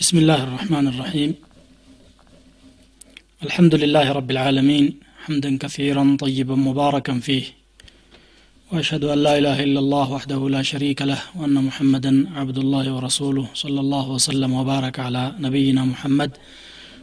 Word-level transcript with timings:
بسم 0.00 0.18
الله 0.18 0.40
الرحمن 0.44 0.86
الرحيم. 0.92 1.30
الحمد 3.46 3.74
لله 3.82 4.06
رب 4.18 4.30
العالمين 4.30 4.84
حمدا 5.24 5.50
كثيرا 5.62 6.16
طيبا 6.20 6.54
مباركا 6.68 7.14
فيه. 7.26 7.44
وأشهد 8.72 9.04
أن 9.04 9.18
لا 9.26 9.38
إله 9.38 9.62
إلا 9.66 9.80
الله 9.84 10.06
وحده 10.16 10.40
لا 10.56 10.62
شريك 10.62 11.02
له 11.02 11.20
وأن 11.38 11.56
محمدا 11.68 12.12
عبد 12.38 12.58
الله 12.58 12.84
ورسوله 12.94 13.46
صلى 13.54 13.80
الله 13.84 14.06
وسلم 14.16 14.50
وبارك 14.60 14.96
على 15.06 15.22
نبينا 15.44 15.82
محمد 15.92 16.30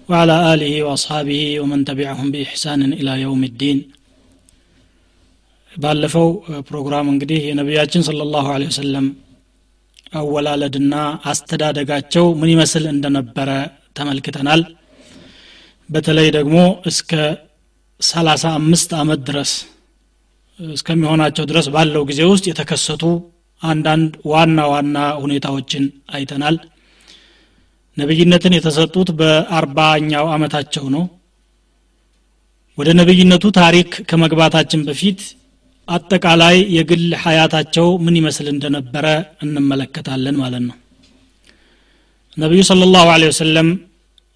وعلى 0.10 0.54
آله 0.54 0.74
وأصحابه 0.84 1.60
ومن 1.60 1.80
تبعهم 1.90 2.28
بإحسان 2.32 2.94
إلى 3.00 3.22
يوم 3.26 3.44
الدين. 3.44 3.78
بألفوا 5.82 6.32
بروجرام 6.68 7.06
انجديه 7.10 7.54
نبياتنا 7.54 8.04
صلى 8.10 8.24
الله 8.28 8.46
عليه 8.56 8.68
وسلم 8.68 9.06
አወላለድና 10.14 10.94
አስተዳደጋቸው 11.32 12.26
ምን 12.40 12.50
ይመስል 12.54 12.86
እንደነበረ 12.92 13.50
ተመልክተናል። 13.98 14.62
በተለይ 15.90 16.28
ደግሞ 16.38 16.58
እስከ 16.92 17.12
ሰላሳ 18.02 18.44
አምስት 18.60 18.92
አመት 19.02 19.20
ድረስ 19.28 19.52
እስከሚሆናቸው 20.60 21.46
ድረስ 21.52 21.68
ባለው 21.74 22.04
ጊዜ 22.10 22.22
ውስጥ 22.32 22.46
የተከሰቱ 22.50 23.04
አንዳንድ 23.62 24.14
ዋና 24.32 24.60
ዋና 24.72 24.98
ሁኔታዎችን 25.24 25.84
አይተናል። 26.14 26.56
ነቢይነትን 27.98 28.56
የተሰጡት 28.58 29.10
በአርባኛው 29.20 30.26
አመታቸው 30.36 30.86
ነው። 30.96 31.04
ወደ 32.78 32.90
ነቢይነቱ 33.00 33.46
ታሪክ 33.60 33.90
ከመግባታችን 34.10 34.82
በፊት 34.88 35.20
አጠቃላይ 35.88 36.58
የግል 36.76 37.06
ሀያታቸው 37.24 37.88
ምን 38.04 38.16
ይመስል 38.20 38.48
እንደነበረ 38.52 39.06
እንመለከታለን 39.44 40.36
ማለት 40.44 40.64
ነው። 40.68 40.78
ነቢዩ 42.38 42.62
ስለ 42.70 42.84
ላሁ 42.94 43.08
ወሰለም 43.26 43.70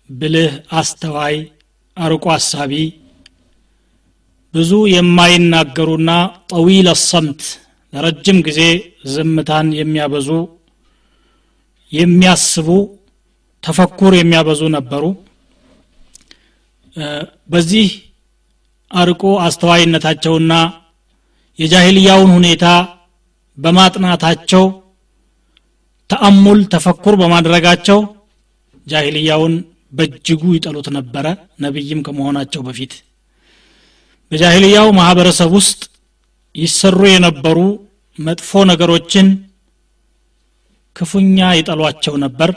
ብልህ 0.10 0.52
አስተዋይ 0.74 1.36
አርቆ 1.98 2.26
አሳቢ 2.36 2.74
ብዙ 4.54 4.71
የማይናገሩና 4.91 6.12
ጠዊል 6.52 6.88
ሰምት 7.04 7.41
ለረጅም 7.93 8.38
ጊዜ 8.48 8.62
ዝምታን 9.14 9.68
የሚያበዙ 9.80 10.30
የሚያስቡ 11.91 12.70
ተፈኩር 13.64 14.14
የሚያበዙ 14.18 14.62
ነበሩ። 14.76 15.04
በዚህ 17.49 17.88
አርቆ 18.91 19.24
አስተዋይነታቸውና 19.46 20.54
የጃሂልያውን 21.60 22.30
ሁኔታ 22.36 22.66
በማጥናታቸው 23.58 24.66
ተአሙል 26.10 26.60
ተፈኩር 26.74 27.16
በማድረጋቸው 27.22 27.99
ጃሂልያውን 28.88 29.54
በእጅጉ 29.94 30.44
ይጠሉት 30.55 30.88
ነበረ 30.98 31.26
ነቢይም 31.64 31.99
ከመሆናቸው 32.05 32.62
በፊት። 32.68 32.94
በጃሂልያው 34.32 34.88
ማህበረሰብ 34.98 35.52
ውስጥ 35.58 35.82
ይሰሩ 36.55 36.99
የነበሩ 37.10 37.58
መጥፎ 38.20 38.52
ነገሮችን 38.70 39.27
ክፉኛ 40.96 41.48
ይጠሏቸው 41.58 42.14
ነበር። 42.24 42.52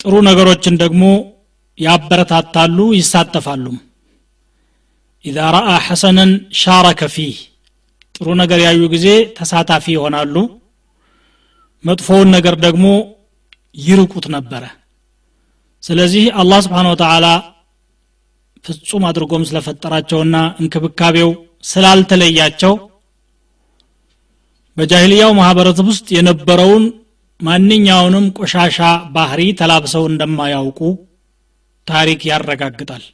ጥሩ 0.00 0.14
ነገሮችን 0.28 0.74
ደግሞ 0.82 1.02
ያበረታታሉ 1.78 2.78
ይሳተፋሉም 2.98 3.78
ኢዛ 5.24 5.38
ረአ 5.54 5.70
ሐሰነን 5.86 6.30
ሻረከ 6.60 7.00
ፊህ። 7.14 7.36
ጥሩ 8.14 8.28
ነገር 8.40 8.58
ያዩ 8.64 8.80
ጊዜ 8.94 9.06
ተሳታፊ 9.38 9.84
ይሆናሉ። 9.94 10.34
መጥፎውን 11.84 12.28
ነገር 12.36 12.54
ደግሞ 12.64 12.86
ይርቁት 13.78 14.26
ነበረ። 14.34 14.62
ስለዚህ 15.82 16.24
አላህ 16.40 16.58
ስብሓን 16.64 16.88
ወተላ 16.92 17.26
ፍጹም 18.64 19.04
አድርጎም 19.10 19.46
ስለፈጠራቸውና 19.48 20.36
እንክብካቤው 20.60 21.30
ስላልተለያቸው 21.64 22.74
በጃሂልያው 24.76 25.30
ማህበረሰብ 25.38 25.86
ውስጥ 25.92 26.08
የነበረውን 26.16 26.84
ማንኛውንም 27.40 28.26
ቆሻሻ 28.38 28.78
ባህሪ 29.14 29.40
ተላብሰው 29.60 30.04
እንደማያውቁ 30.10 30.80
ታሪክ 31.86 32.20
ያረጋግጣል 32.30 33.04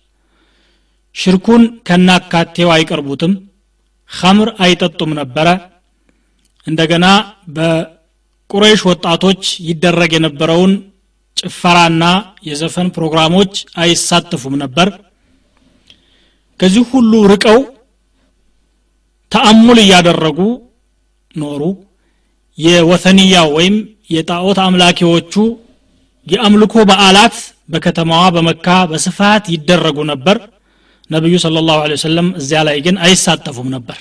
ሽርኩን 1.17 1.63
ከናካቴው 1.89 2.71
አይቀርቡትም 2.75 3.33
ኸምር 4.11 4.49
አይጠጡም 4.65 5.13
ነበረ። 5.21 5.49
እንደገና 6.67 7.07
በቁረይሽ 7.57 8.81
ወጣቶች 8.91 9.43
ይደረግ 9.69 10.11
የነበረውን 10.17 10.73
ጭፈራና 11.37 12.05
የዘፈን 12.49 12.89
ፕሮግራሞች 12.97 13.53
አይሳተፉም 13.83 14.55
ነበር። 14.63 14.89
ከዚህ 16.61 16.85
ሁሉ 16.93 17.13
ርቀው 17.33 17.59
ተአሙል 19.33 19.79
እያደረጉ 19.83 20.39
ኖሩ። 21.35 21.63
የወተንያ 22.59 23.37
ወይም 23.57 23.75
የጣዖት 24.11 24.59
አምላኪዎቹ 24.65 25.35
የአምልኮ 26.27 26.75
በዓላት 26.91 27.37
በከተማዋ 27.73 28.25
በመካ 28.35 28.67
በስፋት 28.91 29.45
ይደረጉ 29.55 29.99
ነበር 30.13 30.37
ነቢዩ 31.11 31.35
ስለ 31.43 31.57
ላሁ 31.67 31.81
ወሰለም 31.87 32.29
እዚያ 32.41 32.61
ላይ 32.69 32.77
ግን 32.87 32.97
አይሳተፉም 33.05 33.69
ነበር። 33.75 33.99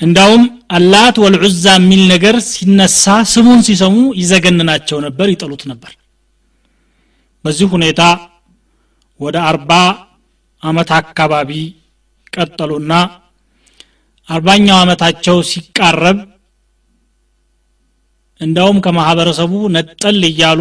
እንዳውም 0.00 0.42
አላት 0.76 1.16
ወልዑዛ 1.24 1.64
የሚል 1.76 2.02
ነገር 2.12 2.36
ሲነሳ 2.48 3.04
ስሙን 3.32 3.60
ሲሰሙ 3.66 3.96
ይዘገንናቸው 4.20 4.98
ነበር 5.06 5.26
ይጠሉት 5.32 5.62
ነበር። 5.70 5.92
በዚህ 7.44 7.68
ሁኔታ 7.74 8.02
ወደ 9.20 9.36
አርባ 9.50 9.72
አመት 10.62 10.90
አካባቢ 10.98 11.50
ቀጠሉና 12.32 12.92
አርባኛው 14.28 14.76
አመታቸው 14.82 15.36
ሲቃረብ 15.50 16.18
እንዳውም 18.40 18.78
ከማህበረሰቡ 18.84 19.52
ነጠል 19.74 20.20
እያሉ 20.30 20.60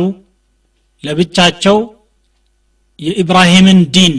ለብቻቸው 1.04 1.78
የኢብራሂምን 3.00 3.80
ዲን 3.96 4.16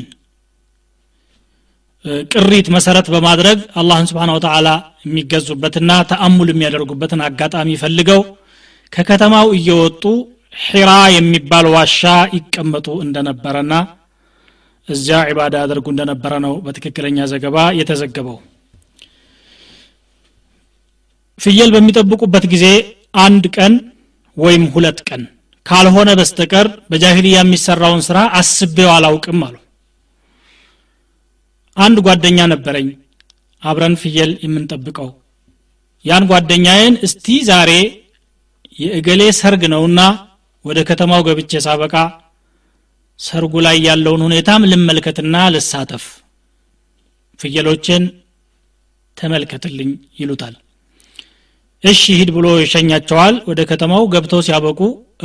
ቅሪት 2.32 2.66
መሰረት 2.74 3.06
በማድረግ 3.12 3.58
አላህን 3.80 4.08
ስብሓን 4.10 4.32
ወተላ 4.34 4.68
የሚገዙበትና 5.04 5.90
ተአሙል 6.10 6.48
የሚያደርጉበትን 6.52 7.20
አጋጣሚ 7.28 7.76
ፈልገው 7.82 8.22
ከከተማው 8.92 9.48
እየወጡ 9.58 10.02
ሒራ 10.64 10.90
የሚባል 11.14 11.66
ዋሻ 11.74 12.02
ይቀመጡ 12.36 12.88
እንደነበረና 13.06 13.72
እዚያ 14.88 15.18
ዒባዳ 15.30 15.54
ያደርጉ 15.62 15.86
እንደነበረ 15.92 16.32
ነው 16.44 16.54
በትክክለኛ 16.64 17.26
ዘገባ 17.32 17.56
የተዘገበው። 17.78 18.38
ፍየል 21.38 21.70
በሚጠብቁበት 21.74 22.44
ጊዜ 22.52 22.66
አንድ 23.24 23.44
ቀን 23.56 23.72
ወይም 24.36 24.64
ሁለት 24.74 24.98
ቀን 25.08 25.22
ካልሆነ 25.66 26.10
በስተቀር 26.18 26.66
በጃሂልያ 26.90 27.36
የሚሰራውን 27.40 28.02
ስራ 28.08 28.18
አስቤው 28.40 28.90
አላውቅም 28.94 29.40
አሉ 29.46 29.54
አንድ 31.76 31.98
ጓደኛ 32.06 32.38
ነበረኝ። 32.52 32.88
አብረን 33.62 33.94
ፍየል 34.02 34.32
የምንጠብቀው። 34.44 35.08
ያን 36.04 36.24
ጓደኛዬን 36.30 36.94
እስቲ 37.06 37.26
ዛሬ 37.48 37.70
የእገሌ 38.78 39.22
ሰርግ 39.38 39.62
ነውና 39.72 40.00
ወደ 40.64 40.78
ከተማው 40.88 41.22
ገብቼ 41.26 41.52
ሳበቃ 41.66 41.94
ሰርጉ 43.20 43.54
ላይ 43.66 43.76
ያለውን 43.86 44.22
ሁኔታም 44.26 44.62
ልመልከትና 44.70 45.34
ልሳተፍ። 45.54 46.04
ፍየሎችን 47.40 48.02
ተመልከትልኝ 49.16 49.90
ይሉታል። 50.20 50.54
እሺ 51.84 52.02
ሂድ 52.18 52.30
ብሎ 52.36 52.46
ይሸኛቸዋል። 52.62 53.34
ወደ 53.48 53.60
ከተማው 53.70 54.04
ገብተው 54.14 54.40
ሲያበቁ 54.46 54.80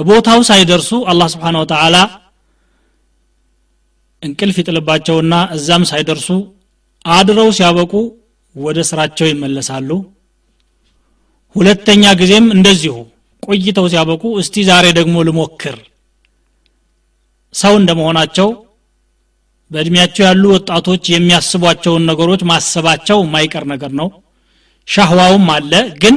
ቦታው 0.08 0.40
ሳይደርሱ 0.50 0.90
አላህ 1.12 1.28
ስብሓን 1.34 1.58
ወተላ 1.62 1.96
እንቅልፍ 4.24 4.56
ይጥልባቸውና 4.60 5.34
እዛም 5.56 5.84
ሳይደርሱ 5.90 6.28
አድረው 7.06 7.50
ሲያበቁ 7.58 7.94
ወደ 8.56 8.80
ስራቸው 8.90 9.28
ይመለሳሉ። 9.30 9.90
ሁለተኛ 11.56 12.04
ጊዜም 12.20 12.48
እንደዚሁ 12.56 12.96
ቆይተው 13.44 13.86
ሲያበቁ 13.92 14.24
እስቲ 14.42 14.56
ዛሬ 14.70 14.86
ደግሞ 14.98 15.16
ልሞክር። 15.28 15.78
ሰው 17.54 17.74
እንደመሆናቸው 17.80 18.50
በእድሜያቸው 19.72 20.24
ያሉ 20.28 20.44
ወጣቶች 20.56 21.04
የሚያስቧቸውን 21.14 22.08
ነገሮች 22.10 22.42
ማሰባቸው 22.50 23.18
የማይቀር 23.24 23.66
ነገር 23.74 23.92
ነው። 24.00 24.08
ሻህዋውም 24.88 25.48
አለ 25.56 25.74
ግን 26.04 26.16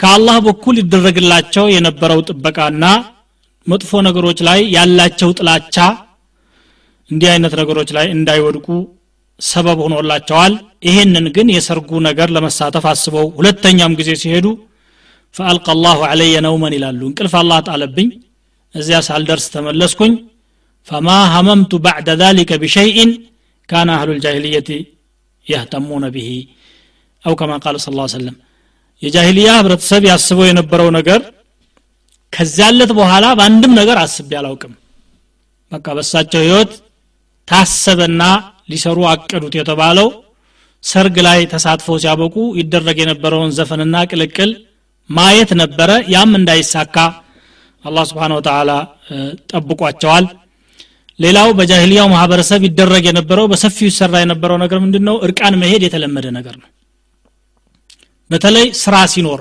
ከአላህ 0.00 0.36
በኩል 0.46 0.76
ይደረግላቸው 0.80 1.64
የነበረው 1.74 2.20
ጥበቃና 2.28 2.84
መጥፎ 3.66 4.00
ነገሮች 4.06 4.38
ላይ 4.48 4.60
ያላቸው 4.74 5.30
ጥላቻ 5.38 5.76
እንዲህ 7.09 7.29
አይነት 7.33 7.53
ነገሮች 7.61 7.89
ላይ 7.97 8.05
እንዳይወድቁ 8.17 8.67
ሰበብ 9.39 9.79
ሆኖላቸዋል 9.85 10.53
ይሄንን 10.87 11.25
ግን 11.35 11.47
የሰርጉ 11.55 11.91
ነገር 12.09 12.27
ለመሳተፍ 12.35 12.85
አስበው 12.91 13.27
ሁለተኛም 13.37 13.93
ጊዜ 13.99 14.11
ሲሄዱ 14.21 14.47
ፈአልቀ 15.35 15.67
አላሁ 15.75 15.99
አለየ 16.11 16.35
ነውመን 16.45 16.73
ይላሉ 16.77 17.01
እንቅልፍ 17.09 17.33
አላህ 17.41 17.59
ጣለብኝ 17.69 18.09
እዚያ 18.75 18.97
ሳልደርስ 19.07 19.45
ተመለስኩኝ 19.55 20.13
ፈማ 20.87 21.09
ሀመምቱ 21.33 21.71
ባዕደ 21.85 22.09
ذلك 22.23 22.49
بشيء 22.63 22.97
كان 23.69 23.89
أهل 23.97 24.09
الجاهلية 24.15 24.69
يهتمون 25.47 26.03
به 26.15 26.29
أو 27.23 27.33
كما 27.39 27.55
قال 27.63 27.75
صلى 27.83 27.93
الله 27.93 28.07
عليه 28.07 28.19
وسلم 28.19 28.35
የጃሂልያ 29.03 29.49
ህብረተሰብ 29.59 30.03
ያስበው 30.11 30.45
የነበረው 30.49 30.89
ነገር 30.97 31.21
ከዚያለት 32.33 32.91
በኋላ 32.99 33.25
በአንድም 33.37 33.73
ነገር 33.79 33.97
አስቤ 34.03 34.31
አላውቅም 34.39 34.73
በቃ 35.71 35.85
በሳቸው 35.97 36.41
ህይወት 36.45 36.71
ታሰበና 37.48 38.22
ሊሰሩ 38.70 38.98
አቅዱት 39.10 39.54
የተባለው 39.58 40.08
ሰርግ 40.84 41.16
ላይ 41.26 41.40
ተሳትፎ 41.52 41.96
ሲያበቁ 42.02 42.36
ይደረግ 42.60 42.98
የነበረውን 43.02 43.54
ዘፈንና 43.58 43.96
ቅልቅል 44.10 44.50
ማየት 45.10 45.50
ነበረ። 45.60 45.90
ያም 46.14 46.32
እንዳይሳካ 46.38 46.96
አላህ 47.84 48.04
ስብሓን 48.10 48.34
ወተላ 48.36 48.70
ጠብቋቸዋል። 49.52 50.26
ሌላው 51.18 51.48
በጃሂልያው 51.58 52.08
ማህበረሰብ 52.12 52.60
ይደረግ 52.66 53.04
የነበረው 53.08 53.46
በሰፊው 53.52 53.88
ይሰራ 53.90 54.14
የነበረው 54.22 54.58
ነገር 54.64 54.78
ምንድን 54.84 55.04
ነው 55.08 55.16
እርቃን 55.26 55.54
መሄድ 55.62 55.82
የተለመደ 55.86 56.26
ነገር 56.38 56.54
ነው። 56.62 56.68
በተለይ 58.30 58.66
ስራ 58.80 58.96
ሲኖር 59.12 59.40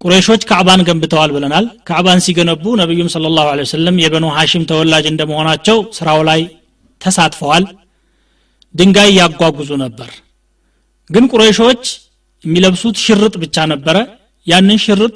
ቁረይሾች 0.00 0.42
ካዕባን 0.50 0.80
ገንብተዋል 0.88 1.30
ብለናል። 1.36 1.66
ካዕባን 1.88 2.20
ሲገነቡ 2.26 2.64
ነቢዩም 2.80 3.08
ስለ 3.14 3.24
ላሁ 3.36 3.48
ወሰለም 3.60 3.96
የበኑ 4.02 4.26
ሐሽም 4.36 4.62
ተወላጅ 4.70 5.06
እንደመሆናቸው 5.10 5.78
ስራው 5.96 6.20
ላይ 6.28 6.40
ተሳትፈዋል 7.00 7.64
ድንጋይ 8.74 9.10
ያጓጉዙ 9.18 9.70
ነበር። 9.84 10.08
ግን 11.10 11.24
ቁረይሾች 11.32 11.84
የሚለብሱት 12.44 12.96
ሽርጥ 13.04 13.34
ብቻ 13.42 13.56
ነበረ። 13.72 13.96
ያንን 14.46 14.78
ሽርጥ 14.84 15.14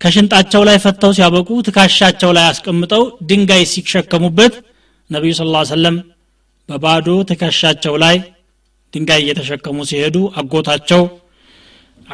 ከሽንጣቸው 0.00 0.62
ላይ 0.68 0.76
ፈተው 0.84 1.10
ሲያበቁ 1.16 1.48
ትካሻቸው 1.66 2.30
ላይ 2.36 2.44
አስቀምጠው 2.50 3.02
ድንጋይ 3.28 3.62
ሲሸከሙበት 3.72 4.54
ነቢዩ 5.10 5.32
ስ 5.32 5.42
ሰለም 5.72 5.96
በባዶ 6.68 7.08
ትከሻቸው 7.30 7.94
ላይ 8.04 8.16
ድንጋይ 8.94 9.20
እየተሸከሙ 9.24 9.78
ሲሄዱ 9.90 10.16
አጎታቸው 10.40 11.02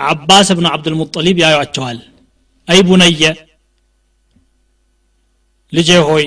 አባስ 0.07 0.49
እብኑ 0.55 0.67
አብዱልሙጠሊብ 0.73 1.39
ያዩቸዋል 1.43 1.99
አይ 2.69 2.81
ቡነየ 2.89 3.23
ልጄ 5.73 5.91
ሆይ 6.09 6.25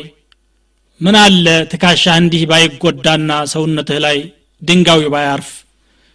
ምን 1.02 1.16
አለ 1.22 1.46
ትካሻህ 1.72 2.16
እንዲህ 2.22 2.44
ባይጎዳና 2.50 3.32
ሰውነትህ 3.54 4.00
ላይ 4.06 4.18
ድንጋዩ 4.62 5.04
ባያርፍ? 5.14 5.48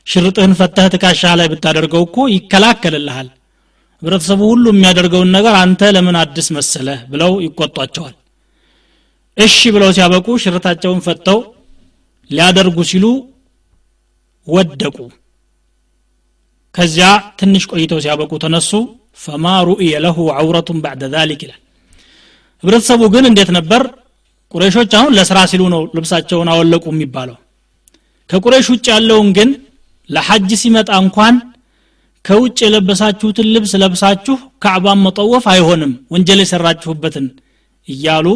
ሽርጥህን 0.06 0.52
ፈተህ 0.58 0.86
ትካሻህ 0.94 1.32
ላይ 1.38 1.46
ብታደርገው 1.52 2.02
እኮ 2.06 2.16
ይከላከልልሃል። 2.34 3.28
ህብረተሰቡ 4.02 4.40
ሁሉ 4.52 4.64
የሚያደርገውን 4.72 5.30
ነገር 5.36 5.54
አንተ 5.62 5.82
ለምን 5.94 6.16
አዲስ 6.22 6.48
መሰለህ? 6.56 6.98
ብለው 7.12 7.32
ይቆጧቸዋል። 7.46 8.14
እሺ 9.36 9.58
ብለው 9.74 9.90
ሲያበቁ 9.96 10.26
ሽርታቸውን 10.44 11.00
ፈተው 11.06 11.38
ሊያደርጉ 12.30 12.78
ሲሉ 12.90 13.04
ወደቁ 14.46 14.96
ከዚያ 16.76 17.06
ትንሽ 17.40 17.64
ቆይተው 17.70 17.98
ሲያበቁ 18.04 18.32
ተነሱ። 18.42 18.70
ፈማ 19.18 19.46
ሩእየ 19.68 19.92
ለሁ 20.04 20.16
ዐውረቱን 20.36 20.78
ባዕደ 20.84 21.02
ዛሊክ 21.14 21.40
ይላል። 21.44 21.60
ህብረተሰቡ 22.62 23.02
ግን 23.14 23.24
እንዴት 23.30 23.50
ነበር? 23.56 23.82
ቁረሾች 24.54 24.92
አሁን 24.98 25.12
ለስራ 25.16 25.38
ሲሉ 25.50 25.62
ነው 25.74 25.82
ልብሳቸውን 25.96 26.48
አወለቁ 26.52 26.84
የሚባለው። 26.92 27.36
ከቁረሽ 28.30 28.66
ውጭ 28.72 28.86
ያለውን 28.94 29.28
ግን 29.38 29.50
ለሐጅ 30.08 30.50
ሲመጣ 30.62 30.90
እንኳን 31.04 31.34
ከውጭ 32.24 32.58
የለበሳችሁትን 32.64 33.48
ልብስ 33.54 33.72
ለብሳችሁ 33.82 34.34
ካዕባን 34.64 35.00
መጠወፍ 35.04 35.44
አይሆንም 35.52 35.92
ወንጀል 36.12 36.40
የሰራችሁበትን 36.42 37.26
እያሉ 37.88 38.26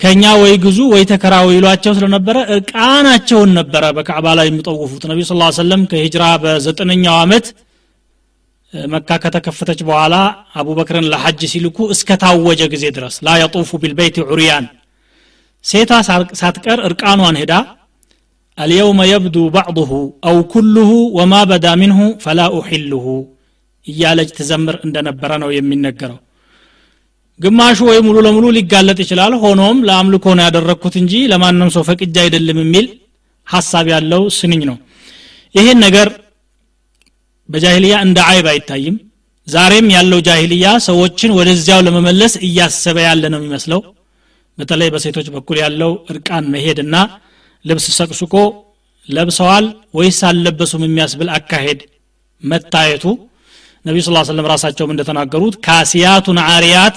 ከኛ 0.00 0.22
ወይ 0.40 0.54
ግዙ 0.64 0.78
ወይ 0.92 1.02
ተከራው 1.10 1.46
ይሏቸው 1.54 1.92
ስለነበረ 1.98 2.36
እርቃናቸውን 2.54 3.50
ነበረ 3.58 3.84
በካዕባ 3.96 4.34
ላይ 4.38 4.46
የሚጠውፉት። 4.48 5.04
ነቢ 5.10 5.20
ስ 5.24 5.34
ሰለም 5.58 5.82
ከሂጅራ 5.90 6.24
በዘጠነኛው 6.42 7.14
ዓመት 7.22 7.46
መካ 8.72 9.10
ከተከፈተች 9.22 9.80
በኋላ 9.88 10.14
አቡበክርን 10.60 11.06
ለሐጅ 11.12 11.40
ሲልኩ 11.52 11.78
እስከ 11.94 12.18
ታወጀ 12.22 12.62
ጊዜ 12.74 12.84
ድረስ 12.96 13.14
ላ 13.26 13.36
የጡፉ 13.40 13.70
ቢልበይት 13.82 14.16
ዑርያን። 14.24 14.66
ሴታ 15.64 15.92
ሳትቀር 16.40 16.80
እርቃኗን 16.88 17.38
ሄዳ 17.40 17.52
አልየውመ 18.58 19.00
የብዱ 19.10 19.38
ባዕضሁ 19.54 19.90
አው 20.28 20.36
ኩልሁ 20.52 20.90
ወማ 21.18 21.34
በዳ 21.50 21.66
ምንሁ 21.80 21.98
ፈላ 22.22 22.42
ኡሕልሁ 22.56 23.04
እያለች 23.86 24.30
ትዘምር 24.38 24.76
እንደነበረ 24.86 25.32
ነው 25.42 25.50
የሚነገረው። 25.56 26.20
ግማሹ 27.40 27.78
ወይ 27.88 27.98
ሙሉ 28.06 28.16
ለሙሉ 28.26 28.46
ሊጋለጥ 28.56 28.98
ይችላል። 29.04 29.32
ሆኖም 29.42 29.78
ለአምልኮ 29.88 30.26
ነው 30.36 30.44
ያደረግኩት 30.46 30.94
እንጂ 31.00 31.12
ለማንም 31.32 31.70
ሰው 31.74 31.82
ፈቅጃ 31.88 32.16
አይደለም 32.24 32.58
የሚል 32.62 32.86
ሀሳብ 33.46 33.86
ያለው 33.94 34.22
ስንኝ 34.38 34.62
ነው። 34.70 34.76
ይህን 35.54 35.78
ነገር 35.84 36.08
በጃሂልያ 37.48 37.94
እንደ 38.06 38.18
አይብ 38.30 38.46
አይታይም። 38.52 38.96
ዛሬም 39.48 39.88
ያለው 39.96 40.20
ጃሂልያ 40.28 40.66
ሰዎችን 40.86 41.34
ወደዚያው 41.38 41.80
ለመመለስ 41.86 42.32
እያሰበ 42.46 42.96
ያለ 43.06 43.24
ነው 43.32 43.38
የሚመስለው። 43.40 43.80
በተለይ 44.58 44.88
በሴቶች 44.94 45.26
በኩል 45.34 45.56
ያለው 45.64 45.92
እርቃን 46.12 46.44
መሄድና 46.54 46.94
ልብስ 47.64 47.86
ሰቅስቆ 47.98 48.34
ለብሰዋል 49.08 49.66
ወይስ 49.94 50.18
አልለበሱም 50.28 50.82
የሚያስብል 50.86 51.28
አካሄድ 51.36 51.80
መታየቱ። 52.42 53.04
ነቢዩ 53.84 54.02
ስ 54.06 54.30
ሰለም 54.30 54.48
ራሳቸውም 54.52 54.92
እንደተናገሩት 54.94 55.54
ካሲያቱን 55.66 56.38
አሪያት 56.46 56.96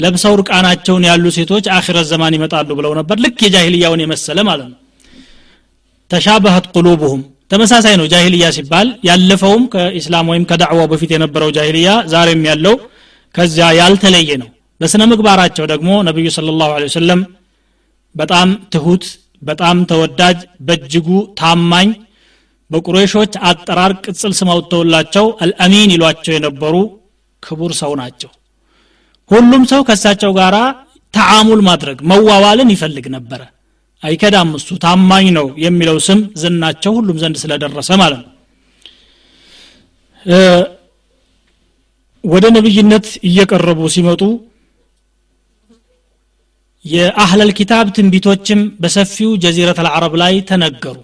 ለብሰው 0.00 0.34
ርቃናቸውን 0.40 1.04
ያሉ 1.08 1.24
ሴቶች 1.36 1.64
አኺረት 1.76 2.06
ዘማን 2.10 2.36
ይመጣሉ 2.36 2.70
ብለው 2.78 2.92
ነበር። 2.98 3.16
ልክ 3.24 3.38
የጃሂልያውን 3.46 4.02
የመሰለ 4.04 4.38
ማለት 4.48 4.68
ነው። 4.72 4.78
ተሻበሀት 6.10 6.66
ቁሉቡሁም 6.74 7.20
ተመሳሳይ 7.50 7.94
ነው። 8.00 8.06
ጃሂልያ 8.12 8.46
ሲባል 8.56 8.88
ያለፈውም 9.04 9.64
ከኢስላም 9.74 10.28
ወይም 10.32 10.44
ከዳዕዋው 10.50 10.86
በፊት 10.92 11.10
የነበረው 11.14 11.50
ጃሂልያ 11.56 11.90
ዛሬም 12.06 12.42
ያለው 12.50 12.74
ከዚያ 13.34 13.66
ያልተለየ 13.80 14.30
ነው። 14.42 14.48
በስነ 14.80 15.02
ምግባራቸው 15.06 15.64
ደግሞ 15.66 15.90
ነቢዩ 16.08 16.28
ስለ 16.30 16.52
ላሁ 16.60 16.70
ወሰለም 16.78 17.20
በጣም 18.14 18.48
ትሁት 18.74 19.04
በጣም 19.42 19.76
ተወዳጅ 19.90 20.38
በእጅጉ 20.60 21.08
ታማኝ 21.40 21.90
በቁሬሾች 22.70 23.32
አጠራር 23.50 23.92
ቅጽል 24.04 24.32
ስም 24.32 24.50
አልአሚን 25.40 25.90
ይሏቸው 25.94 26.32
የነበሩ 26.34 26.74
ክቡር 27.42 27.72
ሰው 27.72 27.92
ናቸው 27.94 28.30
ሁሉም 29.30 29.62
ሰው 29.70 29.80
ከእሳቸው 29.88 30.32
ጋር 30.38 30.54
ተዓሙል 31.14 31.60
ማድረግ 31.68 31.98
መዋዋልን 32.10 32.68
ይፈልግ 32.74 33.06
ነበረ። 33.14 33.40
አይከዳም 34.02 34.50
እሱ 34.58 34.68
ታማኝ 34.84 35.26
ነው 35.38 35.46
የሚለው 35.64 35.96
ስም 36.06 36.20
ዝናቸው 36.42 36.92
ሁሉም 36.98 37.16
ዘንድ 37.22 37.36
ስለደረሰ 37.42 37.90
ማለት 38.02 38.20
ነው። 38.22 38.30
ወደ 42.24 42.44
ነብይነት 42.56 43.06
እየቀረቡ 43.28 43.80
ሲመጡ 43.94 44.22
የአህለል 46.84 47.50
ኪታብ 47.58 47.86
ትንቢቶችም 47.96 48.60
በሰፊው 48.82 49.30
ጀዚረት 49.42 49.78
አልዓረብ 49.82 50.14
ላይ 50.22 50.34
ተነገሩ። 50.50 50.98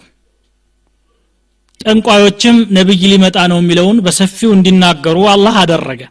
ጠንቋዮችም 1.81 2.57
ነብይ 2.77 3.03
ሊመጣ 3.13 3.39
ነው 3.53 3.59
የሚለውን 3.61 3.99
በሰፊው 4.07 4.51
እንዲናገሩ 4.55 5.17
አላህ 5.33 5.55
አደረገ 5.63 6.03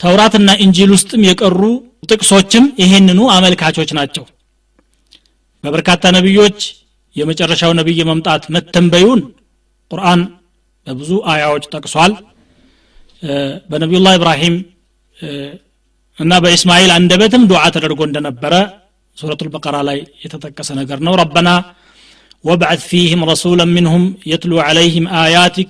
ተውራትና 0.00 0.50
ኢንጂል 0.64 0.90
ውስጥም 0.96 1.22
የቀሩ 1.28 1.60
ጥቅሶችም 2.10 2.64
ይሄንኑ 2.82 3.20
አመልካቾች 3.36 3.90
ናቸው 3.98 4.24
በበርካታ 5.64 6.04
ነቢዮች 6.16 6.58
የመጨረሻው 7.16 7.72
ነቢይ 7.80 8.00
መምጣት 8.10 8.44
መተንበዩን 8.54 9.20
ቁርአን 9.90 10.22
በብዙ 10.86 11.12
አያዎች 11.32 11.64
ጠቅሷል 11.74 12.12
በነቢዩላህ 13.70 14.14
ኢብራሂም 14.18 14.56
እና 16.18 16.32
በኢስማኤል 16.44 16.90
አንደበትም 16.96 17.46
ዱዓ 17.50 17.62
ተደርጎ 17.76 18.00
እንደነበረ 18.08 18.54
ሱረቱ 19.16 19.40
ልበቀራ 19.46 19.76
ላይ 19.88 19.98
የተጠቀሰ 20.24 20.70
ነገር 20.82 20.98
ነው 21.06 21.14
ረበና 21.22 21.48
وابعث 22.44 22.80
فيهم 22.92 23.20
رسولا 23.32 23.64
منهم 23.76 24.02
يتلو 24.32 24.58
عليهم 24.68 25.04
آياتك 25.24 25.68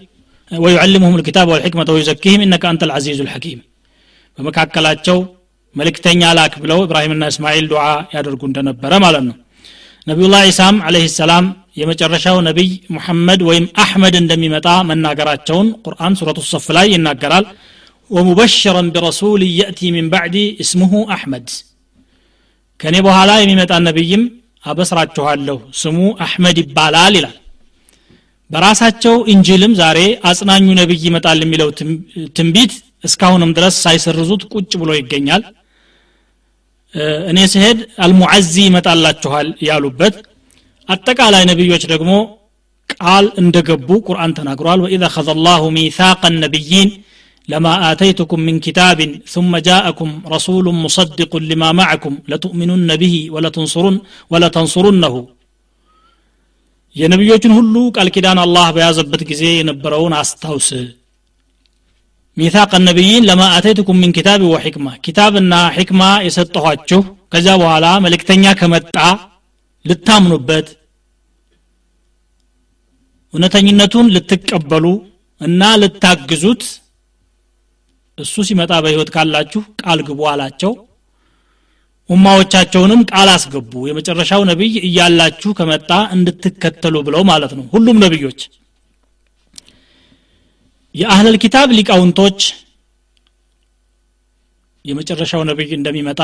ويعلمهم 0.50 1.14
الكتاب 1.18 1.46
والحكمة 1.48 1.88
ويزكيهم 1.94 2.40
إنك 2.40 2.64
أنت 2.72 2.82
العزيز 2.82 3.18
الحكيم 3.20 3.58
በመካከላቸው 4.39 5.17
መልእክተኛ 5.75 6.21
ላክ 6.37 6.53
ብለው 6.63 6.79
ኢብራሂምና 6.85 7.23
እስማኤል 7.31 7.65
ዱዓ 7.71 7.83
ያደርጉ 8.15 8.41
እንደነበረ 8.49 8.91
ማለት 9.05 9.23
ነው። 9.29 9.35
ነቢዩላህ 10.07 10.41
ዒሳም 10.49 10.75
አለህ 10.87 11.03
ሰላም 11.17 11.45
የመጨረሻው 11.79 12.37
ነቢይ 12.47 12.69
ሙሐመድ 12.95 13.41
ወይም 13.49 13.65
አሕመድ 13.83 14.15
እንደሚመጣ 14.21 14.67
መናገራቸውን 14.89 15.67
ቁርአን 15.85 16.13
ሱረቱ 16.19 16.39
ሰፍ 16.51 16.65
ላይ 16.77 16.87
ይናገራል። 16.93 17.45
ወሙበሽረን 18.11 18.87
ቢረሱል 18.93 19.41
የእቲ 19.51 19.91
ሚን 19.95 20.07
ባዕዲ 20.13 20.35
እስሙሁ 20.63 20.93
አሕመድ። 21.15 21.47
ከእኔ 22.79 22.95
በኋላ 23.07 23.31
የሚመጣ 23.41 23.73
ነቢይም 23.87 24.23
አበስራችኋለሁ 24.63 25.57
ስሙ 25.81 25.97
አሕመድ 26.25 26.57
ይባላል 26.63 27.13
ይላል። 27.19 27.35
በራሳቸው 28.49 29.15
እንጅልም 29.33 29.73
ዛሬ 29.79 29.99
አጽናኙ 30.29 30.67
ነቢይ 30.79 31.01
ይመጣል 31.07 31.39
የሚለው 31.43 31.69
ትንቢት 32.37 32.73
እስካሁንም 33.03 33.51
ድረስ 33.57 33.75
ሳይሰርዙት 33.85 34.41
ቁጭ 34.53 34.71
ብሎ 34.81 34.89
ይገኛል። 34.97 35.43
እኔ 37.31 37.39
ስሄድ 37.53 37.79
አልሙዓዚ 38.03 38.53
ይመጣላችኋል 38.67 39.47
ያሉበት 39.67 40.15
አጠቃላይ 40.89 41.43
ነቢዮች 41.51 41.83
ደግሞ 41.93 42.11
ቃል 42.93 43.25
እንደገቡ 43.41 43.89
ቁርአን 44.07 44.31
ተናግሯል። 44.39 44.79
ወኢዛ 44.85 45.03
አኸዘ 45.09 45.29
አላሁ 45.35 45.63
ሚሳቅ 45.75 46.21
ነቢይን 46.43 46.89
ለማ 47.47 47.67
አተይቱኩም 47.89 48.41
ምን 48.47 48.57
ኪታብን 48.65 49.11
ثم 49.33 49.51
ጃአኩም 49.67 50.11
رسول 50.35 50.65
مصدق 50.83 51.31
ሊማ 51.49 51.63
معكم 51.79 52.13
لتؤمنن 52.31 52.89
به 53.01 53.15
ولتنصرن 53.33 53.95
ولتنصرنه 54.31 55.15
የነቢዮችን 56.95 57.51
ሁሉ 57.57 57.75
ቃል 57.95 58.07
ኪዳን 58.15 58.39
አላህ 58.45 58.67
በያዘበት 58.75 59.21
ጊዜ 59.29 59.43
የነበረውን 59.51 60.13
አስታውስ። 60.21 60.69
ሚታቅ 62.39 62.71
ነቢይን 62.81 63.23
ለማ 63.29 63.41
አተይትኩም 63.55 63.97
ሚን 64.01 64.11
ኪታብ 64.17 64.41
ወሕክማ። 64.51 64.87
ኪታብና 65.05 65.53
ሕክማ 65.75 66.01
የሰጠኋችሁ 66.25 67.01
ከዚያ 67.33 67.53
በኋላ 67.61 67.85
መልእክተኛ 68.05 68.53
ከመጣ 68.59 68.95
ልታምኑበት 69.85 70.67
እውነተኝነቱን 73.33 74.07
ልትቀበሉ 74.13 74.85
እና 75.41 75.63
ልታግዙት 75.81 76.63
እሱ 78.17 78.35
ሲመጣ 78.47 78.71
በህይወት 78.83 79.09
ካላችሁ 79.15 79.61
ቃል 79.81 79.99
ግቡ 80.07 80.21
አላቸው። 80.31 80.71
ኡማዎቻቸውንም 82.09 83.01
ቃል 83.11 83.29
አስገቡ። 83.33 83.73
የመጨረሻው 83.87 84.41
ነቢይ 84.49 84.73
እያላችሁ 84.87 85.51
ከመጣ 85.59 85.91
እንድትከተሉ 86.15 86.95
ብለው 87.07 87.23
ማለት 87.29 87.51
ነው። 87.57 87.65
ሁሉም 87.73 87.97
ነቢዮች 88.05 88.39
የአህለል 90.99 91.35
ኪታብ 91.43 91.69
ሊቃውንቶች 91.77 92.39
የመጨረሻው 94.85 95.41
ነቢይ 95.49 95.71
እንደሚመጣ 95.77 96.21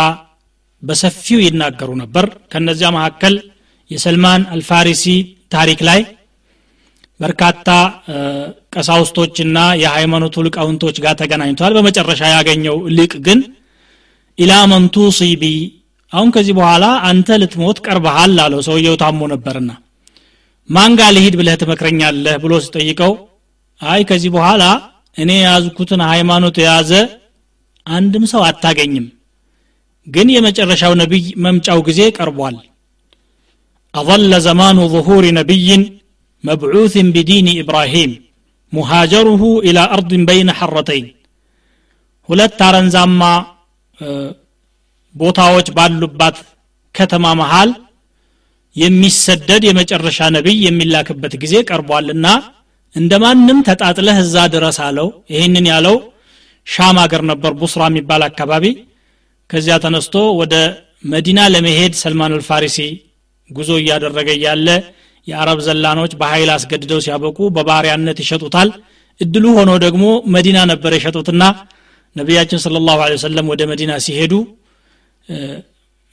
በሰፊው 0.84 1.40
ይናገሩ 1.46 1.90
ነበር። 2.02 2.26
ከነዚያ 2.52 2.90
መካከል 2.98 3.36
የሰልማን 3.92 4.42
አልፋሪሲ 4.56 5.04
ታሪክ 5.56 5.80
ላይ 5.90 6.00
በርካታ 7.20 7.70
ቀሳውስቶችና 8.76 9.58
የሃይማኖቱ 9.82 10.44
ሊቃውንቶች 10.48 10.98
ጋር 11.04 11.14
ተገናኝቷል። 11.22 11.76
በመጨረሻ 11.78 12.22
ያገኘው 12.34 12.78
ሊቅ 12.98 13.14
ግን 13.28 13.40
ኢላ 14.38 14.54
መንቱ 14.72 15.06
ሲቢ 15.20 15.44
አሁን 16.12 16.30
ከዚህ 16.36 16.54
በኋላ 16.60 16.86
አንተ 17.10 17.38
ልትሞት 17.42 17.78
ቀርበሃል 17.86 18.36
አለው። 18.46 18.60
ሰውየው 18.68 18.98
ታሞ 19.04 19.22
ነበርና 19.34 19.72
ማን 20.70 20.92
ጋር 21.00 21.10
ልሂድ 21.16 21.36
ብለህ 21.40 21.56
ትመክረኛለህ? 21.62 22.36
ብሎ 22.44 22.54
ሲጠይቀው 22.66 23.14
አይ 23.81 24.01
ከዚህ 24.09 24.31
በኋላ 24.37 24.63
እኔ 25.17 25.31
የያዝኩትን 25.39 26.01
ሃይማኖት 26.11 26.57
የያዘ 26.63 26.93
አንድም 27.87 28.25
ሰው 28.33 28.43
አታገኝም 28.49 29.07
ግን 30.07 30.29
የመጨረሻው 30.35 30.93
ነቢይ 31.03 31.25
መምጫው 31.47 31.81
ጊዜ 31.89 32.01
ቀርቧል 32.19 32.59
أظل 33.95 34.33
زمان 34.49 34.79
ظهور 34.95 35.25
نبي 35.41 35.69
مبعوث 36.45 36.95
بدين 37.17 37.47
إبراهيم 37.63 38.11
مهاجره 38.73 39.43
إلى 39.67 39.83
أرض 39.97 40.13
بين 40.31 40.49
حرتين 40.59 41.07
ሁለት 42.29 42.59
አረንዛማ 42.67 43.21
ቦታዎች 45.15 45.69
ባሉባት 45.77 46.37
ከተማ 46.95 47.25
መሃል 47.41 47.71
የሚሰደድ 48.77 49.63
የመጨረሻ 49.69 50.19
ነቢይ 50.37 50.59
የሚላክበት 50.67 51.33
ጊዜ 51.43 51.55
ቀርቧልና 51.71 52.27
እንደ 52.96 53.14
ማንም 53.24 53.58
ተጣጥለህ 53.68 54.18
እዛ 54.24 54.36
ድረስ 54.54 54.78
አለው። 54.86 55.08
ይህንን 55.34 55.66
ያለው 55.72 55.96
ሻም 56.68 56.98
አገር 57.04 57.22
ነበር 57.32 57.52
ቡስራ 57.62 57.82
የሚባል 57.90 58.22
አካባቢ። 58.28 58.66
ከዚያ 59.50 59.76
ተነስቶ 59.84 60.16
ወደ 60.40 60.54
መዲና 61.06 61.40
ለመሄድ 61.54 61.94
ሰልማን 62.02 62.36
አልፋሪሲ 62.38 62.78
ጉዞ 63.50 63.72
እያደረገ 63.82 64.30
እያለ 64.38 64.68
የአረብ 65.28 65.60
ዘላኖች 65.68 66.12
በኃይል 66.22 66.50
አስገድደው 66.56 67.00
ሲያበቁ 67.06 67.38
በባሪያነት 67.56 68.18
ይሸጡታል። 68.24 68.70
እድሉ 69.22 69.46
ሆኖ 69.58 69.72
ደግሞ 69.86 70.06
መዲና 70.36 70.58
ነበር 70.72 70.92
የሸጡትና 70.96 71.44
ነቢያችን 72.16 72.60
ስለ 72.64 72.76
ላሁ 72.88 73.00
ወሰለም 73.14 73.48
ወደ 73.54 73.62
መዲና 73.72 73.92
ሲሄዱ 74.06 74.34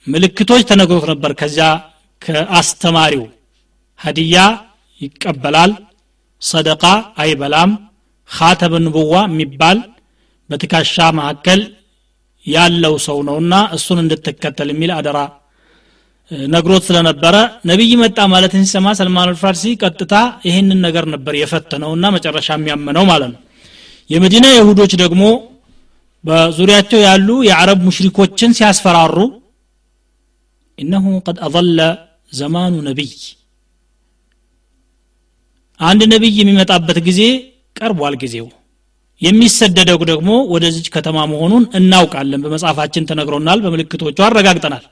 ምልክቶች 0.07 0.63
ተነግሮት 0.71 1.07
ነበር። 1.13 1.33
ከዚያ 1.41 1.67
ከአስተማሪው 2.23 3.25
ሀዲያ 4.01 4.37
ይቀበላል 5.01 5.73
ሰደቃ 6.43 6.85
አይበላም። 7.23 7.71
ካተብ 8.31 8.73
ንቡዋ 8.85 9.15
የሚባል 9.29 9.79
በትካሻ 10.51 10.97
መካከል 11.19 11.61
ያለው 12.47 12.95
ሰው 13.07 13.19
ነውና 13.29 13.55
እሱን 13.77 13.99
እንድትከተል 14.03 14.69
የሚል 14.73 14.91
አደራ 14.97 15.19
ነግሮት 16.51 16.83
ስለነበረ 16.89 17.37
ነቢይ 17.71 17.93
መጣ 18.03 18.19
ማለትን 18.33 18.63
ሲሰማ 18.65 18.89
ሰልማን 18.99 19.31
አልፋርሲ 19.31 19.73
ቀጥታ 19.83 20.15
ይህንን 20.47 20.79
ነገር 20.87 21.05
ነበር 21.15 21.35
የፈተነውና 21.39 22.05
መጨረሻ 22.17 22.49
የሚያመነው 22.57 23.05
ማለት 23.11 23.31
ነው። 23.35 23.41
የመዲና 24.11 24.47
የሁዶች 24.53 24.93
ደግሞ 25.03 25.25
በዙሪያቸው 26.25 27.01
ያሉ 27.07 27.29
የአረብ 27.49 27.79
ሙሽሪኮችን 27.87 28.57
ሲያስፈራሩ 28.59 29.17
ኢነሁ 30.79 31.07
ቀድ 31.27 31.39
አضለ 31.47 31.79
ዘማኑ 32.33 32.75
ነቢይ 32.89 33.13
አንድ 35.83 36.03
ነቢይ 36.13 36.35
የሚመጣበት 36.41 36.99
ጊዜ 37.07 37.21
ቀርቧል 37.77 38.15
ጊዜው። 38.23 38.49
የሚሰደደው 39.21 39.99
ደግሞ 40.11 40.31
ወደዚች 40.53 40.87
ከተማ 40.95 41.19
መሆኑን 41.33 41.65
እናውቃለን 41.79 42.43
በመጽሐፋችን 42.45 43.07
ተነግሮናል 43.11 43.59
በምልክቶቹ 43.65 44.19
አረጋግጠናል። 44.27 44.85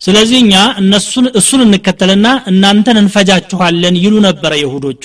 ስለዚህ 0.00 0.38
እኛ 0.44 0.54
እነሱን 0.80 1.26
እሱን 1.40 1.60
እንከተልና 1.64 2.26
እናንተን 2.50 2.98
እንፈጃችኋለን 3.02 3.94
ይሉ 4.04 4.14
ነበረ 4.26 4.52
የሁዶቹ 4.60 5.02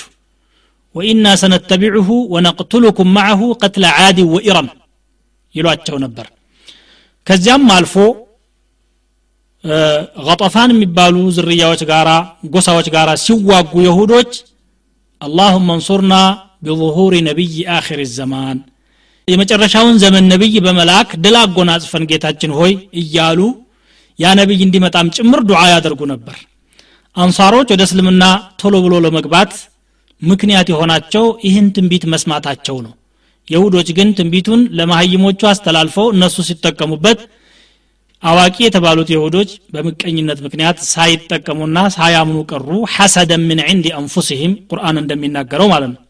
ወኢና 0.94 1.26
ሰነተቢዑሁ 1.42 2.08
ወነቅትሉኩም 2.34 3.10
ማዐሁ 3.16 3.42
ቀትለ 3.60 3.84
ዓዲ 3.98 4.20
ወኢረም 4.32 4.68
ይሏቸው 5.54 5.96
ነበር። 6.04 6.26
ከዚያም 7.26 7.66
አልፎ 7.76 7.94
ገጠፋን 10.24 10.70
የሚባሉ 10.74 11.16
ዝርያዎች 11.36 11.82
ጋራ 11.90 12.10
ጎሳዎች 12.52 12.86
ጋራ 12.94 13.10
ሲዋጉ 13.24 13.72
የሁዶች 13.86 14.30
አላሁመ 15.20 15.68
እንሱርና 15.76 16.14
ቢظሁር 16.66 17.14
ነቢይ 17.26 17.56
አኺር 17.74 18.00
ዘማን 18.14 18.58
የመጨረሻውን 19.28 19.96
ዘመን 20.02 20.24
ነቢይ 20.32 20.54
በመላክ 20.66 21.10
ድል 21.24 21.36
አጎናጽፈን 21.40 22.06
ጌታችን 22.10 22.52
ሆይ 22.58 22.72
እያሉ 23.02 23.40
ያ 24.18 24.32
ነቢይ 24.40 24.60
እንዲመጣም 24.66 25.10
ጭምር 25.16 25.40
ዱዓ 25.48 25.60
ያደርጉ 25.72 26.00
ነበር። 26.12 26.36
አንሳሮች 27.16 27.68
ወደ 27.74 27.82
እስልምና 27.88 28.24
ቶሎ 28.60 28.74
ብሎ 28.84 28.94
ለመግባት 29.04 29.52
ምክንያት 30.22 30.68
የሆናቸው 30.72 31.24
ይህን 31.46 31.68
ትንቢት 31.76 32.04
መስማታቸው 32.12 32.76
ነው። 32.86 32.92
የሁዶች 33.48 33.88
ግን 33.98 34.08
ትንቢቱን 34.18 34.60
ለማሀይሞቹ 34.78 35.40
አስተላልፈው 35.52 36.06
እነሱ 36.14 36.36
ሲጠቀሙበት 36.48 37.20
አዋቂ 38.22 38.56
የተባሉት 38.62 39.08
የሁዶች 39.12 39.50
በምቀኝነት 39.74 40.38
ምክንያት 40.46 40.78
ሳይጠቀሙና 40.88 41.78
ሳያምኑ 41.94 42.38
ቀሩ። 42.50 42.66
ሐሰደን 42.94 43.42
ምን 43.50 43.60
ዕንድ 43.66 43.86
አንፉሲህም 43.98 44.52
ቁርአን 44.70 44.96
እንደሚናገረው 45.02 45.68
ማለት 45.72 45.90
ነው። 45.94 46.00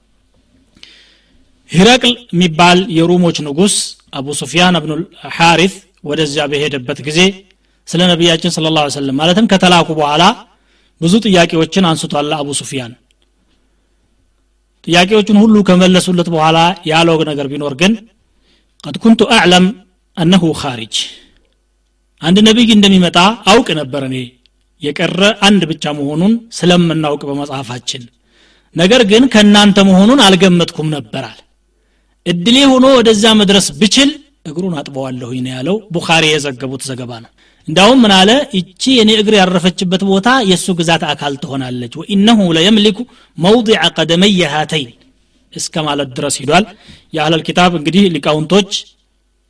ሂረቅል 1.71 2.15
የሚባል 2.33 2.79
የሩሞች 2.97 3.37
ንጉስ 3.47 3.75
አቡ 4.19 4.29
ሱፊያን 4.41 4.77
እብኑ 4.79 4.93
ሐሪት 5.37 5.75
ወደዚያ 6.05 6.45
በሄደበት 6.53 6.99
ጊዜ 7.09 7.21
ስለ 7.89 8.01
ነቢያችን 8.11 8.53
ስለ 8.57 8.67
ላ 8.75 8.83
ሰለም 8.95 9.17
ማለትም 9.21 9.47
ከተላኩ 9.53 9.89
በኋላ 9.99 10.23
ብዙ 11.01 11.15
ጥያቄዎችን 11.27 11.87
አንስቷል 11.91 12.33
አቡ 12.39 12.49
ሱፊያን። 12.61 12.93
ጥያቄዎቹን 14.87 15.39
ሁሉ 15.43 15.57
ከመለሱለት 15.69 16.29
በኋላ 16.35 16.59
ያለው 16.91 17.17
ነገር 17.31 17.47
ቢኖር 17.53 17.75
ግን 17.81 17.93
ቀድ 18.85 18.97
ኩንቱ 19.03 19.23
አዕለም 19.37 19.65
አነሁ 20.17 20.45
ካሪጅ 20.61 20.97
አንድ 22.23 22.39
ነቢይ 22.47 22.71
እንደሚመጣ 22.77 23.19
አውቅ 23.51 23.69
ነበር 23.81 24.03
እኔ። 24.09 24.17
የቀረ 24.83 25.23
አንድ 25.47 25.63
ብቻ 25.71 25.85
መሆኑን 25.99 26.33
ስለምናውቅ 26.59 27.23
በመጽሐፋችን። 27.29 28.03
ነገር 28.77 29.03
ግን 29.11 29.25
ከእናንተ 29.33 29.79
መሆኑን 29.89 30.21
አልገመትኩም 30.27 30.89
ነበራል 30.95 31.39
እድሌ 32.27 32.57
ሆኖ 32.71 32.87
ወደዛ 32.97 33.25
መድረስ 33.41 33.67
ብችል 33.81 34.11
እግሩን 34.51 34.75
አጥበዋለሁ 34.81 35.31
ነው 35.39 35.53
ያለው። 35.55 35.77
ቡኻሪ 35.95 36.25
የዘገቡት 36.31 36.83
ዘገባ 36.91 37.11
ነው። 37.25 37.31
እንዳውም 37.69 37.99
ምን 38.05 38.13
አለ? 38.19 38.31
እቺ 38.59 38.83
የኔ 38.99 39.11
እግር 39.21 39.35
ያረፈችበት 39.41 40.03
ቦታ 40.11 40.29
የእሱ 40.51 40.69
ግዛት 40.79 41.03
አካል 41.11 41.35
ትሆናለች። 41.43 41.93
ወኢነሁ 42.01 42.39
ለየምሊኩ 42.57 42.99
መውضع 43.39 43.83
ቀደመየ 43.97 44.41
ሃተይን 44.55 44.93
እስከ 45.55 45.75
ማለት 45.87 46.09
ድረስ 46.17 46.35
ሂዷል። 46.43 46.65
የአህለል 47.15 47.43
ኪታብ 47.49 47.73
እንግዲህ 47.79 48.05
ሊቃውንቶች 48.17 48.73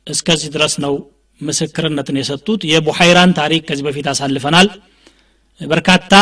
እስከዚህ 0.07 0.49
ድረስ 0.55 0.73
ነው 0.85 0.93
ምስክርነትን 1.41 2.17
የሰጡት 2.19 2.61
የቡሐይራን 2.71 3.31
ታሪክ 3.39 3.61
ከዚህ 3.69 3.85
በፊት 3.87 4.07
አሳልፈናል። 4.11 4.67
በርካታ 5.61 6.13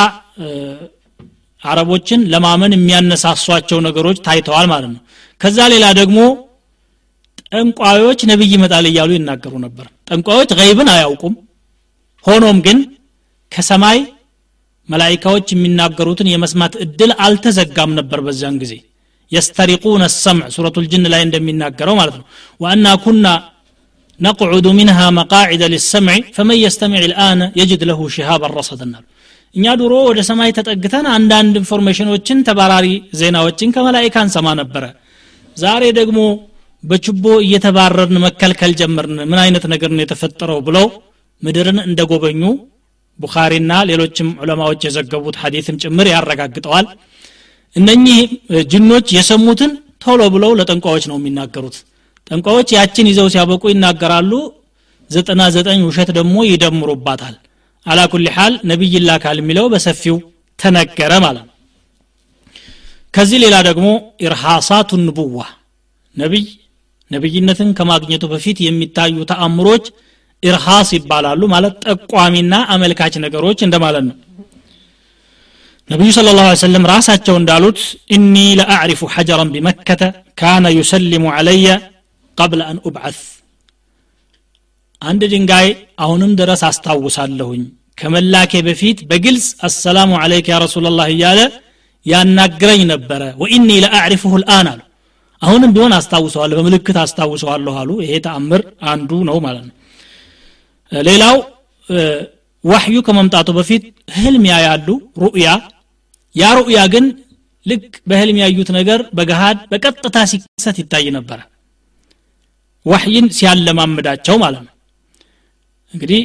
አረቦችን 1.62 2.22
ለማመን 2.34 2.74
የሚያነሳሷቸው 2.76 3.80
ነገሮች 3.88 4.18
ታይተዋል 4.26 4.68
ማለት 4.72 4.90
ነው። 4.94 5.02
ከዛ 5.42 5.60
ሌላ 5.74 5.86
ደግሞ 6.00 6.20
ጠንቋዮች 7.50 8.20
ነቢይ 8.32 8.52
ይመጣል 8.56 8.86
እያሉ 8.90 9.12
ይናገሩ 9.16 9.54
ነበር። 9.66 9.86
ጠንቋዮች 10.10 10.52
ገይብን 10.60 10.90
አያውቁም። 10.94 11.36
ሆኖም 12.26 12.58
ግን 12.66 12.80
ከሰማይ 13.52 14.00
መላይካዎች 14.90 15.48
የሚናገሩትን 15.54 16.28
የመስማት 16.32 16.74
እድል 16.86 17.12
አልተዘጋም 17.26 17.92
ነበር 18.00 18.20
በዛን 18.26 18.56
ጊዜ። 18.62 18.74
يسترقون 19.32 20.04
السمع 20.16 20.48
سورة 20.56 20.78
الجن 20.86 21.04
ላይ 21.14 21.22
እንደሚናገረው 21.26 21.96
ማለት 22.00 22.16
ነው። 22.20 22.26
وأنا 22.60 22.88
كنا 23.04 23.26
نقعد 24.20 24.68
منها 24.78 25.00
مقاعد 25.18 25.64
للسمع 25.74 26.20
فمن 26.36 26.58
يستمع 26.62 27.04
الآن 27.12 27.42
يجد 27.60 27.84
له 27.90 28.00
شهابا 28.16 28.54
رصدا 28.58 28.71
ይላሉ 28.71 29.04
እኛ 29.56 29.66
ድሮ 29.80 29.94
ወደ 30.08 30.20
ሰማይ 30.30 30.52
ተጠግተን 30.58 31.06
አንዳንድ 31.14 31.54
information 31.62 32.15
ኦችን 32.15 32.44
ተባራሪ 32.48 32.88
ዜናዎችን 33.20 33.70
ከመላይካ 33.76 34.16
እንሰማ 34.26 34.48
ነበረ። 34.60 34.84
ዛሬ 35.58 35.84
ደግሞ 36.00 36.20
በችቦ 36.84 37.26
እየተባረርን 37.46 38.18
መከልከል 38.26 38.74
ጀመርን። 38.82 39.18
ምን 39.32 39.40
አይነት 39.44 39.64
ነገር 39.74 39.90
ነው 39.96 40.04
የተፈጠረው 40.04 40.60
ብለው 40.68 40.86
ምድርን 41.44 41.80
እንደጎበኙ 41.88 42.44
ቡኻሪና 43.20 43.72
ሌሎችም 43.90 44.30
ዑለማዎች 44.44 44.82
የዘገቡት 44.88 45.38
ሐዲትም 45.42 45.80
ጭምር 45.84 46.08
ያረጋግጠዋል። 46.14 46.86
እነኚህ 47.76 48.20
ጅኖች 48.72 49.08
የሰሙትን 49.18 49.72
ቶሎ 50.04 50.22
ብለው 50.36 50.52
ለጠንቋዎች 50.60 51.06
ነው 51.12 51.18
የሚናገሩት 51.20 51.78
ጠንቋዎች 52.32 52.70
ያችን 52.78 53.10
ይዘው 53.12 53.28
ሲያበቁ 53.34 53.64
ይናገራሉ። 53.72 54.32
ዘጠና 55.10 55.42
ዘጠኝ 55.56 55.80
ውሸት 55.88 56.10
ደግሞ 56.18 56.36
ይደምሩባታል። 56.48 57.36
አላኩል 57.86 58.26
ሓል 58.36 58.54
ነቢይ 58.72 58.94
ላካል 59.08 59.38
የሚለው 59.42 59.66
በሰፊው 59.74 60.18
ተነገረ 60.60 61.12
ማለት 61.26 61.44
ነው። 61.44 61.56
ከዚህ 63.14 63.38
ሌላ 63.44 63.56
ደግሞ 63.68 63.88
ኢርሃሳቱ 64.26 64.90
ንቡዋ 65.06 65.38
ነቢይ 66.16 66.46
ነቢይነትን 67.12 67.70
ከማግኘቱ 67.78 68.24
በፊት 68.34 68.58
የሚታዩ 68.66 69.16
ተአምሮች 69.32 69.86
ኢርሃስ 70.44 70.90
ይባላሉ 70.96 71.42
ማለት 71.54 71.74
ጠቋሚና 71.88 72.56
አመልካች 72.74 73.14
ነገሮች 73.24 73.60
እንደማለት 73.68 74.04
ነው። 74.10 74.18
ነቢዩ 75.90 76.10
ስለ 76.18 76.30
ላሁ 76.38 76.50
ሰለም 76.62 76.84
ራሳቸው 76.92 77.36
እንዳሉት 77.40 77.80
እኒ 78.16 78.36
ለአዕሪፉ 78.60 79.02
ሐጀረን 79.14 79.50
ቢመከተ 79.56 80.02
ካነ 80.40 80.66
ዩሰሊሙ 80.78 81.26
ዓለየ 81.36 81.68
ቀብለ 82.40 82.62
አን 82.70 82.78
ኡብዓት 82.88 83.18
አንድ 85.02 85.22
ድንጋይ 85.32 85.68
አሁንም 86.04 86.32
ድረስ 86.40 86.62
አስታውሳለሁኝ። 86.70 87.62
ከመላኬ 87.98 88.52
በፊት 88.68 89.00
በግልጽ 89.10 89.48
አሰላሙ 89.68 90.12
አለይከ 90.20 90.48
ያ 90.54 90.58
ረሱላላህ 90.64 91.08
እያለ 91.14 91.40
ያናግረኝ 92.06 92.82
ነበረ። 92.92 93.22
ወኢኒ 93.42 93.70
ለአዕሪፉሁ 93.84 94.34
ልአን 94.44 94.68
አሉ። 94.72 94.82
አሁንም 95.42 95.72
ቢሆን 95.76 95.94
አስታውሰዋለሁ 95.98 96.56
በምልክት 96.60 96.98
አስታውሰዋለሁ 97.04 97.74
አሉ። 97.82 97.90
ይሄ 98.06 98.14
ተአምር 98.26 98.62
አንዱ 98.92 99.12
ነው 99.30 99.38
ማለት 99.46 99.66
ነው። 99.70 99.76
ሌላው 100.92 101.36
ዋህዩ 102.64 102.98
ከመምጣቱ 103.08 103.50
በፊት 103.58 103.84
ህልም 104.16 104.44
ያያሉ 104.52 104.88
ሩእያ 105.24 105.48
ያ 106.36 106.50
ሩእያ 106.58 106.80
ግን 106.94 107.06
ልክ 107.66 107.86
በህልም 108.10 108.38
ያዩት 108.42 108.70
ነገር 108.78 109.00
በገሃድ 109.18 109.60
በቀጥታ 109.72 110.18
ሲከሰት 110.32 110.78
ይታይ 110.82 111.08
ነበረ 111.18 111.40
ዋህይን 112.86 113.28
ሲያለማምዳቸው 113.38 114.36
ማለት 114.44 114.62
ነው። 114.68 114.74
እንግዲህ 115.94 116.22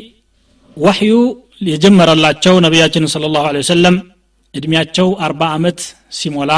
ዋህዩ 0.76 1.12
የጀመረላቸው 1.68 2.54
ነቢያችን 2.64 3.04
ስለ 3.12 3.24
ላሁ 3.34 3.44
ወሰለም 3.58 3.96
እድሜያቸው 4.54 5.08
አርባ 5.26 5.42
ዓመት 5.56 5.78
ሲሞላ 6.18 6.52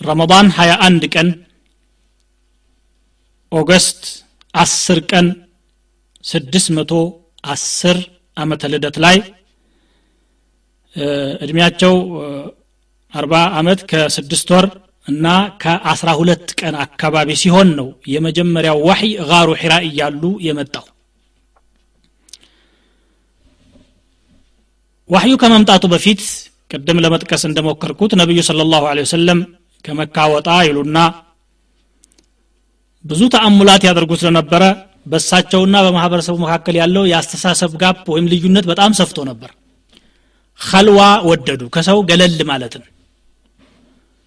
ረመዳን 0.00 0.46
21 0.56 1.06
ቀን 1.14 1.28
August 3.52 4.02
10 4.54 5.00
ቀን 5.10 5.26
610 6.24 8.02
ዓመተ 8.36 8.62
ልደት 8.72 8.96
ላይ 9.04 9.16
እድሜያቸው 11.44 11.94
አርባ 13.14 13.34
ዓመት 13.60 13.80
ከስድስት 13.90 14.48
ወር 14.54 14.66
እና 15.06 15.26
ከአስራ 15.62 16.08
ሁለት 16.18 16.48
ቀን 16.60 16.74
አካባቢ 16.84 17.28
ሲሆን 17.40 17.68
ነው 17.78 17.88
የመጀመሪያው 18.12 18.78
ዋሕይ 18.88 19.12
ጋሩ 19.30 19.48
ሒራ 19.60 19.74
እያሉ 19.88 20.22
የመጣው። 20.46 20.84
ዋሕዩ 25.10 25.34
ከመምጣቱ 25.42 25.84
በፊት 25.92 26.20
ቅድም 26.70 27.00
ለመጥቀስ 27.04 27.42
እንደሞከርኩት 27.48 28.12
ነቢዩ 28.20 28.40
صلى 28.46 28.64
الله 28.70 28.76
عليه 28.76 28.84
وسلم 29.00 29.40
ከመካ 29.84 30.16
ወጣ 30.34 30.48
ይሉና 30.66 30.98
ብዙ 33.04 33.20
تأملات 33.34 33.82
ያደርጉ 33.88 34.12
ስለነበረ 34.20 34.62
በእሳቸውና 35.06 35.76
በማህበረሰቡ 35.84 36.36
መካከል 36.44 36.74
ያለው 36.80 37.04
የአስተሳሰብ 37.10 37.72
gap 37.82 38.04
ወይም 38.14 38.28
ልዩነት 38.32 38.66
በጣም 38.70 38.90
ሰፍቶ 38.98 39.18
ነበር። 39.30 39.50
خلوة 40.60 41.00
ወደዱ 41.28 41.62
ከሰው 41.74 41.98
ገለል 42.10 42.38
ማለትን 42.50 42.82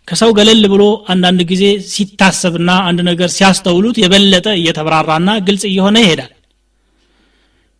ከሰው 0.07 0.31
ገለል 0.37 0.63
ብሎ 0.73 0.83
አንዳንድ 1.11 1.39
ጊዜ 1.51 1.63
ሲታሰብና 1.91 2.71
አንድ 2.87 2.99
ነገር 3.09 3.29
ሲያስተውሉት 3.35 3.97
የበለጠ 4.01 4.47
እየተብራራና 4.59 5.29
ግልጽ 5.47 5.63
እየሆነ 5.71 5.97
ይሄዳል። 6.03 6.31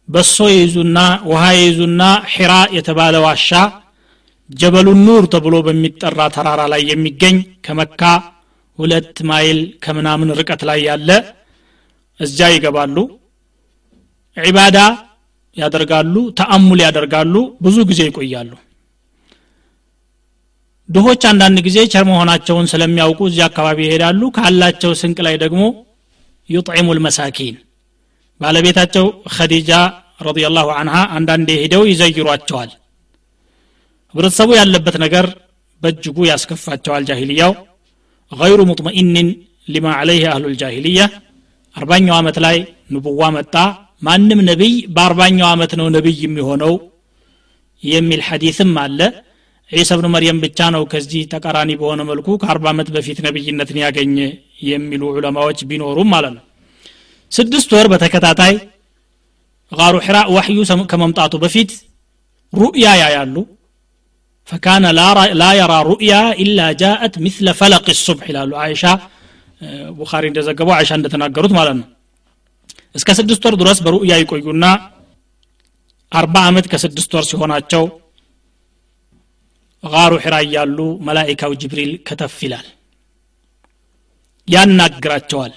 በሶ 0.09 0.37
ይይዙና 0.53 0.97
ውሃ 1.29 1.43
ይይዙና 1.57 2.01
ሒራ 2.33 2.53
የተባለ 2.77 3.15
ዋሻ 3.25 3.49
ጀበሉ 4.49 4.87
ኑር 5.05 5.23
ተብሎ 5.33 5.55
በሚጠራ 5.67 6.19
ተራራ 6.35 6.61
ላይ 6.73 6.81
የሚገኝ 6.89 7.37
ከመካ 7.65 8.01
ሁለት 8.79 9.17
ማይል 9.29 9.59
ከምናምን 9.83 10.33
ርቀት 10.39 10.61
ላይ 10.69 10.79
ያለ 10.89 11.09
እዚያ 12.19 12.47
ይገባሉ። 12.55 12.97
ዒባዳ 14.37 14.77
ያደርጋሉ 15.57 16.15
ተአሙል 16.39 16.79
ያደርጋሉ 16.85 17.33
ብዙ 17.65 17.77
ጊዜ 17.89 18.01
ይቆያሉ 18.09 18.51
ድሆች 20.89 21.21
አንዳንድ 21.29 21.57
ጊዜ 21.67 21.77
ቸር 21.93 22.03
መሆናቸውን 22.09 22.65
ስለሚያውቁ 22.71 23.19
እዚህ 23.29 23.43
አካባቢ 23.47 23.77
ይሄዳሉ። 23.85 24.21
ካላቸው 24.35 24.91
ስንቅ 24.99 25.19
ላይ 25.27 25.35
ደግሞ 25.43 25.61
ዩጥዒሙ 26.49 26.87
ልመሳኪን 26.97 27.55
ባለቤታቸው 28.41 29.05
ኸዲጃ 29.35 29.71
ረዲየላሁ 30.21 30.67
አንሃ 30.79 30.95
አንዳንዴ 31.17 31.49
ሄደው 31.61 31.83
ይዘይሯቸዋል። 31.91 32.71
ህብረተሰቡ 34.13 34.49
ያለበት 34.59 34.95
ነገር 35.03 35.25
በእጅጉ 35.81 36.17
ያስከፋቸዋል 36.29 37.03
ጃሂልያው። 37.09 37.53
ገይሩ 38.31 38.59
ሙጥመኢንን 38.69 39.27
ሊማ 39.67 39.87
ዓለይህ 39.99 40.23
አህሉ 40.31 40.45
ልጃሂልያ 40.53 41.01
አርባኛው 41.75 42.15
ዓመት 42.19 42.37
ላይ 42.45 42.57
ንቡዋ 42.93 43.21
መጣ። 43.37 43.55
ማንም 44.01 44.39
ነቢይ 44.49 44.73
በአርባኛው 44.95 45.47
ዓመት 45.51 45.71
ነው 45.79 45.87
ነቢይ 45.95 46.17
የሚሆነው 46.23 46.73
የሚል 47.83 48.21
ሐዲስም 48.27 48.73
አለ 48.83 48.99
ዒሳ 49.71 49.91
ብኑ 49.99 50.07
መርየም 50.13 50.39
ብቻ 50.43 50.59
ነው 50.75 50.83
ከዚህ 50.91 51.21
ተቃራኒ 51.31 51.71
በሆነ 51.79 52.01
መልኩ 52.09 52.27
ከአርባ 52.41 52.65
ዓመት 52.73 52.89
በፊት 52.95 53.17
ነቢይነትን 53.25 53.77
ያገኘ 53.83 54.17
የሚሉ 54.67 55.03
ዑለማዎች 55.13 55.59
ቢኖሩም 55.69 56.09
ማለት 56.13 56.33
ነው። 56.37 56.43
ስድስት 57.31 57.69
ወር 57.75 57.87
በተከታታይ 57.93 58.53
ጋሩ 59.71 59.95
ሒራ 60.05 60.17
ዋሕዩ 60.35 60.59
ከመምጣቱ 60.91 61.33
በፊት 61.43 61.71
ሩእያ 62.53 62.87
ያያሉ። 63.01 63.35
ፈካነ 64.47 64.85
ላ 65.39 65.45
የራ 65.59 65.73
ሩእያ 65.89 66.13
ኢላ 66.43 66.59
ጃአት 66.81 67.13
ምስለ 67.25 67.47
ፈለቅ 67.59 67.85
ሱብሕ 68.05 68.27
ይላሉ። 68.31 68.51
አይሻ 68.65 68.83
ቡኻሪ 69.97 70.23
እንደዘገበው 70.31 70.73
አይሻ 70.77 70.91
እንደተናገሩት 70.99 71.53
ማለት 71.57 71.75
ነው። 71.79 71.87
እስከ 72.95 73.09
ስድስት 73.19 73.43
ወር 73.47 73.55
ድረስ 73.61 73.77
በሩእያ 73.85 74.15
ይቆዩና 74.21 74.65
አርባ 76.11 76.35
ዓመት 76.49 76.65
ከስድስት 76.71 77.11
ወር 77.17 77.25
ሲሆናቸው 77.29 77.83
ጋሩ 79.85 80.13
ሒራ 80.23 80.35
እያሉ 80.45 80.77
መላኢካው 81.07 81.51
ጅብሪል 81.61 81.91
ከተፍ 82.07 82.35
ይላል። 82.45 82.67
ያናግራቸዋል። 84.47 85.53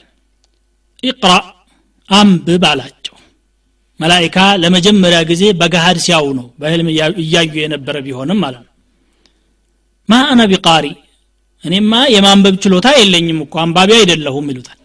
ኢቅራ 1.03 1.33
አንብብ 2.09 2.63
አላቸው። 2.71 3.17
መላኢካ 4.01 4.39
ለመጀመሪያ 4.63 5.19
ጊዜ 5.31 5.45
በገሃድ 5.61 5.99
ሲያው 6.05 6.27
ነው 6.39 6.47
በህልም 6.61 6.89
እያዩ 7.23 7.53
የነበረ 7.63 7.97
ቢሆንም 8.07 8.39
ማለት 8.45 8.63
ነው። 8.65 8.73
ማ 10.09 10.21
አነ 10.33 10.43
ቢቃሪ 10.53 10.87
እኔማ 11.65 11.93
የማንበብ 12.15 12.57
ችሎታ 12.65 12.89
የለኝም 12.99 13.39
እኮ 13.45 13.55
አንባቢ 13.63 13.91
አይደለሁም 13.99 14.47
ይሉታል። 14.53 14.79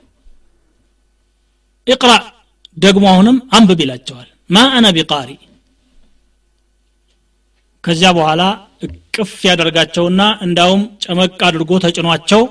ኢቅራ 1.88 2.12
ደግሞ 2.78 3.06
አሁንም 3.12 3.38
አንብብ 3.56 3.80
ይላቸዋል። 3.84 4.28
ማ 4.50 4.64
አነ 4.78 4.86
ቢቃሪ 4.98 5.30
ከዚያ 7.84 8.10
በኋላ 8.18 8.42
እቅፍ 8.86 9.34
ያደርጋቸውና 9.48 10.22
እንዳውም 10.46 10.82
ጨመቅ 11.04 11.40
አድርጎ 11.48 11.72
ተጭኗቸው 11.84 12.44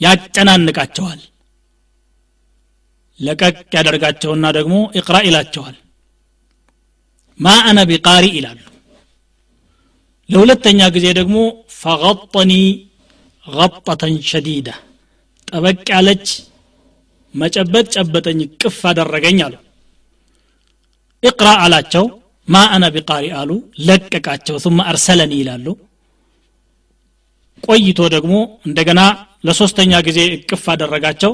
ያጨናንቃቸዋል። 0.00 1.20
ለቀቅ 3.20 3.56
ያደርጋቸውና 3.76 4.46
ደግሞ 4.56 4.74
ኢቅራ 4.98 5.16
ይላቸዋል። 5.26 5.76
ማ 7.40 7.54
አነ 7.68 7.78
ቢቃሪ 7.90 8.26
ይላሉ። 8.36 8.58
ለሁለተኛ 10.28 10.80
ጊዜ 10.94 11.06
ደግሞ 11.18 11.36
ፈغጠኒ 11.78 12.52
غጠተን 13.46 14.14
ሸዲዳ 14.28 14.68
ጠበቅ 15.48 15.84
ያለች 15.92 16.26
መጨበጥ 17.34 17.86
ጨበጠኝ 17.94 18.40
ቅፍ 18.60 18.78
አደረገኝ 18.90 19.38
አሉ። 19.46 19.54
እቅራ 21.22 21.48
አላቸው 21.64 22.04
ማ 22.47 22.61
አነ 22.75 22.85
ቢቃሪ 22.95 23.25
አሉ 23.39 23.51
ለቀቃቸው 23.87 24.55
ثم 24.65 24.77
አርሰለኒ 24.91 25.33
ይላሉ 25.41 25.67
ቆይቶ 27.63 27.99
ደግሞ 28.15 28.33
እንደገና 28.67 29.01
ለሶስተኛ 29.47 29.93
ጊዜ 30.07 30.19
እቅፍ 30.37 30.63
አደረጋቸው 30.73 31.33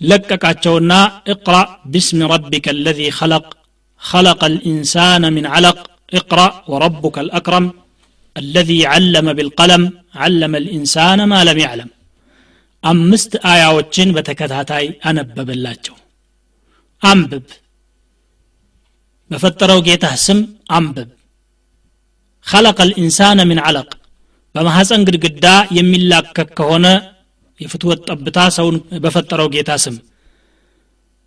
ለቀቃቸውና 0.00 0.92
اقرأ 1.32 1.64
باسم 1.92 2.18
ربك 2.34 2.66
الذي 2.76 3.08
خلق 3.18 3.46
خلق 4.02 4.40
الإنسان 4.52 5.22
من 5.36 5.44
علق 5.54 5.78
اقرأ 6.20 6.48
وربك 6.72 7.16
الأكرم 7.24 7.66
الذي 8.36 8.80
علم 8.92 9.26
بالقلم 9.38 9.82
علم 10.22 10.52
الإنسان 10.62 11.18
ما 11.32 11.40
لم 11.48 11.58
يعلم 11.66 11.90
አምስት 12.84 13.32
አያዎችን 13.52 14.08
በተከታታይ 14.16 14.86
አነበበላቸው 15.08 15.96
አንብብ 17.02 17.46
በፈጠረው 19.30 19.80
ጌታ 19.88 20.06
ስም 20.26 20.38
አንብብ 20.78 21.08
خلق 22.46 22.78
الإنسان 22.88 23.38
من 23.50 23.58
علق 23.66 23.88
በማሐፀን 24.54 25.02
ግድግዳ 25.06 25.46
የሚላከክ 25.78 26.48
ከሆነ 26.58 26.86
የፍትወት 27.60 28.00
ጠብታ 28.08 28.38
ሰውን 28.56 28.76
በፈጠረው 29.04 29.48
ጌታ 29.54 29.70
ስም 29.84 29.96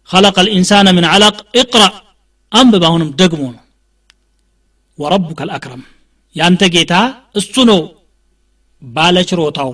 خلق 0.09 0.35
الإنسان 0.45 0.87
من 0.97 1.05
علق 1.13 1.35
اقرأ 1.61 1.91
አንብብ 2.51 2.83
አሁንም 2.89 3.09
ደግሞ 3.21 3.41
ነው 3.55 3.63
ወረቡከ 4.99 5.39
الأكرم 5.47 5.81
ያንተ 6.35 6.61
ጌታ 6.75 6.93
እሱ 7.39 7.55
ነው 7.71 7.79
ባለችሮታው 8.81 9.71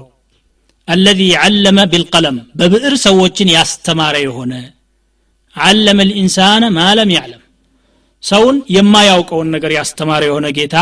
الذي 0.87 1.29
علم 1.43 1.77
بالقلم 1.91 2.35
በብዕር 2.59 2.93
ሰዎችን 3.07 3.47
ያስተማረ 3.57 4.15
የሆነ 4.25 4.53
علم 5.55 5.97
الإنسان 6.07 6.63
ما 6.77 6.87
لم 6.99 7.09
يعلم 7.17 7.40
ሰውን 8.24 8.56
የማያውቀውን 8.74 9.48
ነገር 9.54 9.72
ያስተማረ 9.76 10.22
የሆነ 10.28 10.46
ጌታ 10.58 10.76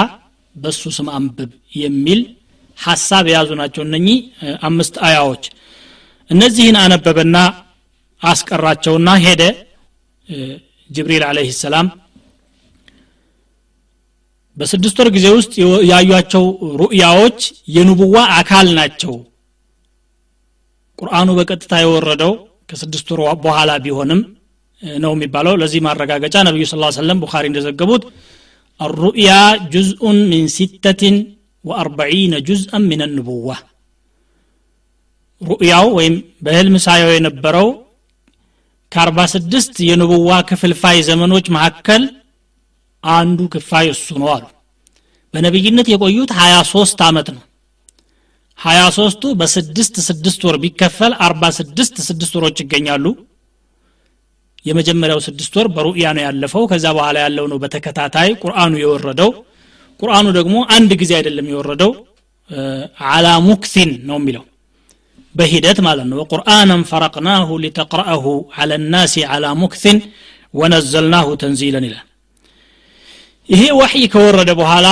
በሱ 0.57 0.83
ስም 0.97 1.09
አንብብ 1.17 1.51
የሚል 1.77 2.21
ሐሳብ 2.79 3.25
የያዙ 3.31 3.51
ናቸው 3.61 3.83
እነኚህ 3.87 4.19
አምስት 4.69 4.95
አያዎች። 5.07 5.45
እነዚህን 6.31 6.77
አነበበና 6.83 7.37
አስቀራቸውና 8.23 9.11
ሄደ። 9.25 9.43
ጅብሪል 10.91 11.23
አለህ 11.29 11.49
ሰላም 11.61 11.87
በስድስት 14.57 14.97
ወር 15.01 15.09
ጊዜ 15.15 15.27
ውስጥ 15.37 15.53
ያዩቸው 15.91 16.45
ሩእያዎች 16.81 17.41
የንቡዋ 17.75 18.17
አካል 18.39 18.69
ናቸው። 18.79 19.15
ቁርአኑ 20.99 21.29
በቀጥታ 21.39 21.73
የወረደው 21.83 22.33
ከስድስት 22.69 23.09
ወር 23.13 23.23
በኋላ 23.45 23.71
ቢሆንም 23.85 24.21
ነው 25.04 25.12
የሚባለው 25.16 25.54
ለዚህ 25.62 25.80
ማረጋገጫ 25.88 26.36
ነቢዩ 26.48 26.64
ስ 26.72 26.76
ሰለም 27.02 27.20
ቡኻሪ 27.24 27.46
እንደዘገቡት 27.52 28.06
الرؤيا 28.80 29.42
جزء 29.76 30.02
من 30.32 30.42
ستة 30.58 31.04
وأربعين 31.66 32.34
جزءا 32.50 32.80
من 32.92 33.00
النبوة 33.08 33.58
ሩእያው 35.42 35.88
ወይም 35.98 36.14
በህልም 36.46 36.76
ሳየው 36.86 37.10
የነበረው 37.14 37.68
ከአርባ 38.92 39.20
ስድስት 39.34 39.74
የንቡዋ 39.90 40.30
ክፍልፋይ 40.50 40.98
ዘመኖች 41.10 41.46
መካከል 41.56 42.04
አንዱ 43.04 43.40
ክፋይ 43.54 43.88
እሱ 43.96 44.08
ነው 44.22 44.30
አሉ 44.36 44.46
በነቢይነት 45.34 45.88
የቆዩት 45.94 46.32
ሀያ 46.40 46.56
ሶስት 46.74 47.00
አመት 47.08 47.28
ነው 47.36 47.44
ሀያ 48.60 48.82
ሶስቱ 49.00 49.24
በስድስት 49.40 49.96
ስድስት 50.10 50.42
ወር 50.48 50.58
ቢከፈል 50.64 51.14
አርባ 51.26 51.44
ስድስት 51.60 51.96
ስድስት 52.10 52.34
ወሮች 52.40 52.60
ይገኛሉ 52.64 53.06
የመጀመሪያው 54.65 55.21
ስድስት 55.27 55.53
ወር 55.59 55.69
በሩእያ 55.77 56.07
ነው 56.17 56.23
ያለፈው። 56.27 56.63
ከዛ 56.71 56.87
በኋላ 56.97 57.17
ያለው 57.25 57.47
ነው 57.53 57.59
በተከታታይ 57.63 58.31
ቁርአኑ 58.43 58.73
የወረደው። 58.83 59.31
ቁርአኑ 60.01 60.27
ደግሞ 60.39 60.57
አንድ 60.77 60.91
ጊዜ 61.01 61.13
አይደለም 61.19 61.49
የወረደው 61.53 61.93
አላ 63.11 63.27
ሙክሲን 63.47 63.91
ነው 64.09 64.17
የሚለው 64.21 64.45
በሂደት 65.35 65.79
ማለት 65.87 66.07
ነው። 66.11 66.17
ወቁርአናን 66.23 66.83
ፈረቅናሁ 66.91 67.49
ሊተቅረአሁ 67.65 68.25
አላ 68.57 68.79
ናሲ 68.95 69.25
አላ 69.35 69.47
ሙክሲን 69.61 69.99
ወነዘልናሁ 70.55 71.27
ተንዚለን 71.43 71.85
ይላል። 71.89 72.07
ይሄ 73.49 73.63
ወሕይ 73.79 74.05
ከወረደ 74.13 74.51
በኋላ 74.61 74.89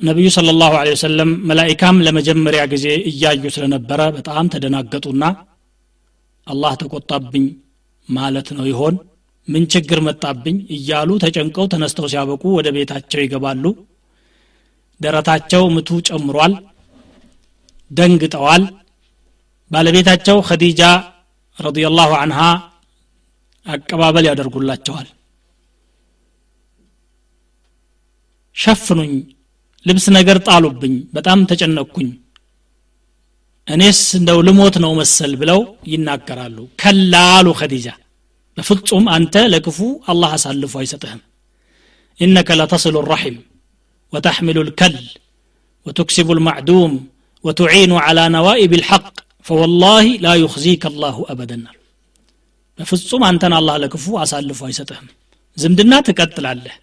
ነቢዩ 0.00 0.28
ስለ 0.36 0.52
ላሁ 0.60 0.72
ወሰለም 0.88 1.30
መላይካም 1.48 1.96
ለመጀመሪያ 2.06 2.62
ጊዜ 2.72 2.86
እያዩ 3.10 3.44
ስለነበረ 3.56 4.00
በጣም 4.16 4.46
ተደናገጡና 4.54 5.22
አላህ 6.46 6.72
ተቆጣብኝ 6.80 7.44
ማለት 8.08 8.48
ነው 8.56 8.64
ይሆን? 8.70 8.94
ምን 9.48 9.64
ችግር 9.72 9.98
መጣብኝ? 10.06 10.56
እያሉ 10.76 11.10
ተጨንቀው 11.22 11.66
ተነስተው 11.72 12.06
ሲያበቁ 12.12 12.42
ወደ 12.58 12.68
ቤታቸው 12.76 13.20
ይገባሉ። 13.22 13.64
ደረታቸው 15.00 15.62
ምቱ 15.74 15.88
ጨምሯል 16.08 16.52
ደንግጠዋል። 17.90 18.62
ባለቤታቸው 19.70 20.36
ኸዲጃ 20.48 20.80
ረዲየላሁ 21.58 22.10
አንሃ 22.22 22.40
አቀባበል 23.66 24.24
ያደርጉላቸዋል። 24.28 25.08
ሸፍኑኝ 28.56 29.12
ልብስ 29.86 30.06
ነገር 30.16 30.38
ጣሉብኝ 30.46 30.94
በጣም 31.14 31.38
ተጨነቅኩኝ 31.50 32.08
እኔስ 33.67 34.01
እንደው 34.19 34.39
ልሞት 34.47 34.75
ነው 34.83 34.91
መሰል 34.99 35.33
ብለው 35.41 35.59
ይናገራሉ 35.93 36.57
ከላሉ 36.81 37.47
ኸዲጃ 37.59 37.87
በፍጹም 38.57 39.05
አንተ 39.15 39.35
ለክፉ 39.53 39.79
አላህ 40.11 40.31
አሳልፎ 40.37 40.73
አይሰጥህም 40.81 41.21
ኢነከ 42.19 42.49
ለተስሉ 42.59 42.95
الرحم 43.03 43.35
وتحمل 44.13 44.57
الكل 44.65 44.95
وتكسب 45.85 46.27
المعدوم 46.31 46.91
وتعين 47.43 47.91
على 48.05 48.23
نوائب 48.29 48.71
الحق 48.73 49.13
فوالله 49.47 50.05
لا 50.25 50.33
يخزيك 50.35 50.83
الله 50.91 51.15
أبدا 51.33 51.59
በፍጹም 52.79 53.21
አንተን 53.29 53.53
አላህ 53.59 53.75
ለክፉ 53.83 54.05
አሳልፎ 54.23 54.59
አይሰጥህም 54.67 55.07
ዝምድና 55.57 55.93
ትቀጥላለህ 56.07 56.75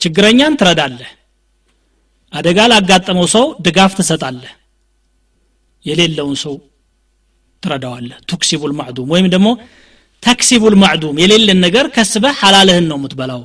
ችግረኛን 0.00 0.54
ትረዳለህ 0.60 1.10
አደጋ 2.32 2.58
ላጋጠመው 2.72 3.26
ሰው 3.34 3.44
ድጋፍ 3.66 3.92
ትሰጣለህ 3.98 4.52
የሌለውን 5.85 6.37
ሰው 6.43 6.55
ትረዳዋለህ። 7.63 8.17
ቱክሲቡል 8.31 8.73
ማዕዱም 8.79 9.09
ወይም 9.13 9.27
ደግሞ 9.33 9.49
ተክሲቡል 10.23 10.75
ማዕዱም 10.81 11.15
የሌለን 11.21 11.59
ነገር 11.65 11.85
ከስበህ 11.95 12.35
ሐላለህን 12.41 12.85
ነው 12.91 12.97
የምትበላው። 12.99 13.41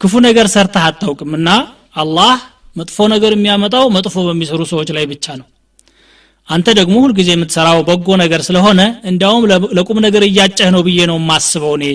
ክፉ 0.00 0.12
ነገር 0.26 0.46
ሰርተህ 0.54 0.84
አታውቅምና 0.88 1.48
አላህ 1.96 2.34
መጥፎ 2.76 2.96
ነገር 3.12 3.32
የሚያመጣው 3.34 3.84
መጥፎ 3.96 4.14
በሚሰሩ 4.26 4.60
ሰዎች 4.72 4.88
ላይ 4.96 5.04
ብቻ 5.12 5.26
ነው። 5.40 5.46
አንተ 6.48 6.68
ደግሞ 6.78 6.96
ሁልጊዜ 7.04 7.28
የምትሰራው 7.34 7.78
በጎ 7.88 8.08
ነገር 8.22 8.40
ስለሆነ 8.48 8.80
እንዲያውም 9.10 9.44
ለቁም 9.76 9.98
ነገር 10.06 10.22
እያጨህ 10.26 10.68
ነው 10.74 10.82
ብዬ 10.86 10.98
ነው 11.10 11.16
የማስበው 11.20 11.72
እኔ። 11.78 11.86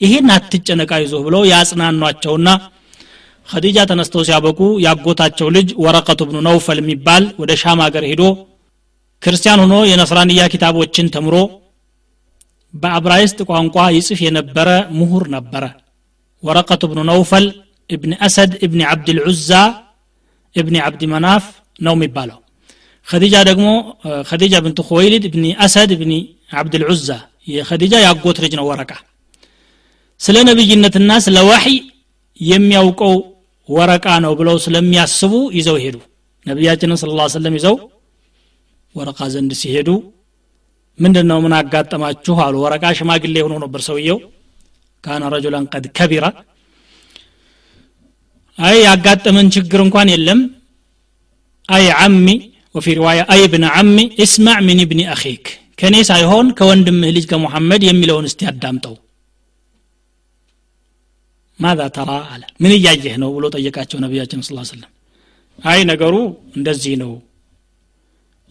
ይሄን 0.00 0.30
አትጨነቃ 0.36 0.92
ይዞ 1.02 1.14
ብለው 1.26 1.42
ያጽናኗቸውና 1.50 2.48
ኸዲጃ 3.48 3.78
ተነስተው 3.90 4.22
ሲያበቁ 4.26 4.60
ያጎታቸው 4.84 5.48
ልጅ 5.56 5.68
ወረቀቱ 5.84 6.20
ብኑ 6.28 6.38
ነውፈል 6.48 6.78
የሚባል 6.82 7.24
ወደ 7.40 7.52
ሻም 7.62 7.80
ሀገር 7.84 8.04
ሄዶ 8.10 8.22
ክርስቲያን 9.22 9.60
ሆኖ 9.62 9.74
የነስራንያ 9.88 10.42
ኪታቦችን 10.52 11.10
ተምሮ 11.14 11.34
በአብራይስጥ 12.74 13.38
ቋንቋ 13.50 13.76
ይጽፍ 13.96 14.20
የነበረ 14.24 14.68
ምሁር 14.98 15.24
ነበረ። 15.34 15.64
ወረቀቱ 16.42 16.82
ብኑ 16.90 17.00
ነውፈል 17.10 17.44
እብን 17.90 18.12
አሰድ 18.26 18.52
እብን 18.66 18.80
ዓብድልዑዛ 18.90 19.50
እብን 20.54 20.76
ዓብድ 20.84 21.02
መናፍ 21.12 21.44
ነው 21.78 21.94
የሚባለው። 21.96 22.38
ኸዲጃ 23.08 23.36
ደግሞ 23.48 23.66
ኸዲጃ 24.30 24.54
ብንት 24.64 24.78
ኹወይሊድ 24.88 25.24
እብኒ 25.30 25.46
አሰድ 25.64 25.90
እብኒ 25.96 26.12
ዓብድልዑዛ 26.56 27.08
የኸዲጃ 27.48 27.94
ያጎት 28.06 28.38
ልጅ 28.44 28.52
ነው 28.58 28.66
ወረቃ። 28.70 28.90
ስለ 30.20 30.36
ነብይነትና 30.48 31.12
ስለ 31.24 31.38
ዋሕይ 31.48 31.78
የሚያውቀው 32.40 33.14
ወረቃ 33.68 34.06
ነው 34.24 34.32
ብለው 34.40 34.56
ስለሚያስቡ 34.64 35.32
ይዘው 35.58 35.76
ሄዱ። 35.84 35.96
ነቢያችንን 36.46 36.98
ስለ 37.02 37.10
ላ 37.18 37.26
ሰለም 37.34 37.56
ይዘው 37.58 37.76
ወረቃ 38.94 39.20
ዘንድ 39.34 39.52
ሲሄዱ 39.60 39.88
ምንድን 40.98 41.26
ነው 41.30 41.38
ምን 41.44 41.52
አጋጠማችሁ 41.58 42.34
አሉ። 42.44 42.54
ወረቃ 42.64 42.84
ሽማግሌ 42.98 43.36
ሆኖ 43.44 43.54
ነበር 43.64 43.80
ሰውየው። 43.86 44.18
ካነ 45.04 45.22
ረጁላን 45.34 45.64
ቀድ 45.72 45.84
ከቢራ። 45.96 46.24
አይ 48.58 48.76
ያጋጠመን 48.86 49.46
ችግር 49.54 49.80
እንኳን 49.84 50.08
የለም። 50.12 50.40
أي 51.68 51.86
عم 52.04 52.26
وفي 52.74 52.86
رواية 52.98 53.20
أي 53.32 53.42
ابن 53.52 53.64
عم 53.72 53.96
اسمع 54.24 54.58
من 54.68 54.80
ابن 54.90 55.00
أخيك። 55.14 55.44
ከእኔ 55.78 55.96
ሳይሆን 56.10 56.46
ከወንድምህ 56.58 57.10
ልጅ 57.16 57.24
ከሙሐመድ 57.30 57.82
የሚለውን 57.86 58.26
እስቲ 58.28 58.40
አዳምጠው። 58.50 58.94
ماذا 61.58 61.80
ترى 61.96 62.10
አለ። 62.32 62.42
ምን 62.62 62.72
እያየህ 62.76 63.14
ነው 63.22 63.30
ብሎ 63.36 63.44
ጠየቃቸው 63.54 63.98
ነቢያችን 64.04 64.40
صلى 64.42 64.45
الله 64.45 64.48
عليه 64.48 64.52
وسلم 64.70 64.90
አይ 65.64 65.80
ነገሩ 65.90 66.14
እንደዚህ 66.56 66.94
ነው 67.02 67.10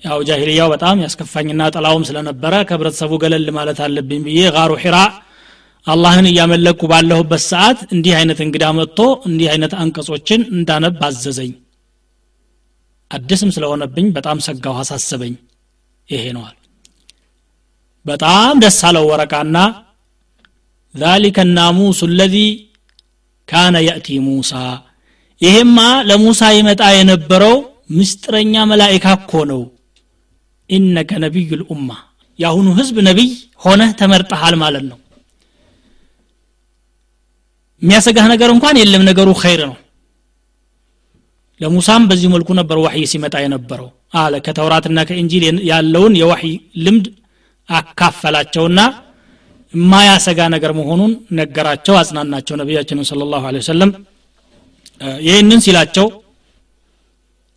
ያው 0.03 0.19
ጃሂልያው 0.29 0.69
በጣም 0.75 0.97
ያስከፋኝና 1.05 1.63
ጠላውም 1.77 2.03
ስለነበረ 2.09 2.55
ከህብረተሰቡ 2.69 3.13
ገለል 3.23 3.47
ማለት 3.59 3.79
አለብኝ 3.87 4.21
ብዬ 4.27 4.41
ጋሩ 4.57 4.73
ሒራ 4.83 4.97
አላህን 5.87 6.27
እያመለኩ 6.31 6.81
ባለሁበት 6.93 7.43
ሰዓት 7.53 7.79
እንዲህ 7.95 8.15
አይነት 8.21 8.39
እንግዳ 8.47 8.65
መጥቶ 8.79 9.01
እንዲህ 9.29 9.49
አይነት 9.55 9.73
አንቀጾችን 9.83 10.43
እንዳነብ 10.57 11.01
አዘዘኝ 11.09 11.53
አዲስም 13.11 13.51
ስለሆነብኝ 13.57 14.07
በጣም 14.17 14.39
ሰጋው 14.47 14.77
አሳሰበኝ 14.83 15.35
ይሄ 16.09 16.25
ነዋል 16.37 16.57
በጣም 18.07 18.55
ደስ 18.65 18.81
አለው 18.91 19.07
ወረቃና 19.13 19.59
ذلك 20.95 21.37
الناموس 21.47 22.01
الذي 22.11 22.49
كان 23.49 23.75
يأتي 23.89 24.17
موسى 24.29 24.67
ይሄማ 25.41 25.79
ለሙሳ 26.09 26.43
ይመጣ 26.59 26.83
የነበረው 26.97 27.57
ምስጥረኛ 27.97 28.55
መላይካ 28.71 29.07
እኮ 29.19 29.33
ነው 29.51 29.61
ኢነከ 30.72 31.12
ነቢዩ 31.24 31.50
ልኡማ 31.62 31.90
የአሁኑ 32.40 32.68
ህዝብ 32.78 32.98
ነቢይ 33.08 33.30
ሆነህ 33.64 33.90
ተመርጠሃል 34.00 34.56
ማለት 34.62 34.86
ነው። 34.92 34.98
የሚያሰጋህ 37.82 38.26
ነገር 38.34 38.50
እንኳን 38.56 38.76
የለም 38.82 39.04
ነገሩ 39.10 39.30
ኸይር 39.42 39.62
ነው። 39.70 39.78
ለሙሳም 41.62 42.04
በዚህ 42.10 42.30
መልኩ 42.34 42.50
ነበር 42.60 42.78
ዋሕይ 42.84 43.06
ሲመጣ 43.12 43.36
የነበረው። 43.44 43.90
አለ 44.20 44.36
ከተውራትና 44.46 45.00
ከእንጂል 45.10 45.44
ያለውን 45.70 46.14
የዋሕይ 46.20 46.54
ልምድ 46.86 47.06
አካፈላቸውና 47.70 48.80
የማያሰጋ 49.74 50.40
ነገር 50.56 50.72
መሆኑን 50.80 51.12
ነገራቸው 51.40 51.96
አጽናናቸው 52.00 52.56
ነቢያችንን 52.62 53.06
ስለ 53.10 53.28
ላሁ 53.34 53.44
ወሰለም። 53.60 53.92
ይህንን 55.28 55.62
ሲላቸው 55.66 56.08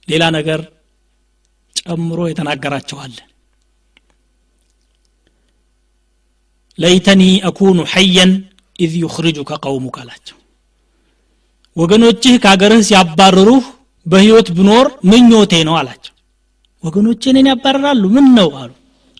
ሌላ 0.08 0.24
ነገር 0.36 0.60
ጨምሮ 1.86 2.20
ይናገራቸዋል። 2.28 3.14
ليتني 6.78 7.22
أكون 7.48 7.78
حيا 7.92 8.30
إذ 8.78 8.92
يخرجك 9.02 9.50
قومك 9.64 9.96
አላቸው። 10.02 10.36
ወገኖችህ 11.76 12.34
ከአገርህ 12.44 12.80
ሲያባርሩህ 12.88 13.64
በህይወት 14.06 14.48
ብኖር 14.56 14.86
ምኞቴ 15.10 15.52
ነው 15.68 15.74
አላቸው። 15.80 16.12
ወገኖቼ 16.84 17.22
እኔን 17.32 17.48
ያባረራሉ 17.50 18.02
ምን 18.16 18.26
ነው 18.38 18.48
አሉ። 18.62 18.72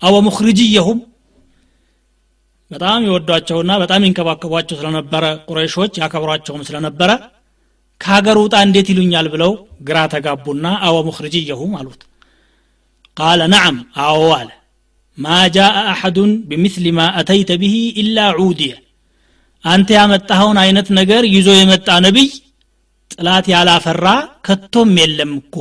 أو 0.03 0.16
مخرجي 0.27 0.81
هم 0.81 0.99
በጣም 2.70 3.00
ይወዷቸውና 3.07 3.72
በጣም 3.83 4.05
ይንከባከቧቸው 4.07 4.77
ስለነበረ 4.81 5.24
ቁረይሾች 5.48 5.92
ያከብሯቸውም 6.03 6.62
ስለነበረ 6.68 7.11
ከሀገር 8.00 8.37
ውጣ 8.42 8.55
እንዴት 8.66 8.88
ይሉኛል 8.92 9.27
ብለው 9.35 9.53
ግራ 9.88 9.98
ተጋቡና 10.14 10.66
አወ 10.87 10.96
ሙኽርጅየሁም 11.09 11.72
አሉት 11.81 12.00
ቃለ 13.16 13.40
ነዓም 13.53 13.77
አዎ 14.05 14.22
አለ 14.38 14.50
ማ 15.18 15.35
ጃአ 15.57 15.77
አሐዱን 15.90 16.33
ቢምስሊ 16.48 16.87
ማ 16.96 17.03
አተይተ 17.20 17.50
ብሂ 17.62 17.74
ኢላ 18.03 18.18
ዑድየ 18.38 18.72
አንተ 19.64 19.88
ያመጣኸውን 19.98 20.59
አይነት 20.62 20.88
ነገር 20.98 21.22
ይዞ 21.35 21.50
የመጣ 21.59 21.88
ነቢይ 22.07 22.29
ጥላት 23.11 23.46
ያላፈራ 23.53 24.07
ከቶም 24.46 24.90
የለም 25.00 25.33
እኮ 25.40 25.57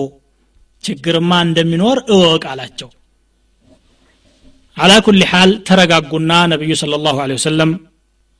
ችግርማ 0.83 1.31
እንደሚኖር 1.45 1.97
እወቅ 2.13 2.43
አላቸው። 2.51 2.89
አላ 4.77 4.91
ኩል 5.05 5.21
ሓል 5.31 5.51
ተረጋጉና 5.67 6.31
ነቢዩ 6.53 6.71
ስለ 6.81 6.99
ላሁ 7.03 7.17
ወሰለም 7.35 7.71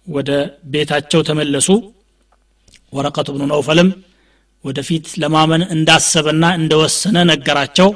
ወደ 0.08 0.30
ቤታቸው 0.73 1.21
ተመለሱ። 1.28 1.67
ወረቀቱ 2.93 3.28
ብኑ 3.36 3.43
ነውፈልም 3.52 3.89
ወደፊት 4.65 5.06
ለማመን 5.21 5.63
እንዳሰበና 5.76 6.45
እንደወሰነ 6.60 7.17
ነገራቸው 7.32 7.89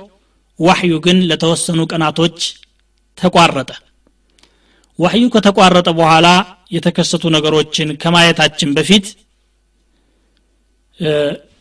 ዋሕዩ 0.59 0.93
ግን 1.05 1.17
ለተወሰኑ 1.29 1.79
ቀናቶች 1.91 2.37
ተቋረጠ። 3.17 3.69
ዋሕዩ 4.99 5.25
ከተቋረጠ 5.33 5.89
በኋላ 5.99 6.27
የተከሰቱ 6.75 7.23
ነገሮችን 7.35 7.89
ከማየታችን 8.03 8.69
በፊት 8.77 9.05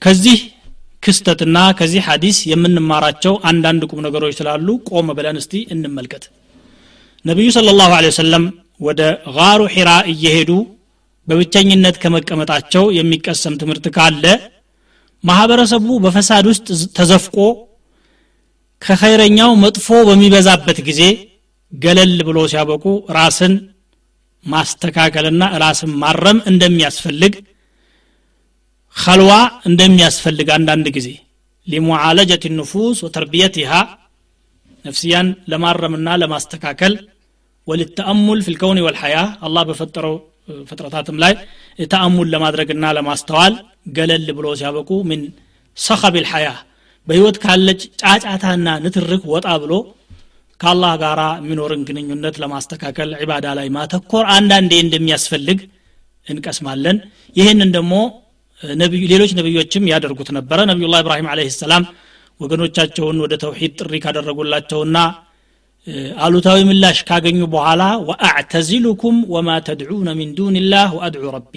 ከዚህ 0.05 0.39
ክስተትና 1.03 1.59
ከዚህ 1.79 2.03
ሐዲስ 2.09 2.39
የምንማራቸው 2.51 3.35
አንዳንድ 3.51 3.83
ቁም 3.91 4.01
ነገሮች 4.07 4.35
ስላሉ 4.39 4.69
ቆም 4.91 5.09
ብለን 5.19 5.37
እስቲ 5.41 5.53
እንመልከት። 5.75 6.25
ነቢዩ 7.25 7.49
ስለ 7.57 7.75
ላሁ 7.79 7.93
ወሰለም 8.09 8.45
ወደ 8.81 9.01
ጋሩ 9.37 9.61
ሒራ 9.75 9.91
እየሄዱ 10.13 10.51
በብቸኝነት 11.29 11.97
ከመቀመጣቸው 12.03 12.85
የሚቀሰም 12.99 13.55
ትምህርት 13.61 13.87
ካለ 13.97 14.25
ማህበረሰቡ 15.25 15.87
በፈሳድ 16.05 16.45
ውስጥ 16.51 16.67
ተዘፍቆ 16.99 17.37
ከኸይረኛው 18.83 19.51
መጥፎ 19.63 19.87
በሚበዛበት 20.09 20.79
ጊዜ 20.89 21.03
ገለል 21.73 22.17
ብሎ 22.29 22.39
ሲያበቁ 22.53 22.85
ራስን 23.17 23.55
ማስተካከልና 24.47 25.45
ራስን 25.63 25.93
ማረም 26.03 26.39
እንደሚያስፈልግ 26.51 27.35
ኸልዋ 28.97 29.33
እንደሚያስፈልግ 29.69 30.49
አንዳንድ 30.57 30.87
ጊዜ። 30.97 31.09
ሊሙዓለጀት 31.67 32.45
ንፉስ 32.59 32.99
ወተርቢየትሃ 33.07 33.73
ነፍስያን 34.85 35.29
ለማረምና 35.53 36.09
ለማስተካከል 36.23 36.95
ወልተአሙል 37.67 38.41
ፊልከውን 38.47 38.79
ወልሐያ 38.87 39.17
አላህ 39.47 39.63
በፈጠረው 39.69 40.15
ፍጥረታትም 40.69 41.17
ላይ 41.23 41.33
ተአሙል 41.91 42.29
ለማድረግና 42.35 42.85
ለማስተዋል 42.99 43.55
ገለል 43.97 44.27
ብሎ 44.39 44.47
ሲያበቁ 44.61 44.91
ምን 45.11 45.21
ሰኸብ 45.77 46.15
ልሐያ 46.23 46.49
በህይወት 47.09 47.37
ካለች 47.45 47.81
ጫጫታና 48.03 48.69
ንትርክ 48.85 49.25
ወጣ 49.35 49.49
ብሎ 49.63 49.73
ከአላህ 50.61 50.93
ጋር 51.03 51.19
የሚኖርን 51.39 51.83
ግንኙነት 51.89 52.37
ለማስተካከል 52.43 53.11
ዒባዳ 53.23 53.47
ላይ 53.59 53.69
ማተኮር 53.77 54.25
አንዳንዴ 54.37 54.73
እንደሚያስፈልግ 54.85 55.59
እንቀስማለን። 56.27 56.97
ይህንን 57.37 57.71
ደግሞ 57.77 57.95
ሌሎች 59.13 59.33
ነቢዮችም 59.39 59.85
ያደርጉት 59.93 60.29
ነበረ። 60.37 60.59
ነቢዩላህ 60.71 61.01
ኢብራሂም 61.05 61.29
አለህ 61.33 61.49
ሰላም 61.59 61.85
ወገኖቻቸውን 62.41 63.19
ወደ 63.25 63.35
ተውሒድ 63.43 63.73
ጥሪ 63.81 63.95
ካደረጉላቸውና 64.05 64.97
አሉታዊ 66.25 66.61
ምላሽ 66.69 66.99
ካገኙ 67.09 67.41
በኋላ 67.53 67.83
ወአዕተዚሉኩም 68.09 69.17
ወማ 69.35 69.51
ተድዑነ 69.67 70.09
ሚን 70.19 70.31
ዱንላህ 70.39 70.89
ወአድዑ 70.97 71.27
ረቢ 71.37 71.55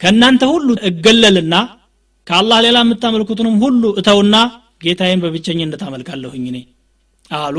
ከእናንተ 0.00 0.42
ሁሉ 0.52 0.68
እገለልና 0.88 1.54
ከአላህ 2.27 2.57
ሌላ 2.65 2.77
የምታመልኩትንም 2.83 3.55
ሁሉ 3.63 3.83
እተውና 4.01 4.35
ጌታዬን 4.85 5.21
በብቸኝነት 5.23 5.81
አመልካለሁኝ 5.87 6.43
እኔ 6.51 6.59
አሉ 7.41 7.57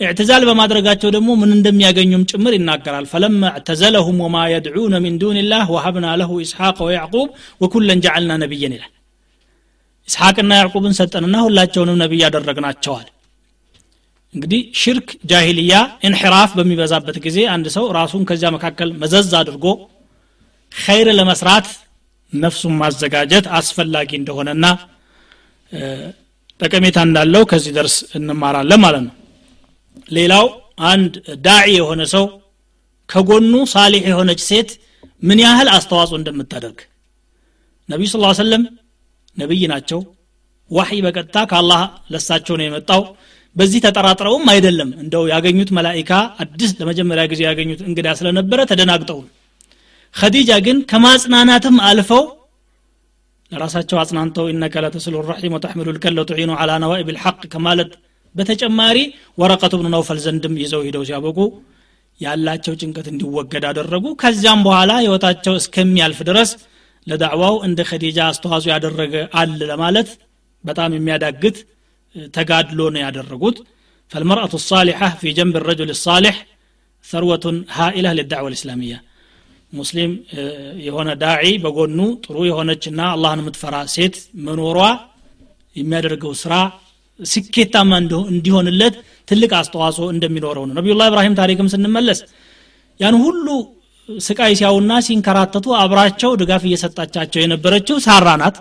اعتزال 0.00 0.42
በማድረጋቸው 0.48 1.08
ደግሞ 1.16 1.30
ምን 1.40 1.50
እንደሚያገኙም 1.56 2.22
ጭምር 2.30 2.52
ይናገራል 2.56 3.04
ፈለማ 3.12 3.42
اعتزلهم 3.56 4.16
وما 4.24 4.44
يدعون 4.54 4.94
من 5.04 5.12
دون 5.22 5.36
الله 5.42 5.66
وهبنا 5.74 6.12
له 6.20 6.30
إسحاق 6.44 6.78
ويعقوب 6.86 7.28
وكلا 7.62 7.94
جعلنا 8.04 8.34
نبيا 8.44 8.68
ይላል 8.76 8.92
ኢስሐቅና 10.08 10.50
ያዕቁብን 10.60 10.94
ሰጠንና 10.98 11.36
ሁላቸውንም 11.46 12.00
ነቢይ 12.02 12.20
ያደረግናቸዋል 12.24 13.06
እንግዲህ 14.34 14.60
ሽርክ 14.80 15.08
ጃሂልያ 15.30 15.74
ኢንሕራፍ 16.08 16.50
በሚበዛበት 16.58 17.16
ጊዜ 17.26 17.38
አንድ 17.54 17.66
ሰው 17.76 17.84
ራሱን 17.98 18.22
ከዚያ 18.28 18.48
መካከል 18.56 18.88
መዘዝ 19.02 19.30
አድርጎ 19.40 19.66
ኸይር 20.72 21.08
ለመስራት 21.18 21.66
ነፍሱን 22.33 22.73
ማዘጋጀት 22.81 23.45
አስፈላጊ 23.59 24.09
እንደሆነና 24.19 24.65
ጠቀሜታ 26.59 26.97
እንዳለው 27.07 27.43
ከዚህ 27.51 27.71
ደርስ 27.77 27.95
እንማራለን 28.17 28.81
ማለት 28.85 29.03
ነው። 29.07 29.13
ሌላው 30.09 30.45
አንድ 30.89 31.13
ዳዒ 31.45 31.69
የሆነ 31.77 32.01
ሰው 32.13 32.25
ከጎኑ 33.09 33.53
ሳሊሕ 33.73 34.03
የሆነች 34.09 34.41
ሴት 34.49 34.69
ምን 35.23 35.39
ያህል 35.43 35.67
አስተዋጽኦ 35.75 36.17
እንደምታደርግ። 36.19 36.79
ነቢዩ 37.89 38.07
ስ 38.11 38.17
ሰለም 38.41 38.63
ነቢይ 39.37 39.63
ናቸው። 39.71 39.99
ዋሕይ 40.71 40.99
በቀጥታ 41.05 41.37
ከአላህ 41.51 41.81
ለሳቸው 42.13 42.55
ነው 42.59 42.65
የመጣው። 42.67 43.01
በዚህ 43.55 43.79
ተጠራጥረውም 43.85 44.45
አይደለም። 44.53 44.89
እንደው 45.03 45.23
ያገኙት 45.31 45.69
መላኢካ 45.77 46.11
አዲስ 46.43 46.71
ለመጀመሪያ 46.79 47.23
ጊዜ 47.31 47.41
ያገኙት 47.47 47.81
እንግዳ 47.87 48.07
ስለነበረ 48.19 48.59
ተደናግጠው 48.71 49.19
ኸዲጃ 50.14 50.50
ግን 50.66 50.78
ከማጽናናትም 50.90 51.76
አልፈው 51.88 52.24
ለራሳቸው 53.52 53.96
አጽናንተው 54.02 54.46
ኢነከ 54.52 54.74
ለተስሉ 54.84 55.14
ራሒም 55.30 55.54
ወተሕሚሉ 55.56 55.88
ልከል 55.96 56.18
ወቱዒኑ 56.22 56.50
ዓላ 56.60 56.72
ነዋኢብ 56.84 57.08
ልሐቅ 57.16 57.40
ከማለት 57.54 57.90
በተጨማሪ 58.34 58.98
ወረቀቱ 59.40 59.72
ብኑ 59.80 59.88
ነውፈል 59.96 60.18
ዘንድም 60.24 60.54
ይዘው 60.62 60.82
ሂደው 60.86 61.02
ሲያበቁ 61.08 61.38
ያላቸው 62.20 62.74
ጭንቀት 62.80 63.06
እንዲወገድ 63.12 63.64
አደረጉ 63.70 64.06
ከዚያም 64.22 64.60
በኋላ 64.66 64.92
ህይወታቸው 65.02 65.54
እስከሚያልፍ 65.60 66.18
ድረስ 66.28 66.50
ለዳዕዋው 67.06 67.54
እንደ 67.68 67.80
ኸዲጃ 67.90 68.18
አስተዋጽኦ 68.30 68.70
ያደረገ 68.74 69.14
አለ 69.40 69.58
ለማለት 69.72 70.10
በጣም 70.64 70.90
የሚያዳግት 70.98 71.56
ተጋድሎ 72.38 72.80
ነው 72.96 73.02
ያደረጉት 73.06 73.58
فالمرأة 74.12 74.52
الصالحة 74.54 75.08
في 75.20 75.28
جنب 75.38 75.54
الرجل 75.56 75.88
الصالح 75.90 76.34
ثروة 77.04 77.44
هائلة 77.70 78.10
للدعوة 78.12 78.48
الإسلامية 78.48 78.98
ሙስሊም 79.73 80.11
የሆነ 80.85 81.09
ዳዒ 81.21 81.49
በጎኑ 81.63 81.99
ጥሩ 82.23 82.37
የሆነችና 82.47 83.01
አላህን 83.13 83.41
የምትፈራ 83.43 83.75
ሴት 83.93 84.15
መኖሯ 84.45 84.79
የሚያደርገው 85.75 86.31
ስራ 86.41 86.53
ስኬታማ 87.19 87.91
እንዲሆንለት 88.31 88.95
ትልቅ 89.27 89.51
አስተዋጽኦ 89.59 90.05
እንደሚኖረው 90.13 90.63
ነው። 90.67 90.75
ነቢዩላህ 90.79 91.07
ኢብራሂም 91.11 91.37
ታሪክም 91.39 91.67
ስንመለስ 91.73 92.19
ያን 92.99 93.15
ሁሉ 93.23 93.47
ስቃይ 94.09 94.53
ሲያውና 94.59 94.91
ሲንከራተቱ 95.07 95.65
አብራቸው 95.81 96.31
ድጋፍ 96.41 96.63
እየሰጣቻቸው 96.67 97.39
የነበረችው 97.43 97.97
ሳራ 98.05 98.29
ናት። 98.41 98.55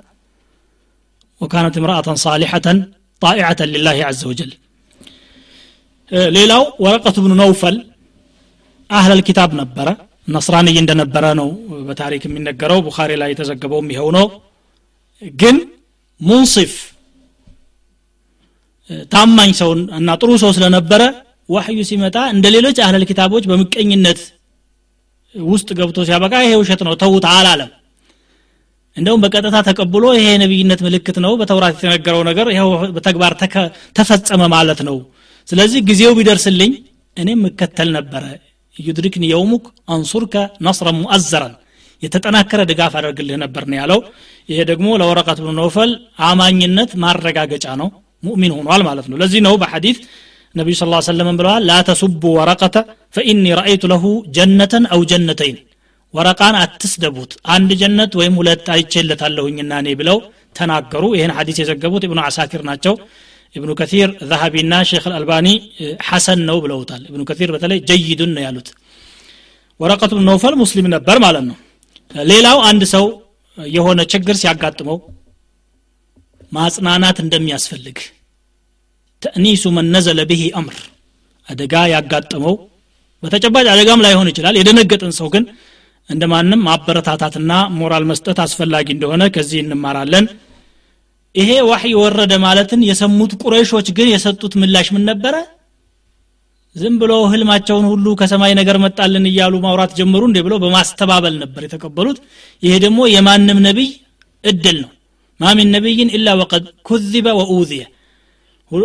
ወካነት 1.40 1.76
እምራአተን 1.80 2.18
ሳሊሐተን 2.24 2.78
ጣኢዐተን 3.22 3.70
ሊላህ 3.74 3.98
አዘ 4.08 4.20
ወጀል። 4.30 4.50
ሌላው 6.36 6.62
ወረቀቱ 6.84 7.16
ብኑ 7.24 7.32
ነውፈል 7.40 7.76
አህለል 8.90 9.20
ኪታብ 9.28 9.50
ነበረ 9.60 9.88
ነስራንይ 10.28 10.76
እንደነበረ 10.82 11.24
ነው 11.40 11.48
በታሪክ 11.88 12.22
የሚነገረው 12.26 12.78
ቡኻሪ 12.86 13.12
ላይ 13.22 13.30
የተዘገበውም 13.32 13.88
ይኸው 13.92 14.08
ነው። 14.16 14.26
ግን 15.22 15.56
ሙንሲፍ 16.20 16.72
ታማኝ 19.12 19.50
ሰው 19.60 19.70
እና 19.98 20.10
ጥሩ 20.20 20.30
ሰው 20.42 20.50
ስለነበረ 20.56 21.02
ዋህዩ 21.48 21.80
ሲመጣ 21.88 22.16
እንደ 22.34 22.46
ሌሎች 22.54 22.78
አህለል 22.84 23.04
ኪታቦች 23.10 23.44
በምቀኝነት 23.50 24.20
ውስጥ 25.34 25.68
ገብቶ 25.78 25.98
ሲያበቃ 26.08 26.34
ይሄ 26.44 26.52
ውሸት 26.60 26.80
ነው 26.86 26.94
ተውት 27.02 27.24
አላለም። 27.30 27.70
እንደውም 28.96 29.22
በቀጥታ 29.24 29.56
ተቀብሎ 29.68 30.04
ይሄ 30.16 30.26
የነቢይነት 30.28 30.80
ምልክት 30.86 31.16
ነው 31.24 31.32
በተውራት 31.40 31.74
የተነገረው 31.76 32.22
ነገር 32.28 32.46
ይኸው 32.54 32.70
በተግባር 32.96 33.32
ተፈጸመ 33.98 34.42
ማለት 34.54 34.80
ነው። 34.88 34.96
ስለዚህ 35.48 35.80
ጊዜው 35.90 36.12
ቢደርስልኝ 36.18 36.72
እኔም 37.16 37.42
እከተል 37.50 37.88
ነበረ 37.96 38.24
يدركني 38.78 39.24
يومك 39.30 39.64
أنصرك 39.88 40.34
نصرا 40.60 40.88
مؤزرا። 40.98 41.54
የተጠናከረ 42.02 42.60
ድጋፍ 42.70 42.92
አደርግልህ 42.98 43.36
ነበር 43.42 43.62
ነው 43.70 43.76
ያለው። 43.80 44.00
ይሄ 44.48 44.58
ደግሞ 44.70 44.88
ለወረቀት 45.00 45.38
ብኑ 45.42 45.52
ነውፈል 45.58 45.90
አማኝነት 46.26 46.90
ማረጋገጫ 47.02 47.66
ነው። 47.80 47.88
مؤمن 48.22 48.52
ሆኗል 48.58 48.82
ማለት 48.88 49.06
ነው። 49.10 49.16
ለዚህ 49.22 49.40
ነው 49.46 49.54
በሐዲስ 49.62 49.98
ነቢዩ 50.54 50.74
صلى 50.76 50.79
الله 50.79 50.81
عليه 50.81 50.84
وسلم 51.08 51.28
ብለዋል 51.40 51.64
لا 51.68 51.72
ورقة 52.36 52.76
فإني 53.16 53.44
رأيت 53.58 53.84
له 53.92 54.04
جنة 54.36 54.84
أو 54.94 55.02
جنتين። 55.10 55.58
ወረቃን 56.14 56.56
አትስደቡት 56.60 57.32
አንድ 57.54 57.70
ጀነት 57.80 58.12
ወይም 58.20 58.34
ሁለት 58.40 58.66
አይቼለታለሁኝና 58.74 59.72
እኔ 59.82 59.88
ብለው 60.00 60.18
ተናገሩ። 60.56 61.04
ይህን 61.16 61.32
ሐዲስ 61.36 61.56
የዘገቡት 61.60 62.04
ኢብኑ 62.06 62.20
አሳኪር 62.28 62.62
ናቸው 62.68 62.94
ኢብኑ 63.54 63.70
ከቲር 63.78 64.10
ዛሀቢና 64.30 64.74
ሼክ 64.88 65.04
አልአልባኒ 65.08 65.46
ሐሰን 66.08 66.40
ነው 66.48 66.56
ብለውታል። 66.64 67.02
ኢብኑ 67.10 67.22
ከቲር 67.30 67.50
በተለይ 67.54 67.78
ጀይዱን 67.90 68.32
ነው 68.36 68.42
ያሉት። 68.46 68.68
ወረቀቱ 69.80 70.12
ነውፈል 70.28 70.54
ሙስሊም 70.62 70.86
ነበር 70.94 71.16
ማለት 71.24 71.44
ነው። 71.50 71.56
ሌላው 72.30 72.58
አንድ 72.68 72.82
ሰው 72.94 73.04
የሆነ 73.58 74.00
ችግር 74.12 74.36
ሲያጋጥመው 74.40 74.98
ማጽናናት 76.52 77.18
እንደሚያስፈልግ 77.24 77.98
ተእኒሱ 79.22 79.64
መን 79.76 79.86
ነዘለ 79.94 80.20
ብሂ 80.30 80.42
አምር 80.58 80.76
አደጋ 81.48 81.74
ያጋጠመው 81.92 82.54
በተጨባጭ 83.22 83.66
አደጋም 83.72 84.02
ላይሆን 84.06 84.28
ይችላል። 84.30 84.56
የደነገጠን 84.58 85.12
ሰው 85.18 85.28
ግን 85.34 85.44
እንደ 86.10 86.24
ማንም 86.32 86.60
ማበረታታትና 86.66 87.52
ሞራል 87.78 88.04
መስጠት 88.10 88.38
አስፈላጊ 88.44 88.86
እንደሆነ 88.94 89.22
ከዚህ 89.34 89.58
እንማራለን 89.64 90.26
ይሄ 91.34 91.50
ዋህይ 91.68 91.92
ወረደ 92.00 92.32
ማለትን 92.44 92.80
የሰሙት 92.88 93.32
ቁረይሾች 93.42 93.88
ግን 93.96 94.08
የሰጡት 94.12 94.52
ምላሽ 94.60 94.88
ምን 94.94 95.02
ነበረ? 95.10 95.34
ዝም 96.76 96.94
ብሎ 97.00 97.12
ህልማቸውን 97.32 97.86
ሁሉ 97.90 98.06
ከሰማይ 98.20 98.52
ነገር 98.58 98.76
መጣልን 98.84 99.24
እያሉ 99.30 99.54
ማውራት 99.64 99.92
ጀመሩ 99.98 100.22
እንዴ 100.28 100.38
ብለው 100.46 100.58
በማስተባበል 100.64 101.34
ነበር 101.42 101.62
የተቀበሉት። 101.66 102.18
ይሄ 102.62 102.74
ደግሞ 102.84 103.00
የማንም 103.14 103.60
ነቢይ 103.66 103.90
እድል 104.44 104.76
ነው። 104.84 104.90
ማሚን 105.40 105.68
ነቢይን 105.76 106.10
ኢላ 106.16 106.28
ወቀድ 106.40 106.64
ኩዚበ 106.82 107.28
ወኡዝየ 107.38 107.82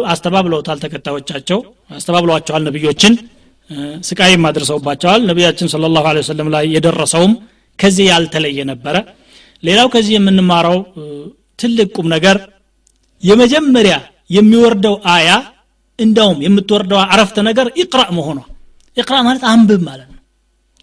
አስተባብለውታል 0.07 0.77
ተከታዮቻቸው 0.83 1.59
አስተባብለዋቸዋል 1.91 2.61
ነቢዮችን። 2.67 3.13
ስቃይም 4.07 4.43
አድርሰውባቸዋል። 4.49 5.21
ነቢያችን 5.29 5.67
ስለ 5.73 5.89
ላሁ 5.89 6.05
ወሰለም 6.17 6.49
ላይ 6.55 6.65
የደረሰውም 6.75 7.33
ከዚህ 7.79 8.05
ያልተለየ 8.11 8.59
ነበረ። 8.71 8.95
ሌላው 9.63 9.87
ከዚህ 9.93 10.13
የምንማረው 10.15 10.77
ትልቅ 11.59 11.87
ቁም 11.95 12.07
ነገር 12.15 12.37
የመጀመሪያ 13.23 13.95
የሚወርደው 14.29 14.95
አያ 15.13 15.29
እንዳውም 15.99 16.39
የምትወርደው 16.45 16.99
አረፍተ 17.05 17.37
ነገር 17.49 17.67
ኢቅራ 17.81 18.01
መሆኗ። 18.17 18.39
ኢቅራ 18.97 19.15
ማለት 19.27 19.43
አንብብ 19.51 19.81
ማለት 19.87 20.09
ነው። 20.09 20.19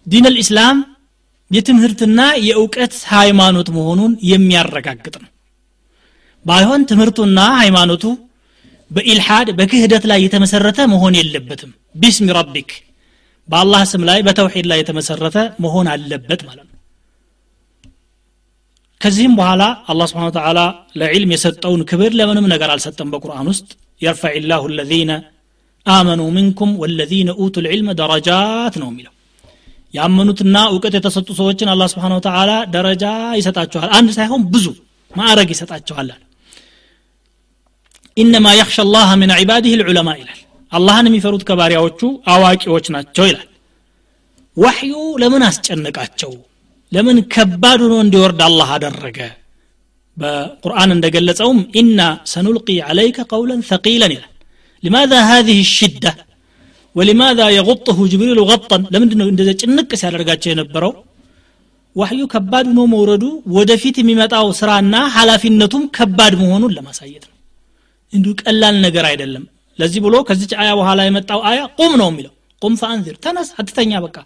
ዲን 0.07 0.25
ልእስላም 0.35 0.77
የትምህርትና 1.51 2.19
የእውቀት 2.47 2.93
ሃይማኖት 3.13 3.67
መሆኑን 3.77 4.11
የሚያረጋግጥ 4.29 5.15
ነው። 5.23 5.29
ባይሆን 6.45 6.81
ትምህርቱና 6.91 7.39
ሃይማኖቱ 7.59 8.03
በኢልሓድ 8.91 9.49
በክህደት 9.57 10.05
ላይ 10.11 10.19
የተመሰረተ 10.23 10.79
መሆን 10.93 11.13
የለበትም። 11.19 11.71
ቢስሚ 11.95 12.27
ረቢክ 12.37 12.71
በአላህ 13.49 13.81
ስም 13.91 14.03
ላይ 14.09 14.19
በተውሒድ 14.27 14.65
ላይ 14.71 14.79
የተመሰረተ 14.81 15.37
መሆን 15.63 15.87
አለበት 15.93 16.41
ማለት 16.47 16.65
ነው 16.65 16.70
ከዚህም 19.01 19.33
በኋላ 19.37 19.61
አላህ 19.91 20.05
ስብሓን 20.09 20.33
ተዓላ 20.35 20.59
ለዕልም 20.99 21.31
የሰጠውን 21.33 21.81
ክብር 21.89 22.11
ለምንም 22.19 22.45
ነገር 22.53 22.69
አልሰጠም 22.73 23.11
በቁርአን 23.13 23.47
ውስጥ። 23.51 23.69
የርፈዕ 24.01 24.35
ላሁ 24.51 24.63
ለዚነ 24.77 25.11
አመኑ 25.85 26.21
ምንኩም 26.35 26.71
ወለዚነ 26.81 27.29
ኡቱ 27.41 27.55
ልዕልመ 27.65 27.89
ደረጃት 28.01 28.75
ነው 28.81 28.89
የሚለው። 28.91 29.13
ያመኑትና 29.93 30.57
እውቀት 30.71 30.93
የተሰጡ 30.97 31.29
ሰዎችን 31.39 31.71
አላህ 31.71 31.87
ስብሓን 31.93 32.13
ተዓላ 32.27 32.51
ደረጃ 32.75 33.05
ይሰጣቸዋል። 33.39 33.89
አንድ 33.97 34.11
ሳይሆን 34.17 34.43
ብዙ 34.53 34.67
ማዕረግ 35.13 35.49
ይሰጣቸዋል 35.53 36.09
ኢነማ 38.17 38.47
የክሸ 38.55 38.77
ላህ 38.93 39.09
ምን 39.19 39.31
ዒባዲህ 39.41 39.73
ልዑለማ 39.81 40.09
ይላል። 40.19 40.39
አላህን 40.71 41.07
የሚፈሩት 41.09 41.43
ከባሪያዎቹ 41.47 42.01
አዋቂዎች 42.33 42.85
ናቸው 42.95 43.25
ይላል። 43.29 43.47
ዋሕዩ 44.57 44.93
ለምን 45.21 45.43
አስጨነቃቸው 45.47 46.31
ለምን 46.92 47.18
ከባድ 47.34 47.80
ሆኖ 47.84 47.94
እንዲወርድ 48.04 48.40
አላህ 48.48 48.68
አደረገ 48.76 49.18
በቁርአን 50.16 50.90
እንደገለጸውም 50.96 51.58
ኢና 51.80 52.00
ሰኑልቂ 52.32 52.68
ዓለይከ 52.88 53.18
ቀውለን 53.32 53.60
ثقيلا 53.70 54.08
ይላል 54.14 54.32
لماذا 54.82 55.18
هذه 55.32 55.58
الشدة 55.66 56.12
ولماذا 56.94 57.46
يغطه 57.58 57.98
جبريل 58.12 58.38
غطا 58.50 58.78
ለምንድን 58.94 59.18
ነው 59.20 59.28
እንደዚህ 59.32 59.54
ጭንቅ 59.62 59.90
ሲያደርጋቸው 60.00 60.50
የነበረው 60.52 60.92
ዋህዩ 61.96 62.20
ከባድ 62.32 62.66
ሆኖ 62.70 62.80
መውረዱ 62.94 63.24
ወደፊት 63.56 63.96
የሚመጣው 64.00 64.46
ስራና 64.60 64.94
ኃላፊነቱም 65.16 65.84
ከባድ 65.96 66.32
መሆኑን 66.40 66.72
ለማሳየት 66.76 67.24
ነው 67.30 67.36
እንዲሁ 68.12 68.32
ቀላል 68.42 68.76
ነገር 68.86 69.04
አይደለም 69.10 69.44
ለዚህ 69.78 70.00
ብሎ 70.06 70.16
ከዚች 70.28 70.52
አያ 70.62 70.70
በኋላ 70.80 71.00
የመጣው 71.06 71.40
አያ 71.50 71.60
ቁም 71.78 71.92
ነው 72.00 72.08
የሚለው 72.10 72.32
ቁም 72.62 72.74
ፈአንዚር 72.80 73.16
ተነስ 73.24 73.48
አትተኛ 73.60 73.92
በቃ 74.06 74.16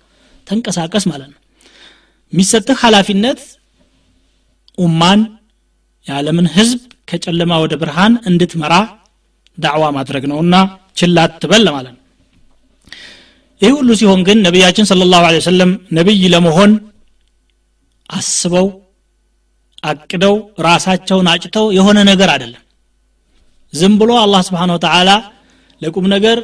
ተንቀሳቀስ 0.47 1.05
ማለት 1.13 1.29
ነው 1.33 1.39
የሚሰጥህ 2.36 2.78
ኃላፊነት 2.84 3.42
ኡማን 4.78 5.20
የዓለምን 6.08 6.48
ህዝብ 6.56 6.80
ከጨለማ 7.10 7.52
ወደ 7.64 7.74
ብርሃን 7.82 8.14
እንድትመራ 8.30 8.74
ዳዕዋ 9.58 9.84
ማድረግ 9.98 10.24
ነውና 10.32 10.56
ችላ 11.00 11.18
ትበል 11.42 11.66
ማለት 11.76 11.94
ነው። 11.94 12.02
ይህ 13.62 13.72
ሁሉ 13.78 13.90
ሲሆን 14.00 14.22
ግን 14.28 14.38
ነቢያችን 14.48 14.88
ስለ 14.90 15.08
ላሁ 15.14 15.24
ወሰለም 15.38 15.72
ነቢይ 15.98 16.24
ለመሆን 16.34 16.72
አስበው 18.10 18.68
አቅደው 19.84 20.36
ራሳቸውን 20.68 21.28
አጭተው 21.34 21.66
የሆነ 21.78 21.98
ነገር 22.12 22.30
አይደለም። 22.36 22.62
ዝም 23.74 23.94
ብሎ 24.02 24.12
አላህ 24.24 24.42
ስብሓን 24.48 24.74
ወተዓላ 24.76 25.10
ለቁም 25.82 26.08
ነገር 26.16 26.38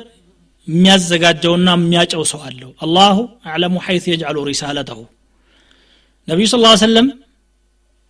የሚያዘጋጀውና 0.67 1.69
የሚያጨው 1.77 2.23
ሰው 2.31 2.41
አለው። 2.47 2.71
አላሁ 2.85 3.17
አዕለሙ 3.49 3.75
ሐይት 3.85 4.05
የጅዓሉ 4.11 4.37
ሪሳለተሁ 4.49 4.99
ነቢዩ 6.27 6.45
ስ 6.47 6.55
ሰለም 6.81 7.07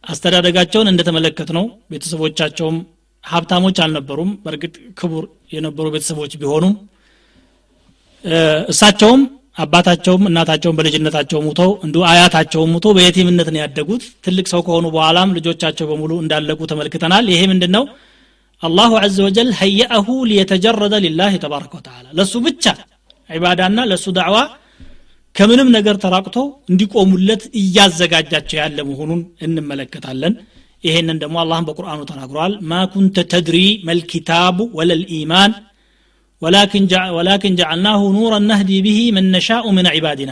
አስተዳደጋቸውን 0.03 0.89
እንደተመለከት 0.91 1.49
ነው 1.57 1.65
ቤተሰቦቻቸውም 1.91 2.77
ሀብታሞች 3.23 3.77
አልነበሩም። 3.83 4.31
በእርግጥ 4.43 4.75
ክቡር 4.99 5.23
የነበሩ 5.53 5.85
ቤተሰቦች 5.95 6.31
ቢሆኑም 6.41 6.73
እሳቸውም 8.71 9.21
አባታቸውም 9.57 10.23
እናታቸውም 10.29 10.77
በልጅነታቸው 10.77 11.39
ሙተው 11.45 11.71
እንዲሁ 11.85 12.01
አያታቸውም 12.09 12.71
ሙቶ 12.75 12.87
በየቲምነት 12.97 13.49
ነው 13.53 13.59
ያደጉት። 13.63 14.03
ትልቅ 14.25 14.45
ሰው 14.53 14.61
ከሆኑ 14.67 14.85
በኋላም 14.95 15.33
ልጆቻቸው 15.37 15.85
በሙሉ 15.91 16.11
እንዳለቁ 16.23 16.59
ተመልክተናል። 16.71 17.25
ይሄ 17.33 17.41
ምንድን 17.51 17.71
ነው 17.77 17.83
الله 18.63 18.91
عز 19.09 19.19
وجل 19.27 19.49
هيأه 19.59 20.07
ليتجرد 20.29 20.95
لله 21.05 21.35
تبارك 21.43 21.73
وتعالى 21.79 22.05
ለእሱ 22.17 22.33
ብቻ 22.47 22.65
ዒባዳና 23.29 23.79
ለእሱ 23.91 24.07
ዳዕዋ 24.17 24.37
ከምንም 25.35 25.69
ነገር 25.75 25.95
ተራቅቶ 26.03 26.37
እንዲቆሙለት 26.71 27.43
እያዘጋጃቸው 27.61 28.57
ያለ 28.61 28.77
መሆኑን 28.89 29.21
እንመለከታለን። 29.45 30.33
ይሄንን 30.83 31.17
ደግሞ 31.23 31.35
አላህም 31.41 31.67
በቁርአኑ 31.67 31.99
ተናግሯል። 32.09 32.53
ما 32.69 32.79
كنت 32.93 33.17
تدري 33.33 33.57
ما 33.89 34.03
الكتاب 34.03 34.57
ولا 34.77 35.02
الإيمان 35.02 35.51
ولكن 36.41 36.85
جعلناه 37.59 38.01
نورا 38.15 38.45
نهدي 38.51 38.71
به 38.85 38.99
من 39.17 39.27
نشاء 39.35 39.65
من 39.77 39.87
عبادنا 39.97 40.31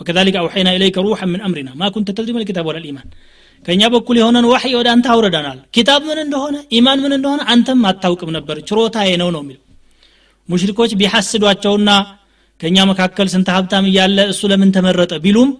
وكذلك 0.00 0.36
أوحينا 0.42 0.68
إليك 0.76 0.98
روحا 1.06 1.20
من 1.32 1.40
أمرنا 1.46 1.70
ما 1.80 1.90
كنت 1.94 2.08
تدري 2.16 2.30
ما 2.34 2.42
الكتاب 2.44 2.66
ولا 2.70 2.80
الإيمان 2.90 3.08
ከእኛ 3.64 3.82
በኩል 3.94 4.16
የሆነን 4.20 4.46
ዋሕይ 4.50 4.74
ወደ 4.78 4.88
አንተ 4.94 5.06
አውረደናል 5.14 5.58
ኪታብ 5.76 6.02
ምን 6.08 6.18
እንደሆነ? 6.24 6.56
ኢማን 6.72 6.98
ምን 7.04 7.12
እንደሆነ 7.16 7.40
አንተም 7.52 7.80
አታውቅም 7.90 8.30
ነበር። 8.36 8.56
ችሮታዬ 8.68 9.10
ነው 9.22 9.28
ነው 9.34 9.42
የሚለው. 9.44 9.62
ሙሽሪኮች 10.48 10.92
ቢሐስዷቸውና 11.00 11.90
ከእኛ 12.61 12.77
መካከል 12.91 13.27
ስንት 13.33 13.47
ሀብታም 13.55 13.85
እያለ 13.91 14.17
እሱ 14.33 14.41
ለምን 14.51 14.71
ተመረጠ 14.77 15.13
ቢሉም 15.25 15.51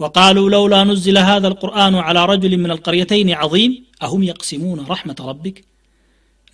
وقالوا 0.00 0.46
لولا 0.54 0.80
نزل 0.90 1.16
هذا 1.30 1.48
القرآن 1.52 1.94
على 2.06 2.20
رجل 2.32 2.52
من 2.64 2.70
القريتين 2.76 3.28
عظيم 3.40 3.70
أهم 4.04 4.22
يقسمون 4.30 4.78
رحمة 4.92 5.18
ربك 5.30 5.56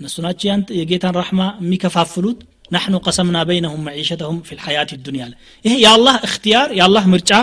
نسوناتي 0.02 0.46
أنت 0.54 0.68
يجيتان 0.80 1.12
رحمة 1.22 1.46
ميكفافلوت 1.70 2.38
نحن 2.76 2.92
قسمنا 3.06 3.40
بينهم 3.50 3.80
معيشتهم 3.86 4.36
في 4.46 4.52
الحياة 4.56 4.90
الدنيا 4.98 5.26
إيه 5.66 5.76
يا 5.86 5.92
الله 5.96 6.14
اختيار 6.28 6.68
يا 6.80 6.84
الله 6.88 7.04
مرجع 7.12 7.40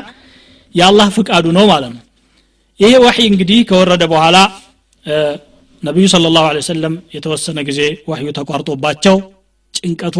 يا 0.79 0.85
الله 0.89 1.07
فقادو 1.15 1.51
نو 1.57 1.65
مالنا 1.71 2.01
ይሄ 2.79 2.93
ዋሕይ 3.05 3.25
እንግዲህ 3.31 3.59
ከወረደ 3.69 4.03
በኋላ 4.11 4.37
ነቢዩ 5.87 6.05
ስለ 6.13 6.29
ላሁ 6.35 6.45
ወሰለም 6.59 6.93
የተወሰነ 7.15 7.59
ጊዜ 7.67 7.79
ዋሕዩ 8.11 8.29
ተቋርጦባቸው 8.37 9.17
ጭንቀቱ 9.77 10.17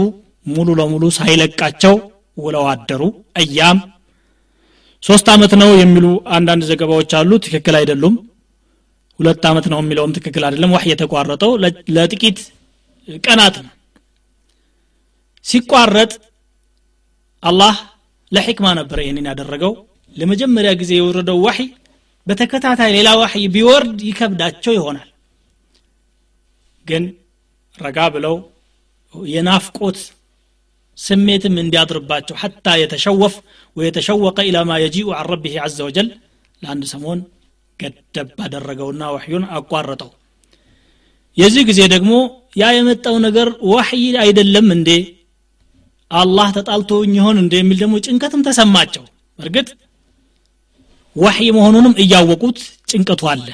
ሙሉ 0.55 0.69
ለሙሉ 0.79 1.03
ሳይለቃቸው 1.17 1.95
ውለው 2.38 2.64
አደሩ። 2.72 3.02
እያም 3.42 3.78
ሶስት 5.02 5.26
አመት 5.32 5.52
ነው 5.60 5.70
የሚሉ 5.80 6.06
አንዳንድ 6.36 6.62
ዘገባዎች 6.70 7.12
አሉ። 7.18 7.30
ትክክል 7.44 7.74
አይደሉም። 7.80 8.14
ሁለት 9.18 9.44
አመት 9.50 9.66
ነው 9.72 9.78
የሚለውም 9.82 10.14
ትክክል 10.16 10.42
አይደለም። 10.48 10.72
ዋህ 10.74 10.84
የተቋረጠው 10.90 11.52
ለጥቂት 11.96 12.38
ቀናት 13.24 13.56
ነው። 13.64 13.72
ሲቋረጥ 15.44 16.12
አላህ 17.42 17.74
ለሕክማ 18.32 18.66
ነበር 18.78 18.98
ይህንን 19.02 19.28
ያደረገው። 19.30 19.72
ለመጀመሪያ 20.16 20.70
ጊዜ 20.80 20.92
የወረደው 20.98 21.38
ዋሕይ 21.46 21.68
በተከታታይ 22.26 22.90
ሌላ 22.96 23.08
ዋሕይ 23.20 23.44
ቢወርድ 23.54 23.98
ይከብዳቸው 24.08 24.72
ይሆናል። 24.76 25.08
ግን 26.86 27.04
ረጋ 27.78 27.98
ብለው 28.14 28.34
የናፍቆት 29.14 29.98
ስሜትም 30.98 31.56
እንዲያድርባቸው 31.62 32.36
حتى 32.42 32.66
يتشوف 32.80 33.34
ويتشوق 33.76 34.38
إلى 34.48 34.58
ما 34.68 34.78
يجيء 34.82 35.08
عن 35.18 35.26
ربه 35.32 35.56
عز 35.64 35.78
وجل 35.88 36.08
ለአንድ 36.62 36.84
ሰሞን 36.92 37.18
ገደብ 37.80 38.30
አደረገውና 38.44 39.02
ወሕዩን 39.14 39.44
አቋረጠው። 39.56 40.10
የዚህ 41.36 41.62
ጊዜ 41.68 41.80
ደግሞ 41.94 42.12
ያ 42.56 42.70
የመጣው 42.76 43.16
ነገር 43.26 43.48
ወሕይ 43.72 44.04
አይደለም 44.22 44.66
እንዴ? 44.76 44.90
አላህ 46.10 46.48
ተጣልቶኝ 46.56 47.12
ይሆን 47.18 47.36
እንዴ 47.42 47.54
የሚል 47.60 47.78
ደግሞ 47.82 47.94
ጭንቀትም 48.06 48.42
ተሰማቸው። 48.46 49.04
እርግጥ 49.38 49.68
ወሕይ 51.16 51.48
መሆኑንም 51.56 51.94
እያወቁት 52.02 52.58
ጭንቀቱ 52.90 53.22
አለ። 53.32 53.46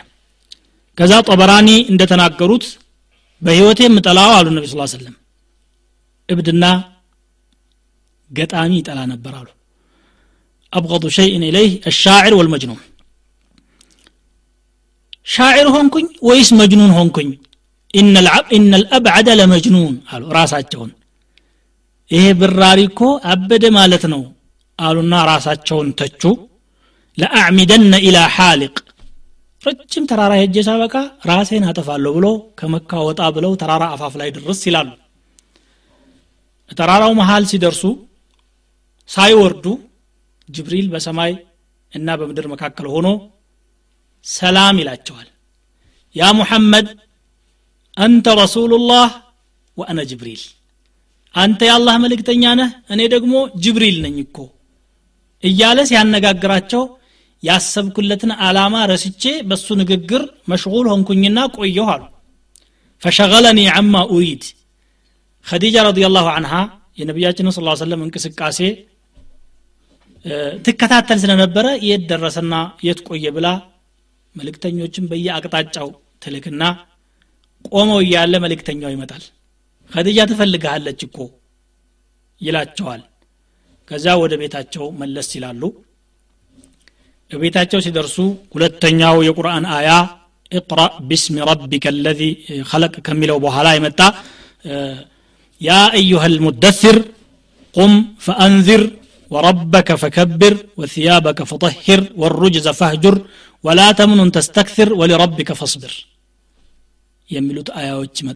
ከዛ 0.98 1.12
ጠበራኒ 1.28 1.68
እንደተናገሩት 1.92 2.64
በህይወቴ 3.42 3.80
የምጠላው 3.86 4.30
አሉ 4.36 4.48
ነቢ 4.56 4.66
ስ 4.70 4.76
ሰለም 4.94 5.14
እብድና 6.28 6.64
ገጣሚ 8.38 8.72
ይጠላ 8.80 9.00
ነበር 9.12 9.32
አሉ 9.40 9.48
አብቀዱ 10.72 11.04
ሸይን 11.16 11.42
ኢለይህ 11.48 11.72
አሻዕር 11.90 12.34
ወልመጅኑን 12.40 12.80
ሻዕር 15.34 15.68
ሆንኩኝ 15.76 16.06
ወይስ 16.28 16.50
መጅኑን 16.60 16.94
ሆንኩኝ 17.00 17.30
إن 18.00 18.14
العب 18.22 18.46
إن 18.56 18.72
الأبعد 18.80 19.28
لمجنون. 19.40 19.94
قالوا 20.08 20.32
راساتهم 20.38 20.90
إيه 22.14 22.32
براريكو 22.40 23.08
أبد 23.32 23.64
مالتنو 23.76 24.22
قالوا 24.80 25.08
نا 25.12 25.20
راساتهم 25.30 25.88
تچو 25.98 26.32
لا 27.20 27.28
اعمدن 27.40 27.92
إلى 28.06 28.22
حالق. 28.36 28.74
رجيم 29.66 30.04
ترارا 30.10 30.36
هجي 30.42 30.62
سابقا 30.68 31.02
راسين 31.30 31.64
اطفالو 31.70 32.10
بلو. 32.16 32.32
كمكا 32.58 32.98
وطا 33.06 33.26
بلو 33.34 33.52
ترارا 33.62 33.86
أفاف 33.94 34.14
لا 34.18 34.24
يدرس 34.28 34.60
يلالو 34.68 34.94
ترارا 36.78 37.06
ومحال 37.10 37.42
سيدرسو. 37.50 37.90
ሳይወርዱ 39.10 39.66
ጅብሪል 40.48 40.86
በሰማይ 40.92 41.32
እና 41.92 42.08
በምድር 42.20 42.46
መካከል 42.52 42.86
ሆኖ 42.94 43.08
ሰላም 44.26 44.76
ይላቸዋል። 44.82 45.28
ያ 46.16 46.30
ሙሐመድ 46.38 46.86
አንተ 47.96 48.26
ረሱሉላህ 48.40 49.08
ወአነ 49.76 50.00
ጅብሪል። 50.10 50.42
አንተ 51.34 51.60
የአላህ 51.68 51.94
መልእክተኛ 52.02 52.44
ነህ 52.60 52.70
እኔ 52.94 53.00
ደግሞ 53.14 53.34
ጅብሪል 53.64 53.96
ነኝ 54.04 54.16
እኮ 54.24 54.36
እያለ 55.42 55.78
ሲያነጋግራቸው 55.88 56.82
ያሰብኩለትን 57.42 58.30
አላማ 58.46 58.74
ረስቼ 58.90 59.22
በሱ 59.48 59.66
ንግግር 59.80 60.22
መሽጉል 60.50 60.86
ሆንኩኝና 60.92 61.38
ቆየሁ 61.56 61.88
አሉ። 61.94 62.02
ፈሸገለኒ 63.02 63.60
አማ 63.74 63.94
ኡሪድ። 64.12 64.44
ኸዲጃ 65.46 65.76
ረዲየላሁ 65.88 66.26
አንሃ 66.36 66.52
የነቢያችንን 66.98 67.54
ስ 67.56 67.60
ሰለም 67.82 68.02
እንቅስቃሴ 68.06 68.58
ትከታተል 70.64 71.18
ስለነበረ 71.22 71.66
የት 71.88 72.02
ደረሰና 72.10 72.54
የት 72.86 73.00
ቆየ 73.08 73.26
ብላ 73.36 73.48
መልእክተኞችን 74.36 75.08
በየአቅጣጫው 75.10 75.88
ትልክና 76.22 76.62
ቆመው 77.72 77.98
እያለ 78.04 78.34
መልእክተኛው 78.44 78.92
ይመጣል። 78.94 79.24
ኸዲጃ 79.92 80.18
ትፈልግሃለች 80.30 81.00
እኮ 81.06 81.18
ይላቸዋል። 82.40 83.02
ከዛ 83.90 84.06
ወደ 84.22 84.34
ቤታቸው 84.42 84.84
መለስ 85.00 85.28
ይላሉ። 85.36 85.62
በቤታቸው 87.30 87.78
ሲደርሱ 87.84 88.16
ሁለተኛው 88.54 89.16
የቁርአን 89.26 89.64
አያ 89.76 89.90
እቅራ 90.52 90.80
ቢስሚ 91.08 91.36
ረቢከ 91.48 91.86
አለዚ 91.92 92.20
ኸለቅ 92.70 92.94
ከሚለው 93.06 93.38
በኋላ 93.44 93.68
የመጣ 93.76 94.00
ያ 95.60 95.70
አዩሃ 95.98 96.24
ልሙደثር 96.32 96.96
ቁም 97.74 97.92
ፈአንዚር 98.24 98.82
وربك 99.33 99.89
فكبر 100.01 100.53
وثيابك 100.79 101.39
فطهر 101.51 101.99
والرجز 102.21 102.67
فاهجر 102.79 103.15
ولا 103.65 103.87
تمنن 103.99 104.29
تستكثر 104.37 104.89
ولربك 104.99 105.49
فاصبر 105.59 105.93
የሚሉት 107.29 107.67
አያዎች 107.79 108.17
መ 108.27 108.29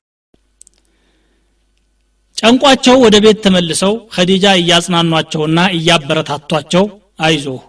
ጨንቋቸው 2.37 2.95
ወደ 3.05 3.15
ቤት 3.23 3.37
ተመልሰው 3.45 3.93
ኸዲጃ 4.15 4.45
እያጽናኗቸውና 4.61 5.59
እያበረታቷቸው 5.77 6.85
አይዞህ 7.25 7.61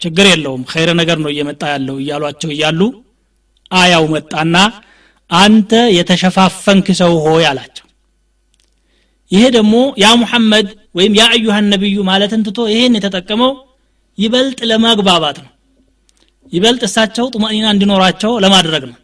ችግር 0.00 0.26
የለውም 0.30 0.62
ኸይረ 0.72 0.90
ነገር 1.00 1.18
ነው 1.24 1.30
እየመጣ 1.32 1.62
ያለው 1.74 1.96
እያሏቸው 2.02 2.50
እያሉ 2.54 2.80
አያው 3.70 4.04
መጣና 4.14 4.56
አንተ 5.30 5.72
የተሸፋፈንክ 5.98 6.88
ሰው 7.02 7.12
ሆይ 7.26 7.44
አላቸው 7.50 7.86
ይሄ 9.30 9.44
ደግሞ 9.56 9.74
ያ 10.02 10.08
ሙሐመድ 10.22 10.66
ወይም 10.95 11.13
ያ 11.17 11.25
አዩሃን 11.33 11.67
ነቢዩ 11.73 11.97
ማለትን 12.07 12.41
ትቶ 12.47 12.59
ይሄን 12.71 12.95
የተጠቀመው 12.97 13.51
ይበልጥ 14.17 14.59
ለማግባባት 14.71 15.37
ነው። 15.43 15.51
ይበልጥ 16.53 16.83
እሳቸው 16.87 17.25
ጡማኒና 17.33 17.67
እንዲኖራቸው 17.73 18.31
ለማድረግ 18.43 18.83
ነው። 18.89 18.97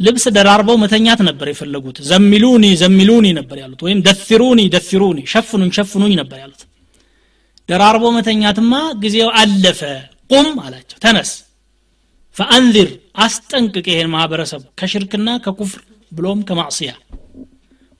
ልብስ 0.00 0.24
ደራርበው 0.36 0.76
መተኛት 0.82 1.20
ነበር 1.28 1.46
የፈለጉት። 1.50 1.98
ዘሚሉኒ 2.08 2.64
ዘሚሉኒ 2.80 3.26
ነበር 3.38 3.56
ያሉት። 3.62 3.80
ወይም 3.86 3.98
ደፊሩኒ 4.06 4.60
ደፊሩኒ 4.74 5.18
ሸፍኑኝ 5.32 5.70
ሸፍኑኝ 5.76 6.12
ነበር 6.20 6.38
ያሉት። 6.42 6.62
ደራርቦ 7.68 8.04
መተኛትማ 8.16 8.72
ጊዜው 9.02 9.28
አለፈ። 9.40 9.80
ቁም 10.30 10.48
አላቸው። 10.64 10.98
ተነስ 11.04 11.30
ፈአንዚር 12.36 12.88
አስጠንቅቅ 13.24 13.86
ይሄን 13.90 14.08
ማህበረሰብ 14.14 14.62
ከሽርክና 14.80 15.28
ከኩፍር 15.44 15.80
ብሎም 16.12 16.40
ከማዕስያ 16.48 16.90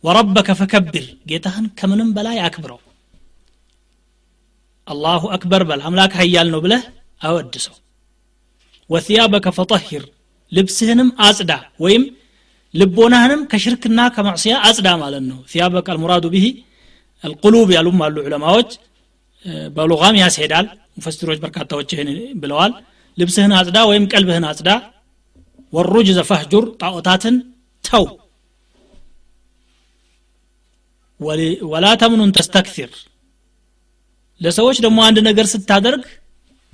وربك 0.04 0.48
فكبر. 0.60 1.04
جيتهن 1.28 1.66
كمنم 1.78 2.08
بلا 2.16 2.32
يكبره 2.46 2.80
الله 4.92 5.22
أكبر 5.36 5.60
بل 5.70 5.80
أملاك 5.88 6.12
حيال 6.20 6.46
نبله 6.54 6.82
أودسه 7.24 7.74
وثيابك 8.92 9.46
فطهر 9.58 10.02
لبسهنم 10.56 11.08
أصدع 11.28 11.60
ويم 11.84 12.02
لبونهنم 12.78 13.40
كشركنا 13.52 14.04
كمعصية 14.14 14.54
معصية 14.54 14.70
أصدع 14.70 14.92
مالنه 15.02 15.38
ثيابك 15.52 15.90
المراد 15.90 16.24
به 16.34 16.46
القلوب 17.28 17.68
يا 17.76 17.80
لما 17.86 18.06
العلماء 18.06 18.68
بلغام 19.76 20.14
يا 20.22 20.28
سيدال 20.36 20.66
مفسر 20.96 21.30
وجبر 21.30 21.48
كاتوجهن 21.56 22.08
بلوال 22.40 22.72
لبسهن 23.18 23.52
أصدع 23.52 23.82
ويم 23.84 24.04
كلبهن 24.12 24.44
أصدع 24.52 24.78
والرجز 25.74 26.18
فهجر 26.18 26.64
طاوتاتن 26.82 27.34
تو 27.86 28.04
ወላ 31.71 31.85
ተምኑን 32.01 32.33
ተስተክሲር 32.37 32.91
ለሰዎች 34.41 34.77
ደግሞ 34.85 34.99
አንድ 35.07 35.17
ነገር 35.29 35.45
ስታደርግ 35.53 36.03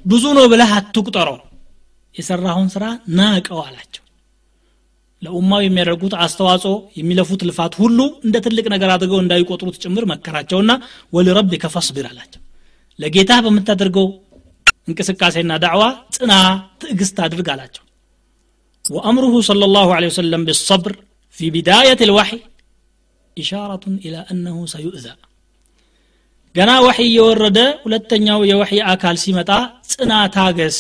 ብዙ 0.05 0.24
ነው 0.38 0.45
ብለህ 0.51 0.72
አትቁጠረው 0.80 1.38
የሰራውን 2.16 2.68
ስራ 2.74 2.84
ናቀው 3.18 3.59
አላቸው 3.68 4.03
ለኡማው 5.22 5.61
የሚያደርጉት 5.63 6.13
አስተዋጽኦ 6.26 6.76
የሚለፉት 6.99 7.41
ልፋት 7.49 7.74
ሁሉ 7.82 7.99
እንደ 8.26 8.36
ትልቅ 8.45 8.66
ነገር 8.74 8.89
አድርገው 8.95 9.20
እንዳይቆጥሩት 9.24 9.78
ጭምር 9.84 10.05
መከራቸውና 10.11 10.72
ወሊረቢከ 11.18 11.72
ፈስቢር 11.76 12.07
አላቸው 12.11 12.41
ለጌታ 12.99 13.34
በምታደርገው 13.45 14.07
እንቅስቃሴና 14.89 15.53
ዳዕዋ 15.63 15.84
ጽና 16.18 16.34
ትዕግስት 16.84 17.20
አድርግ 17.28 17.49
አላቸው 17.55 17.84
وأمره 18.86 19.36
صلى 19.49 19.66
الله 19.66 19.88
عليه 19.97 20.09
وسلم 20.13 20.41
بالصبر 20.47 20.91
في 21.38 21.45
بداية 21.49 21.99
الوحي 22.01 22.39
ኢሻራቱን 23.37 23.95
ኢላ 24.07 24.16
እነሁ 24.33 24.57
ሰዩእዛ። 24.72 25.07
ገና 26.55 26.70
ወሕይ 26.85 27.09
እየወረደ 27.11 27.59
ሁለተኛው 27.83 28.41
የወሕይ 28.51 28.81
አካል 28.93 29.16
ሲመጣ 29.24 29.51
ጽና 29.91 30.12
ታገስ 30.37 30.78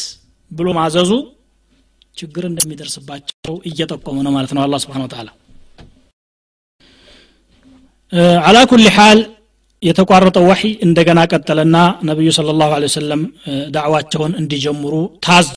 ብሎ 0.50 0.68
ማዘዙ 0.78 1.10
ችግር 2.16 2.44
እንደሚደርስባቸው 2.48 3.54
እየጠቆሙ 3.68 4.16
ነው 4.26 4.32
ማለት 4.36 4.52
ነው 4.56 4.62
አላ 4.64 4.80
ስብን 4.84 5.04
ተላ 5.12 5.28
አላ 8.48 8.58
ኩል 8.70 8.84
ሓል 8.96 9.18
የተቋረጠው 9.82 10.44
ወሕይ 10.50 10.72
እንደገና 10.86 11.20
ቀጠለና 11.32 11.76
ነቢዩ 12.08 12.30
ስለ 12.38 12.54
ላሁ 12.60 12.70
ወሰለም 12.84 13.22
ዳዕዋቸውን 13.76 14.32
እንዲጀምሩ 14.40 14.94
ታዙ 15.26 15.48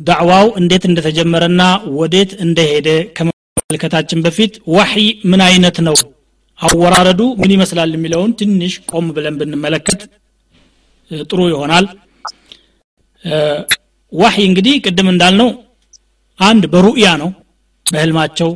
ዳዕዋው 0.00 0.46
እንዴት 0.60 0.84
እንደተጀመረና 0.88 1.62
ወዴት 1.98 2.30
እንደሄደ 2.44 2.88
መልከታችን 3.64 4.22
በፊት 4.24 4.54
ወሕይ 4.74 5.06
ምን 5.30 5.40
አይነት 5.46 5.76
ነው 5.86 5.96
አወራረዱ 6.60 7.20
ምን 7.40 7.52
ይመስላል 7.54 7.90
የሚለውን 7.94 8.32
ትንሽ 8.40 8.74
ቆም 8.90 9.06
ብለን 9.16 9.36
ብንመለከት 9.40 10.00
ጥሩ 11.10 11.40
ይሆናል 11.52 11.86
ወሕይ 14.12 14.44
እንግዲህ 14.48 14.74
ቅድም 14.84 15.08
እንዳልነው 15.12 15.50
አንድ 16.38 16.64
በሩእያ 16.72 17.08
ነው 17.22 17.30
በህልማቸው 17.86 18.50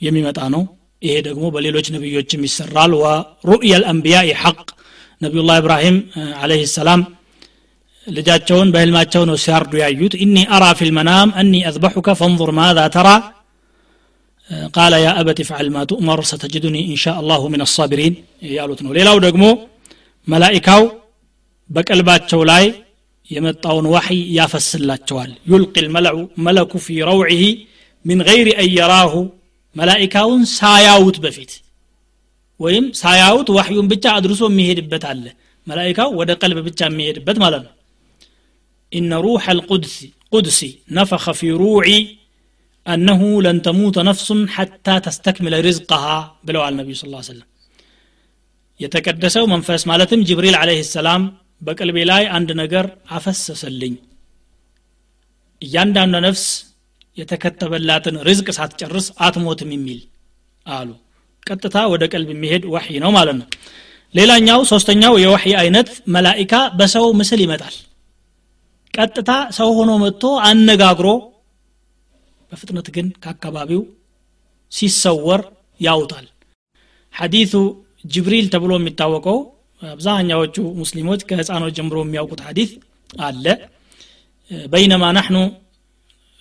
የሚመጣ 0.00 0.40
ነው 0.54 0.62
ይሄ 1.02 1.14
ደግሞ 1.26 1.44
በሌሎች 1.54 1.86
ነቢዮችም 1.94 2.44
ይሰራል 2.48 2.92
ورؤيا 3.00 3.74
الأنبياء 3.82 4.18
حق 4.42 4.58
نبي 5.22 5.39
الله 5.39 5.56
ኢብራሂም 5.62 5.96
عليه 6.40 6.62
السلام 6.76 7.00
ልጃቸውን 8.06 8.68
በህልማቸው 8.74 9.22
ነው 9.30 9.36
ሲያርዱ 9.44 9.72
ያዩት 9.82 10.14
ኢኒ 10.24 10.36
አራ 10.56 10.64
ፊልመናም 10.80 11.30
እኒ 11.42 11.54
አዝበሑከ 11.68 12.10
ፈንظር 12.20 12.50
ማዛ 12.58 12.80
ተራ 12.96 13.08
ቃለ 14.70 14.94
ያ 15.02 15.08
አበት 15.20 15.38
ፍዓል 15.48 15.68
ማ 15.74 15.82
ቱእመር 15.90 16.20
ሰተጅዱኒ 16.30 16.76
ኢንሻ 16.86 17.04
አላሁ 17.20 17.42
ምን 17.52 17.62
አሳቢሪን 17.64 18.14
ያሉት 18.50 18.80
ነው። 18.84 18.90
ሌላው 18.98 19.16
ደግሞ 19.24 19.44
መላኢካው 20.28 20.82
በቀልባቸው 21.70 22.40
ላይ 22.50 22.64
የመጣውን 23.30 23.86
ዋሕይ 23.94 24.20
ያፈስላቸዋል። 24.36 25.30
يلقي 25.50 25.74
الملأ 25.84 26.16
الملك 26.46 26.72
في 26.84 26.98
روعه 27.08 27.42
من 28.04 28.18
غير 28.28 28.48
أن 28.56 28.68
يراه። 28.76 29.14
መላኢካውን 29.76 30.42
ሳያውት 30.52 31.16
በፊት 31.24 31.52
ወይም 32.60 32.84
ሳያውት 33.00 33.48
ዋሕዩን 33.56 33.88
ብቻ 33.92 34.04
አድርሶ 34.18 34.42
የሚሄድበት 34.50 35.04
አለ። 35.10 35.24
መላኢካው 35.66 36.10
ወደ 36.20 36.30
ቀልብ 36.42 36.58
ብቻ 36.68 36.80
የሚሄድበት 36.88 37.38
ማለት 37.44 37.62
ነው። 37.66 37.72
إن 38.92 39.12
روح 39.24 39.44
القدس 39.52 39.96
القدس 40.32 40.60
نفخ 40.96 41.34
في 41.38 41.50
روعي 41.60 41.90
أنه 42.86 43.22
لن 43.44 43.58
تموت 43.66 44.04
نفس 44.08 44.40
حتى 44.54 44.96
تستكمل 45.06 45.54
رزقها 45.66 46.04
ብለዋል 46.46 46.74
ነቢዩ 46.80 46.96
صلى 46.98 47.00
الله 47.00 47.02
عليه 47.02 47.04
وسلم 47.28 47.46
የተቀደሰው 48.80 49.44
መንፈስ 49.52 49.82
ማለትም 49.90 50.22
ጅብሪል 50.28 50.56
አለህ 50.60 50.80
ሰላም 50.90 51.22
በቀልቤ 51.62 51.98
ላይ 52.10 52.24
አንድ 52.36 52.50
ነገር 52.60 52.86
አፈሰሰልኝ 53.16 53.94
እያንዳንዱ 55.62 56.16
ነፍስ 56.26 56.44
የተከተበላትን 57.16 58.16
ርዝቅ 58.28 58.48
ሳትጨርስ 58.56 59.06
አትሞትም 59.26 59.70
የሚል 59.76 60.00
አሉ 60.66 60.88
ቀጥታ 61.42 61.76
ወደ 61.92 62.04
ቀልብ 62.12 62.30
የሚሄድ 62.34 62.64
ወሒ 62.74 62.88
ነው 63.04 63.10
ማለት 63.16 63.36
ነው። 63.40 63.46
ሌላኛው 64.14 64.60
ሶስተኛው 64.72 65.14
የወሒ 65.22 65.44
አይነት 65.62 65.88
መላኢካ 66.14 66.54
በሰው 66.78 67.06
ምስል 67.20 67.40
ይመጣል። 67.44 67.74
ቀጥታ 68.94 69.30
ሰው 69.58 69.70
ሆኖ 69.78 69.92
መጥቶ 70.04 70.24
አነጋግሮ 70.48 71.08
በፍጥነት 72.51 72.87
ግን 72.95 73.07
ከአካባቢው 73.23 73.81
ሲሰወር 74.71 75.41
ያውጣል 75.79 76.27
ሐዲቱ 77.13 77.53
ጅብሪል 78.13 78.45
ተብሎ 78.53 78.71
የሚታወቀው 78.79 79.39
አብዛኛዎቹ 79.81 80.55
ሙስሊሞች 80.81 81.21
ከህፃኖች 81.29 81.73
ጀምሮ 81.77 81.97
የሚያውቁት 82.05 82.41
ሐዲት 82.47 82.71
አለ 83.27 83.45
በይነማ 84.73 85.03
ናሕኑ 85.17 85.37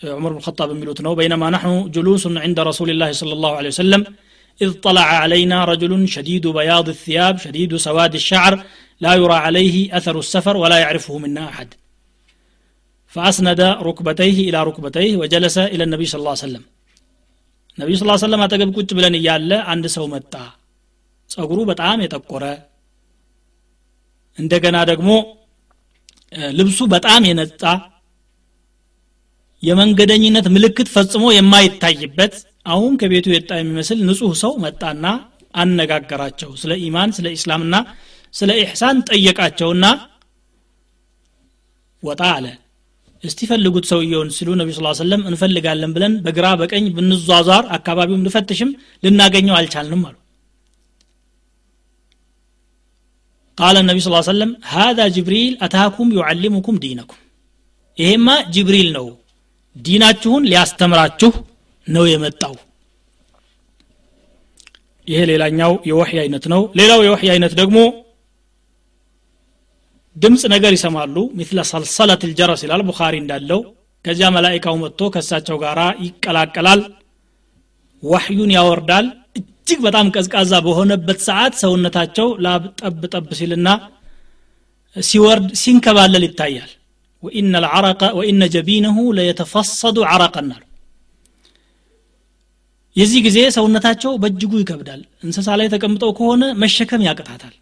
ዑመር 0.00 0.32
ብን 0.34 0.42
ኸጣብ 0.46 0.68
የሚሉት 0.74 0.98
ነው 1.06 1.12
በይነማ 1.18 1.44
ናሕኑ 1.54 1.72
ጁሉሱን 1.94 2.36
ዕንደ 2.46 2.58
ረሱል 2.70 2.90
ላህ 3.00 3.10
صلى 3.20 3.34
الله 3.36 3.52
عليه 3.58 3.72
وسلم 3.74 4.02
إذ 4.60 4.70
طلع 4.86 5.08
علينا 5.22 5.58
رجل 5.64 5.92
شديد 6.08 6.44
بياض 6.58 6.86
الثياب 6.88 7.34
شديد 7.38 7.70
سواد 7.86 8.14
الشعر 8.14 8.52
لا 9.00 9.12
يرى 9.14 9.38
عليه 9.46 9.96
أثر 9.98 10.16
السفر 10.18 10.54
ولا 10.56 10.78
يعرفه 10.78 11.14
منا 11.18 11.44
أحد 11.48 11.68
ፈአስነደ 13.15 13.61
ሩክበተይህ 13.87 14.37
ኢላ 14.45 14.57
ሩክበተይህ 14.67 15.13
ወጀለሰ 15.21 15.57
ኢለ 15.73 15.83
ነቢይ 15.91 16.09
ስ 16.11 16.17
ሰለም 16.41 16.63
ነቢዩ 17.77 17.95
ስ 17.99 18.21
ሰለም 18.23 18.41
አጠገብ 18.45 18.69
ቁጭ 18.77 18.89
ብለን 18.97 19.15
እያለ 19.19 19.51
አንድ 19.73 19.85
ሰው 19.95 20.05
መጣ 20.13 20.33
ጸጉሩ 21.29 21.59
በጣም 21.71 22.01
የጠቆረ 22.03 22.45
እንደገና 24.37 24.77
ደግሞ 24.91 25.09
ልብሱ 26.57 26.79
በጣም 26.93 27.21
የነጣ 27.29 27.63
የመንገደኝነት 29.63 30.47
ምልክት 30.55 30.87
ፈጽሞ 30.95 31.25
የማይታይበት 31.33 32.33
አሁን 32.65 32.93
ከቤቱ 33.01 33.27
የጣ 33.33 33.51
የሚመስል 33.59 33.99
ንጹህ 34.07 34.33
ሰው 34.41 34.53
መጣና 34.65 35.05
አነጋገራቸው። 35.53 36.51
ስለ 36.61 36.71
ኢማን 36.85 37.09
ስለ 37.17 37.27
ኢስላምና 37.37 37.75
ስለ 38.33 38.51
ኢሕሳን 38.61 38.97
ጠየቃቸውና 39.09 39.85
ወጣ 42.03 42.21
አለ። 42.35 42.45
እስቲ 43.25 43.47
ፈልጉት 43.49 43.85
ሰውየውን 43.91 44.29
ሲሉ 44.35 44.49
ነቢ 44.59 44.69
ስ 44.73 44.93
ሰለም 44.99 45.21
እንፈልጋለን 45.29 45.91
ብለን 45.95 46.13
በግራ 46.25 46.47
በቀኝ 46.61 46.85
ብንዟዟር 46.95 47.63
አካባቢው 47.77 48.17
ብንፈትሽም 48.17 48.71
ልናገኘው 49.03 49.55
አልቻልንም 49.55 50.03
አሉ። 50.07 50.15
ቃለ 53.57 53.77
ነቢ 53.89 53.99
ስ 53.99 54.09
ሰለም 54.29 54.51
ሃذا 54.73 55.05
ጅብሪል 55.15 55.53
አታኩም 55.61 56.09
ዩዓሊሙኩም 56.17 56.79
ዲነኩም። 56.83 57.21
ይሄማ 57.97 58.27
ጅብሪል 58.49 58.89
ነው። 58.97 59.05
ዲናችሁን 59.75 60.43
ሊያስተምራችሁ 60.49 61.31
ነው 61.87 62.05
የመጣው። 62.07 62.55
ይሄ 65.07 65.19
ሌላኛው 65.31 65.73
የወሕይ 65.89 66.19
አይነት 66.19 66.45
ነው። 66.53 66.61
ሌላው 66.77 66.99
የወሕይ 67.05 67.29
አይነት 67.29 67.53
ደግሞ 67.53 67.77
ድምፅ 70.15 70.43
ነገር 70.53 70.71
ይሰማሉ። 70.75 71.15
ሚትለ 71.37 71.59
ሰልሰለት 71.71 72.21
ልጀረስ 72.29 72.61
ይላል 72.65 72.81
ቡኻሪ 72.89 73.15
እንዳለው። 73.23 73.61
ከዚያ 74.05 74.27
መላይካው 74.35 74.75
መጥቶ 74.83 75.01
ከእሳቸው 75.13 75.57
ጋር 75.63 75.77
ይቀላቀላል። 76.05 76.81
ዋሕዩን 78.03 78.51
ያወርዳል። 78.57 79.05
እጅግ 79.39 79.79
በጣም 79.85 80.07
ቀዝቃዛ 80.15 80.53
በሆነበት 80.65 81.19
ሰዓት 81.27 81.53
ሰውነታቸው 81.61 82.27
ላብ 82.45 82.63
ጠብ 82.81 83.01
ጠብ 83.13 83.29
ሲልና 83.39 83.67
ሲወርድ 84.95 85.47
ሲንከባለል 85.61 86.23
ይታያል። 86.27 86.71
ወኢነ 87.23 87.55
ልዓረቀ 87.63 88.01
ወኢነ 88.17 88.43
ጀቢነሁ 88.55 88.97
ለየተፈሰዱ 89.17 89.97
ዓረቀን 90.11 90.49
አሉ። 90.55 90.63
የዚህ 92.95 93.21
ጊዜ 93.27 93.37
ሰውነታቸው 93.55 94.11
በእጅጉ 94.21 94.53
ይከብዳል። 94.61 95.01
እንስሳ 95.25 95.47
ላይ 95.59 95.67
ተቀምጠው 95.73 96.11
ከሆነ 96.19 96.43
መሸከም 96.61 97.01
ያቅታታል 97.07 97.55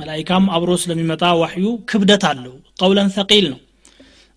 መላይካም 0.00 0.44
አብሮ 0.56 0.70
ስለሚመጣ 0.82 1.24
ዋሕዩ 1.40 1.66
ክብደት 1.90 2.24
አለው 2.30 2.54
قولا 2.80 3.08
ثقيلا 3.16 3.46
ነው 3.52 3.58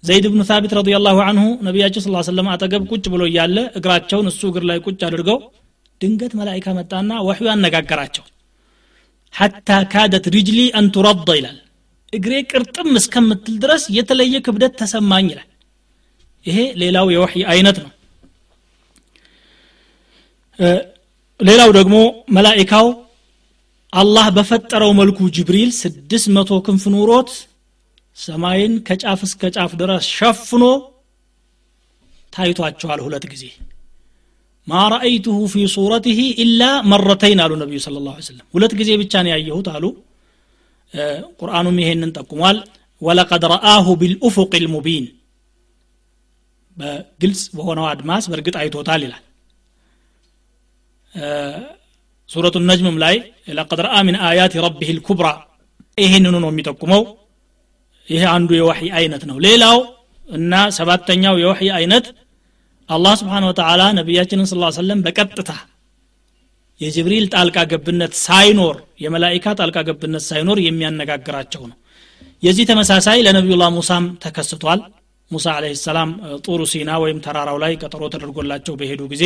ዘይድ 0.04 0.26
ብኑ 0.32 0.42
ሳቢት 0.50 0.72
رضي 0.78 0.96
الله 1.06 1.20
عنه 1.28 1.46
ነቢያችን 1.68 2.04
صلى 2.06 2.11
الله 2.11 2.16
عليه 2.16 2.24
وسلم 2.30 2.48
አጠገብ 2.54 2.84
ቁጭ 2.92 3.06
ብሎ 3.14 3.24
እያለ 3.30 3.58
እግራቸውን 3.80 4.28
እሱ 4.32 4.42
እግር 4.52 4.64
ላይ 4.70 4.80
ቁጭ 4.88 5.00
አድርገው 5.10 5.38
ድንገት 6.02 6.34
መላይካ 6.40 6.68
መጣና 6.80 7.12
ዋሕዩ 7.28 7.48
አነጋገራቸው 7.54 8.26
حتى 9.34 9.78
كادت 9.94 10.26
رجلي 10.36 10.60
أن 10.80 10.88
ترض 10.96 11.30
ይላል 11.40 11.58
እግሬ 12.14 12.34
ቅርጥም 12.52 12.90
እስከምትል 13.00 13.56
ድረስ 13.64 13.84
የተለየ 13.98 14.36
ክብደት 14.48 14.74
ተሰማኝ 14.82 15.28
ይላል 15.34 15.50
ይሄ 16.46 16.60
ሌላው 16.82 17.08
የወሕይ 17.14 17.44
አይነት 17.54 17.78
ነው 17.84 17.92
ሌላው 21.40 21.70
ደግሞ 21.78 21.96
መላይካው 22.38 22.88
አላህ 23.94 24.28
በፈጠረው 24.36 24.92
መልኩ 25.00 25.20
ጅብሪል 25.36 25.72
ስድስት 25.80 26.28
መቶ 26.36 26.52
ክንፍ 26.68 26.84
ኑሮት 26.94 27.32
ሰማይን 28.18 28.74
ከጫፍ 28.88 29.22
እስከ 29.28 29.52
ጫፍ 29.56 29.72
ድረስ 29.82 30.06
ሸፍኖ 30.16 30.64
ታይቷቸዋል 32.34 33.00
ሁለት 33.06 33.26
ጊዜ። 33.34 33.44
ማ 34.68 34.82
ረአይቱሁ 34.92 35.38
ፊ 35.52 35.64
ሱረትህ 35.74 36.20
ኢላ 36.44 36.62
መረተይን 36.92 37.40
አሉ 37.44 37.54
ነቢዩ 37.62 37.80
ስለ 37.86 37.98
ላ 38.06 38.14
ሰለም 38.28 38.46
ሁለት 38.56 38.74
ጊዜ 38.80 38.90
ብቻ 39.02 39.14
ነው 39.26 39.32
ያየሁት 39.34 39.68
አሉ። 39.74 39.86
ቁርአኑም 41.40 41.78
ይሄንን 41.84 42.14
ጠቁሟል። 42.18 42.58
ወለቀድ 43.02 43.44
ረአሁ 43.54 43.86
ቢልኡፉቅ 44.02 44.52
ልሙቢን 44.64 45.06
በግልጽ 46.78 47.42
በሆነው 47.56 47.86
አድማስ 47.90 48.24
በእርግጥ 48.30 48.56
አይቶታል 48.62 49.02
ይላል 49.06 49.24
ሱረቱ 52.30 52.56
ነጅምም 52.70 52.98
ላይ 53.04 53.16
ለቀድ 53.50 53.80
ረአ 53.86 53.98
ምን 54.08 54.16
አያት 54.28 54.54
ረቢህ 54.66 54.90
ልኩብራ 54.98 55.28
ይህንኑ 55.98 56.36
ነው 56.44 56.50
የሚጠቁመው። 56.52 57.02
ይሄ 58.08 58.24
አንዱ 58.36 58.50
የወሕይ 58.58 58.90
አይነት 59.00 59.24
ነው። 59.30 59.38
ሌላው 59.46 59.78
እና 60.30 60.54
ሰባተኛው 60.78 61.36
የወሕይ 61.42 61.70
አይነት 61.72 62.06
አላህ 62.90 63.14
ስብሓን 63.22 63.46
ወተላ 63.50 63.82
ነቢያችንን 64.00 64.48
ስ 64.50 64.56
ሰለም 64.78 65.00
በቀጥታ 65.06 65.52
የጅብሪል 66.82 67.26
ጣልቃ 67.34 67.58
ገብነት 67.72 68.14
ሳይኖር 68.20 68.76
የመላይካ 69.02 69.46
ጣልቃ 69.60 69.78
ገብነት 69.90 70.24
ሳይኖር 70.30 70.58
የሚያነጋግራቸው 70.60 71.64
ነው። 71.70 71.78
የዚህ 72.44 72.66
ተመሳሳይ 72.70 73.20
ለነቢዩላህ 73.28 73.70
ሙሳም 73.76 74.06
ተከስቷል። 74.24 74.80
ሙሳ 75.32 75.48
አለህ 75.58 75.74
ሰላም 75.80 76.10
ጡሩ 76.46 76.62
ሲና 76.72 76.92
ወይም 77.04 77.20
ተራራው 77.26 77.58
ላይ 77.64 77.74
ቀጠሮ 77.82 78.04
ተደርጎላቸው 78.14 78.74
በሄዱ 78.76 79.02
ጊዜ 79.14 79.24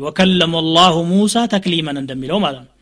ወከለመ 0.00 0.54
ላሁ 0.76 0.96
ሙሳ 1.10 1.36
ተክሊመን 1.54 1.96
እንደሚለው 2.02 2.38
ማለት 2.44 2.60
ነው። 2.62 2.72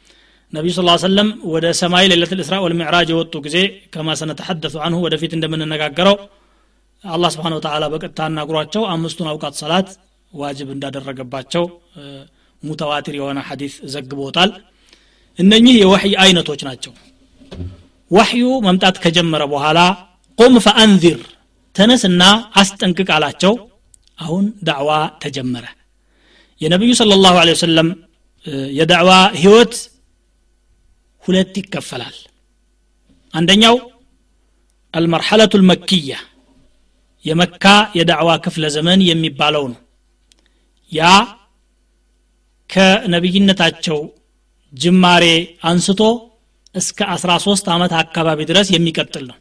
ነቢዩ 0.53 0.73
ስ 0.77 0.83
ሰለም 1.05 1.29
ወደ 1.53 1.67
ሰማይ 1.81 2.05
ሌለት 2.13 2.33
ልእስራ 2.39 2.55
ወልሚዕራጅ 2.65 3.09
የወጡ 3.13 3.35
ጊዜ 3.47 3.57
ከማ 3.95 4.09
ሰነተሐደሱ 4.21 4.75
አንሁ 4.87 4.99
ወደፊት 5.07 5.33
እንደምንነጋገረው 5.37 6.17
አላህ 7.05 7.31
ስብሓን 7.35 7.55
ወተላ 7.57 7.85
በቀጥታ 7.93 8.21
አናግሯቸው 8.29 8.83
አምስቱን 8.93 9.29
አውቃት 9.33 9.55
ሰላት 9.63 9.89
ዋጅብ 10.33 10.69
እንዳደረገባቸው 10.75 11.65
ሙተዋቲር 12.63 13.15
የሆነ 13.19 13.39
ሐዲስ 13.49 13.75
ዘግቦታል። 13.95 14.51
እነኚህ 15.39 15.75
የወሕይ 15.81 16.15
አይነቶች 16.23 16.61
ናቸው። 16.69 16.93
ወሕዩ 18.11 18.47
መምጣት 18.67 18.97
ከጀመረ 19.05 19.43
በኋላ 19.53 19.79
ቁም 20.39 20.55
ፈአንዚር 20.65 21.21
ተነስና 21.77 22.23
አስጠንቅቅ 22.55 23.09
አላቸው። 23.17 23.55
አሁን 24.19 24.45
ዳዕዋ 24.63 24.91
ተጀመረ 25.23 25.65
የነቢዩ 26.61 26.93
ስለ 26.99 27.13
ላሁ 27.25 27.37
ወሰለም 27.53 27.89
የዳዕዋ 28.79 29.11
ህይወት 29.41 29.75
ሁለት 31.25 31.55
ይከፈላል። 31.61 32.17
አንደኛው 33.35 33.77
አልመርሐለቱ 34.95 35.53
ልመክያ 35.61 36.17
የመካ 37.25 37.65
የዳዕዋ 37.99 38.31
ክፍለ 38.45 38.65
ዘመን 38.77 39.01
የሚባለው 39.09 39.65
ነው። 39.73 39.81
ያ 40.93 41.03
ከነቢይነታቸው 42.71 43.99
ጅማሬ 44.73 45.25
አንስቶ 45.63 46.01
እስከ 46.75 46.99
13 47.15 47.69
ዓመት 47.75 47.93
አካባቢ 48.03 48.41
ድረስ 48.51 48.69
የሚቀጥል 48.73 49.25
ነው። 49.31 49.37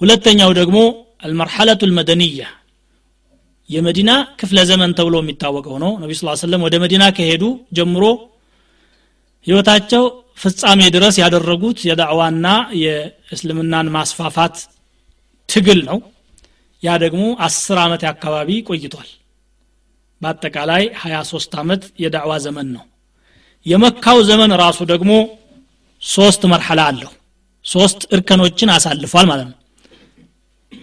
ሁለተኛው 0.00 0.50
ደግሞ 0.60 0.78
አልመርሐለቱ 1.22 1.80
ልመደንያ 1.90 2.42
የመዲና 3.72 4.10
ክፍለ 4.40 4.58
ዘመን 4.70 4.90
ተብሎ 4.98 5.16
የሚታወቀው 5.22 5.76
ነው። 5.84 5.92
ነቢ 6.02 6.12
ስ 6.18 6.34
ሰለም 6.42 6.62
ወደ 6.66 6.74
መዲና 6.82 7.04
ከሄዱ 7.16 7.44
ጀምሮ 7.72 8.04
ህይወታቸው 9.46 10.04
ፍጻሜ 10.38 10.80
ድረስ 10.94 11.14
ያደረጉት 11.22 11.78
የዳዕዋና 11.88 12.46
የእስልምናን 12.82 13.88
ማስፋፋት 13.96 14.54
ትግል 15.48 15.80
ነው። 15.88 15.98
ያ 16.82 16.94
ደግሞ 17.04 17.24
አስር 17.46 17.78
ዓመት 17.78 18.02
አካባቢ 18.10 18.48
ቆይቷል። 18.68 19.10
በአጠቃላይ 20.20 20.82
23 21.02 21.56
ዓመት 21.62 21.82
የዳዕዋ 22.02 22.32
ዘመን 22.46 22.68
ነው። 22.76 22.84
የመካው 23.66 24.18
ዘመን 24.30 24.52
ራሱ 24.62 24.78
ደግሞ 24.92 25.12
ሶስት 26.02 26.42
መርሐላ 26.52 26.80
አለው። 26.90 27.10
ሶስት 27.64 28.00
እርከኖችን 28.14 28.72
አሳልፏል 28.74 29.26
ማለት 29.30 29.48
ነው። 29.50 29.58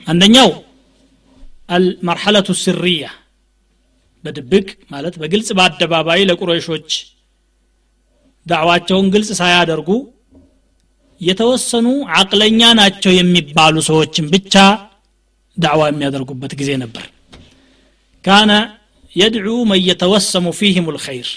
አንደኛው 0.08 0.50
አልመርሐለቱ 1.70 2.50
ስርያ 2.62 3.06
በድብቅ 4.24 4.68
ማለት 4.94 5.16
በግልጽ 5.22 5.50
በአደባባይ 5.58 6.22
ለቁረይሾች 6.30 6.90
ዳዕዋቸውን 8.46 9.08
ግልጽ 9.14 9.30
ሳያደርጉ 9.40 9.90
የተወሰኑ 11.22 11.88
አቅለኛ 12.18 12.62
ናቸው 12.80 13.12
የሚባሉ 13.16 13.76
ሰዎችን 13.88 14.26
ብቻ 14.34 14.56
ዳዕዋ 15.58 15.84
የሚያደርጉበት 15.90 16.54
ጊዜ 16.60 16.72
ነበር። 16.84 17.06
ካነ 18.24 18.52
የድዑ 19.12 19.56
መን 19.70 19.82
የተወሰሙ 19.90 20.48
ፊህም 20.60 20.88
ልኸይር። 20.96 21.30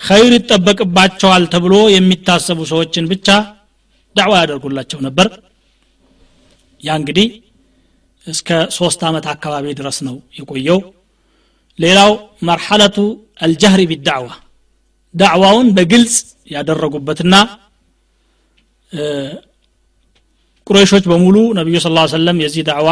ኸይር 0.00 0.32
ይጠበቅባቸዋል 0.36 1.44
ተብሎ 1.54 1.74
የሚታሰቡ 1.94 2.58
ሰዎችን 2.72 3.08
ብቻ 3.12 3.28
ዳዕዋ 4.16 4.34
ያደርጉላቸው 4.42 5.00
ነበር። 5.06 5.28
ያ 6.80 6.96
እንግዲህ 7.00 7.26
እስከ 8.30 8.48
ሶስት 8.76 9.00
ዓመት 9.08 9.26
አካባቢ 9.32 9.66
ድረስ 9.78 9.98
ነው 10.06 10.16
የቆየው። 10.38 10.80
ሌላው 11.78 12.10
መርሐለቱ 12.42 12.96
አልጀህሪ 13.42 13.82
ቢዳዕዋ 13.90 14.28
ዳዕዋውን 15.14 15.68
በግልጽ 15.76 16.14
ያደረጉበትና 16.50 17.34
ቁረይሾች 20.66 21.04
በሙሉ 21.10 21.36
ነቢዩ 21.58 21.76
ስ 21.78 21.88
ሰለም 22.12 22.38
የዚህ 22.42 22.62
ዳዕዋ 22.68 22.90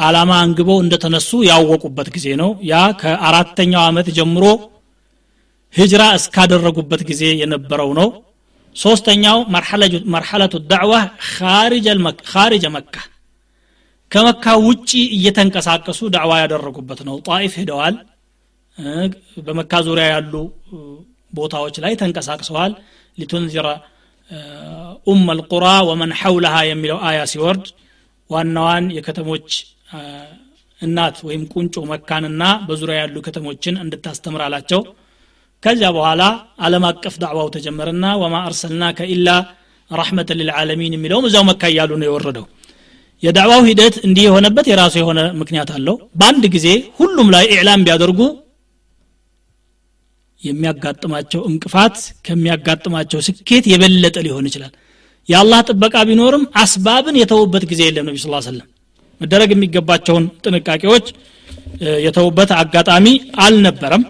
አላማ 0.00 0.30
አንግበው 0.44 0.78
እንደተነሱ 0.82 1.30
ያወቁበት 1.48 2.08
ጊዜ 2.16 2.26
ነው። 2.40 2.50
ያ 2.70 2.80
ከአራተኛው 3.00 3.82
ዓመት 3.82 4.08
ጀምሮ 4.18 4.44
ህጅራ 5.74 6.02
እስካደረጉበት 6.18 7.02
ጊዜ 7.10 7.22
የነበረው 7.42 7.90
ነው። 8.00 8.08
ሶስተኛው 8.76 9.38
መርሐለቱ 10.14 10.54
ዳዕዋ 10.72 10.92
ካሪጀ 11.28 12.66
መካ 12.74 12.94
ከመካ 14.10 14.44
ውጪ 14.64 14.90
እየተንቀሳቀሱ 15.16 16.00
ዳዕዋ 16.14 16.32
ያደረጉበት 16.42 17.00
ነው። 17.08 17.16
ጣኢፍ 17.28 17.52
ሄደዋል። 17.60 17.96
በመካ 19.46 19.72
ዙሪያ 19.86 20.04
ያሉ 20.12 20.34
ቦታዎች 21.32 21.76
ላይ 21.84 21.92
ተንቀሳቅሰዋል። 22.00 22.72
ሊቱንዚረ 23.18 23.66
ኡም 25.06 25.22
አልቁራ 25.32 25.66
ወመን 25.88 26.10
ሐውለሃ 26.20 26.56
የሚለው 26.68 26.98
አያ 27.08 27.20
ሲወርድ 27.32 27.66
ዋናዋን 28.30 28.84
የከተሞች 28.96 29.48
እናት 30.80 31.16
ወይም 31.26 31.42
ቁንጮ 31.52 31.82
መካንና 31.90 32.42
በዙሪያ 32.68 32.98
ያሉ 33.00 33.16
ከተሞችን 33.26 33.80
እንድታስተምር 33.82 34.42
አላቸው 34.46 34.82
ከዚያ 35.62 35.88
በኋላ 35.96 36.22
አለም 36.66 36.84
አቀፍ 36.90 37.14
ዳዕዋው 37.22 37.48
ተጀመረና 37.56 38.06
ወማ 38.22 38.36
አርሰልናከ 38.48 39.08
ኢላ 39.14 39.28
ረሕመተ 39.90 40.30
ልልዓለሚን 40.38 40.94
የሚለውም 40.96 41.26
እዚያው 41.28 41.44
መካ 41.50 41.62
እያሉ 41.72 41.90
ነው 42.00 42.08
የወረደው 42.08 42.46
የዳዕዋው 43.22 43.62
ሂደት 43.68 43.94
እንዲህ 44.06 44.24
የሆነበት 44.26 44.66
የራሱ 44.70 44.94
የሆነ 45.00 45.20
ምክንያት 45.40 45.70
አለው። 45.74 45.96
በአንድ 46.18 46.44
ጊዜ 46.54 46.66
ሁሉም 47.00 47.28
ላይ 47.34 47.44
ኢዕላም 47.54 47.82
ቢያደርጉ 47.86 48.20
የሚያጋጥማቸው 50.42 51.40
እንቅፋት 51.50 51.96
ከሚያጋጥማቸው 52.26 53.18
ስኬት 53.26 53.64
የበለጠ 53.72 54.16
ሊሆን 54.26 54.46
ይችላል። 54.50 54.72
የአላህ 55.28 55.60
ጥበቃ 55.68 55.96
ቢኖርም 56.08 56.44
አስባብን 56.60 57.18
የተውበት 57.20 57.64
ጊዜ 57.72 57.80
የለም 57.88 58.06
ነቢ 58.08 58.18
ስ 58.18 58.28
ሰለም 58.46 58.68
መደረግ 59.20 59.50
የሚገባቸውን 59.54 60.24
ጥንቃቄዎች 60.44 61.06
የተውበት 62.06 62.50
አጋጣሚ 62.60 63.06
አልነበረም። 63.44 64.04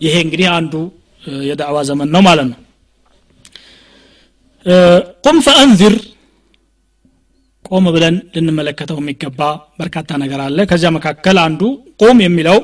ይሄ 0.00 0.14
እንግዲህ 0.24 0.48
አንዱ 0.56 0.74
የዳዕዋ 1.44 1.78
ዘመን 1.88 2.08
ነው 2.14 2.22
ማለት 2.28 2.46
ነው። 2.50 2.58
ቁም 5.24 5.36
ፈአንዚር 5.46 5.94
ቆም 7.70 7.86
ብለን 7.94 8.16
ልንመለከተው 8.34 8.98
የሚገባ 9.00 9.40
በርካታ 9.80 10.10
ነገር 10.22 10.40
አለ። 10.44 10.58
ከዚያ 10.70 10.90
መካከል 10.96 11.38
አንዱ 11.44 11.60
ቁም 12.02 12.18
የሚለው 12.24 12.58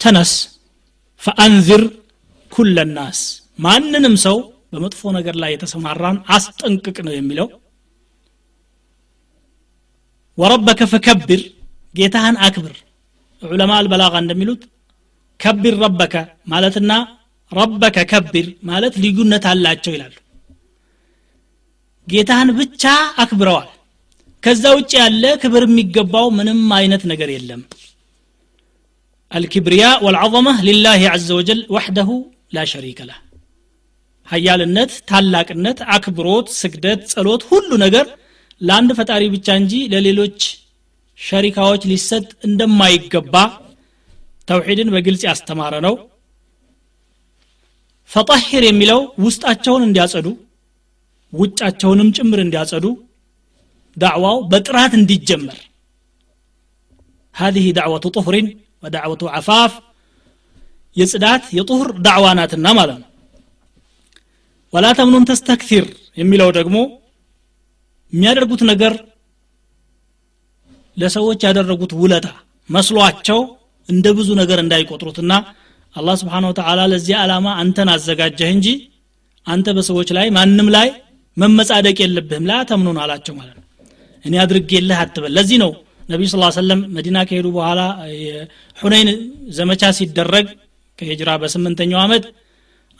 ተነስ 0.00 0.32
ፈአንዚር 1.22 1.82
ኩለ 2.52 2.78
ማንንም 3.58 4.14
ሰው 4.24 4.36
በመጥፎ 4.72 5.10
ነገር 5.16 5.34
ላይ 5.42 5.50
የተሰማራን 5.52 6.16
አስጠንቅቅ 6.34 6.96
ነው 7.06 7.14
የሚለው። 7.14 7.48
ወረበከ 10.38 10.80
ፈከብር 10.92 11.42
ጌታህን 11.94 12.36
አክብር። 12.46 12.74
ዑለማ 13.42 13.72
አልበላጋ 13.78 14.14
እንደሚሉት 14.22 14.62
ከቢር 15.40 15.74
ረበከ 15.82 16.14
ማለትና 16.48 16.92
ربك 17.52 17.98
كبر 18.12 18.46
ማለት 18.62 18.94
ልዩነት 19.02 19.44
አላቸው 19.50 19.92
ይላሉ 19.96 20.14
ጌታን 22.08 22.48
ብቻ 22.58 22.82
አክብረዋል። 23.22 23.68
ከዛ 24.42 24.64
ውጭ 24.78 24.92
ያለ 25.00 25.24
ክብር 25.42 25.62
የሚገባው 25.66 26.26
ምንም 26.38 26.60
አይነት 26.78 27.02
ነገር 27.12 27.28
የለም። 27.34 27.62
الكبرياء 29.32 29.84
والعظمة 30.04 30.58
لله 30.68 30.94
عز 31.24 31.30
وجل 31.38 31.60
وحده 31.74 32.10
لا 32.56 32.64
شريك 32.72 33.00
له። 33.08 33.18
ሀያልነት 34.28 34.92
ታላቅነት 35.10 35.78
አክብሮት 35.94 36.48
ስግደት 36.60 37.02
ጸሎት 37.12 37.42
ሁሉ 37.50 37.70
ነገር 37.84 38.06
ለአንድ 38.60 38.90
ፈጣሪ 38.98 39.22
ብቻ 39.34 39.48
እንጂ 39.60 39.72
ለሌሎች 39.92 40.38
ሸሪካዎች 41.18 41.82
ሊሰጥ 41.90 42.26
እንደማይገባ 42.48 43.34
ተውሒድን 44.48 44.90
በግልጽ 44.94 45.22
ያስተማረ 45.28 45.74
ነው። 45.86 45.94
ፈጣሂር 48.10 48.64
የሚለው 48.66 49.00
ውስጣቸውን 49.24 49.84
እንዲያጸዱ 49.86 50.26
ውጫቸውንም 51.33 52.09
ጭምር 52.17 52.39
እንዲያጸዱ 52.45 52.85
ዳዕዋው 53.97 54.37
በጥራት 54.51 54.93
እንዲጀመር 55.01 55.59
هذه 57.35 57.65
دعوة 57.79 58.05
طهر 58.17 58.35
ودعوة 58.83 59.21
عفاف 59.35 59.71
የጽዳት 60.97 61.43
የጡህር 61.57 61.89
ዳዕዋ 62.05 62.25
ናትና 62.37 62.67
ማለት 62.79 62.97
ነው 63.01 63.09
ወላ 64.73 64.87
ተምኑን 64.97 65.27
ተስተክቲር 65.29 65.85
የሚለው 66.21 66.49
ደግሞ 66.57 66.77
የሚያደርጉት 68.13 68.61
ነገር 68.71 68.93
ለሰዎች 70.97 71.41
ያደረጉት 71.47 71.91
ውለታ 72.01 72.27
መስሏቸው 72.69 73.39
እንደ 73.89 74.07
ብዙ 74.17 74.29
ነገር 74.41 74.59
እንዳይቆጥሩትና 74.63 75.33
አላህ 75.95 76.15
ስብሓን 76.21 76.47
ወተላ 76.49 76.81
ለዚህ 76.91 77.15
ዓላማ 77.21 77.47
አንተን 77.61 77.89
አዘጋጀህ 77.93 78.49
እንጂ 78.55 78.67
አንተ 79.45 79.67
በሰዎች 79.77 80.09
ላይ 80.17 80.27
ማንም 80.37 80.67
ላይ 80.75 80.89
መመጻደቅ 81.36 81.96
የለብህም። 82.02 82.46
ላ 82.50 82.62
ተምኑን 82.70 82.98
አላቸው 83.02 83.34
ማለት 83.38 83.56
ነው። 83.56 83.64
እኔ 84.24 84.34
አድርጌልህ 84.44 84.98
አትበል። 85.02 85.32
ለዚህ 85.36 85.58
ነው 85.64 85.70
ነቢዩ 86.04 86.26
ስ 86.32 86.38
ሰለም 86.56 86.80
መዲና 86.96 87.18
ከሄዱ 87.28 87.46
በኋላ 87.56 87.80
ሁነይን 88.78 89.08
ዘመቻ 89.56 89.82
ሲደረግ 89.98 90.46
ከሂጅራ 90.98 91.30
በስምንተኛው 91.42 92.00
ዓመት 92.04 92.24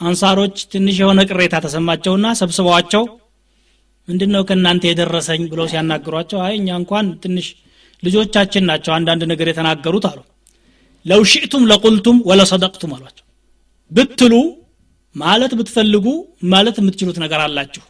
አንሳሮች 0.01 0.57
ትንሽ 0.73 0.97
የሆነ 1.03 1.21
ቅሬታ 1.29 1.57
ተሰማቸውና 1.65 2.27
ሰብስበዋቸው 2.41 3.05
ምንድን 4.09 4.31
ነው 4.35 4.43
ከእናንተ 4.49 4.83
የደረሰኝ? 4.89 5.43
ብለው 5.53 5.67
ሲያናግሯቸው 5.71 6.39
አይ 6.47 6.53
እኛ 6.59 6.69
እንኳን 6.81 7.07
ትንሽ 7.23 7.47
ልጆቻችን 8.03 8.67
ናቸው 8.71 8.93
አንዳንድ 8.97 9.23
ነገር 9.33 9.47
የተናገሩት 9.51 10.05
አሉ። 10.11 10.19
ለው 11.07 11.21
ሽእቱም 11.31 11.65
ለቁልቱም 11.71 12.17
ወለሰደቅቱም 12.29 12.93
አሏቸው። 12.97 13.25
ብትሉ 13.91 14.35
ማለት 15.17 15.53
ብትፈልጉ 15.59 16.07
ማለት 16.47 16.77
የምትችሉት 16.81 17.19
ነገር 17.25 17.41
አላችሁ 17.45 17.85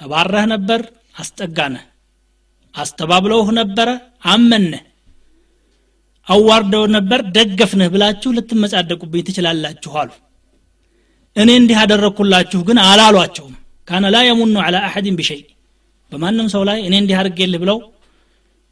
ተባረህ 0.00 0.44
ነበር 0.52 0.80
አስጠጋነህ። 1.16 1.84
አስተባብለውህ 2.74 3.48
ነበረ 3.58 3.88
አመንህ። 4.26 4.82
አዋርደው 6.28 6.84
ነበር 6.96 7.20
ደገፍንህ 7.36 7.88
ብላችሁ 7.94 8.30
ልትመጻደቁብኝ 8.36 9.22
ትችላላችሁ 9.28 9.92
አሉ። 10.00 10.10
እኔ 11.36 11.50
እንዲህ 11.60 11.78
አደረግኩላችሁ 11.82 12.60
ግን 12.68 12.78
አላሏቸውም። 12.84 13.54
ካነ 13.88 14.06
ላ 14.14 14.18
የሙኑ 14.26 14.56
አላ 14.64 14.76
አሐድን 14.88 15.16
ቢሸይ። 15.18 15.40
በማንም 16.12 16.46
ሰው 16.54 16.62
ላይ 16.68 16.78
እኔ 16.86 16.94
እንዲህ 17.02 17.16
አድርጌልህ 17.20 17.60
ብለው 17.62 17.78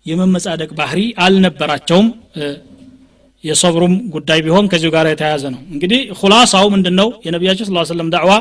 የመመጻደቅ 0.06 0.70
ባህሪ 0.78 1.00
አልነበራቸውም። 1.24 2.08
የሰብሩም 3.44 3.94
ጉዳይ 4.14 4.38
ቢሆን 4.44 4.68
ከዚሁ 4.70 4.90
ጋር 4.94 5.06
የተያያዘ 5.10 5.44
ነው። 5.54 5.60
እንግዲህ 5.74 6.00
ሁላሳው 6.20 6.66
ምንድን 6.74 6.94
ነው 7.00 7.08
የነቢያችን 7.26 7.66
ስ 7.68 7.90
ሰለም 7.90 8.08
ዳዕዋ 8.14 8.32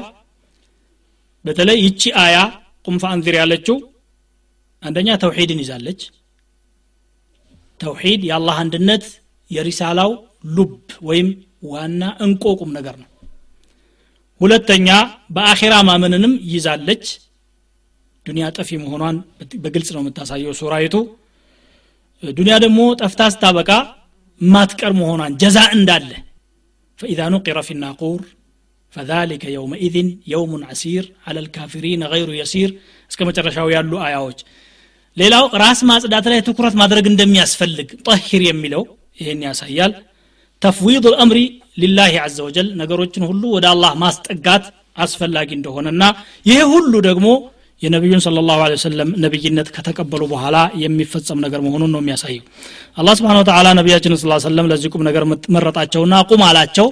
በተለይ 1.45 1.77
ይቺ 1.83 2.01
አያ 2.23 2.37
ቁምፋ 2.87 3.03
አንዚር 3.13 3.35
ያለችው 3.39 3.77
አንደኛ 4.83 5.09
ተውሂድን 5.23 5.59
ይዛለች። 5.63 6.01
ተውሂድ 7.79 8.21
የአላህ 8.27 8.55
አንድነት 8.63 9.05
የሪሳላው 9.51 10.11
ሉብ 10.55 10.73
ወይም 11.01 11.27
ዋና 11.69 12.03
እንቆ 12.25 12.43
ቁም 12.59 12.71
ነገር 12.77 12.95
ነው። 13.01 13.09
ሁለተኛ 14.41 14.87
በአኼራ 15.35 15.75
ማመንንም 15.87 16.33
ይዛለች። 16.51 17.05
ዱንያ 18.25 18.45
ጠፊ 18.55 18.69
መሆኗን 18.81 19.17
በግልጽ 19.63 19.89
ነው 19.95 20.01
የምታሳየው 20.03 20.53
ሱራይቱ። 20.59 20.95
ዱንያ 22.23 22.55
ደግሞ 22.63 22.79
ጠፍታ 23.01 23.21
ስታበቃ 23.33 23.71
ማትቀር 24.41 24.93
መሆኗን 24.99 25.35
ጀዛ 25.41 25.57
እንዳለ 25.75 26.09
ፈኢዛ 26.99 27.21
ኑቂረ 27.33 27.59
ፊ 27.61 27.71
ፈዛሊከ 28.97 29.45
የውመኢዝን 29.53 30.07
የውሙን 30.31 30.63
አሲር 30.69 31.05
አለልካፊሪን 31.29 32.03
ገይሩ 32.13 32.29
የሲር 32.39 32.69
እስከ 33.11 33.21
መጨረሻው 33.29 33.67
ያሉ 33.75 33.91
አያዎች። 34.05 34.39
ሌላው 35.17 35.45
ራስ 35.61 35.79
ማጽዳት 35.89 36.25
ላይ 36.31 36.39
ትኩረት 36.47 36.75
ማድረግ 36.81 37.05
እንደሚያስፈልግ 37.11 37.89
ጠሂር 38.07 38.43
የሚለው 38.47 38.83
ይህን 39.19 39.41
ያሳያል። 39.47 39.93
ተፍዊድ 40.61 41.05
ልአምሪ 41.13 41.39
ሊላህ 41.77 42.13
አዘ 42.23 42.37
ወጀል 42.45 42.67
ነገሮችን 42.81 43.23
ሁሉ 43.29 43.43
ወደ 43.55 43.65
አላህ 43.73 43.91
ማስጠጋት 44.03 44.65
አስፈላጊ 44.97 45.49
እንደሆነና 45.57 46.03
ይህ 46.45 46.61
ሁሉ 46.71 46.93
ደግሞ 47.07 47.27
የነቢዩን 47.81 48.21
ስለ 48.25 48.41
ላሁ 48.45 48.59
ወሰለም 48.65 49.09
ነቢይነት 49.23 49.67
ከተቀበሉ 49.75 50.23
በኋላ 50.31 50.57
የሚፈጸም 50.83 51.41
ነገር 51.45 51.59
መሆኑን 51.65 51.91
ነው 51.95 52.01
የሚያሳየው። 52.01 52.45
አላ 52.97 53.09
ስብን 53.17 53.39
ተላ 53.49 53.67
ነቢያችን 53.79 54.15
ስ 54.17 54.39
ሰለም 54.45 54.69
ለዚህ 54.71 54.91
ቁም 54.95 55.03
ነገር 55.09 55.25
መረጣቸውና 55.55 56.15
ቁም 56.29 56.41
አላቸው። 56.47 56.87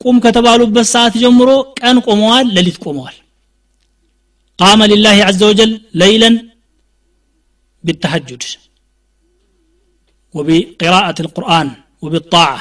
ቁም 0.00 0.16
ከተባሉበት 0.24 0.86
ሰዓት 0.94 1.14
ጀምሮ 1.22 1.50
ቀን 1.80 1.96
ቆመዋል 2.06 2.46
ሌሊት 2.56 2.78
ቆመዋል 2.84 3.16
ቃመ 4.58 4.80
ሊላህ 4.92 5.20
አዘ 5.30 5.40
ወጀል 5.52 5.72
ለይለን 6.02 6.36
بالتهجد 7.84 8.42
وبقراءة 10.34 11.18
القرآن 11.24 11.68
وبالطاعة 12.02 12.60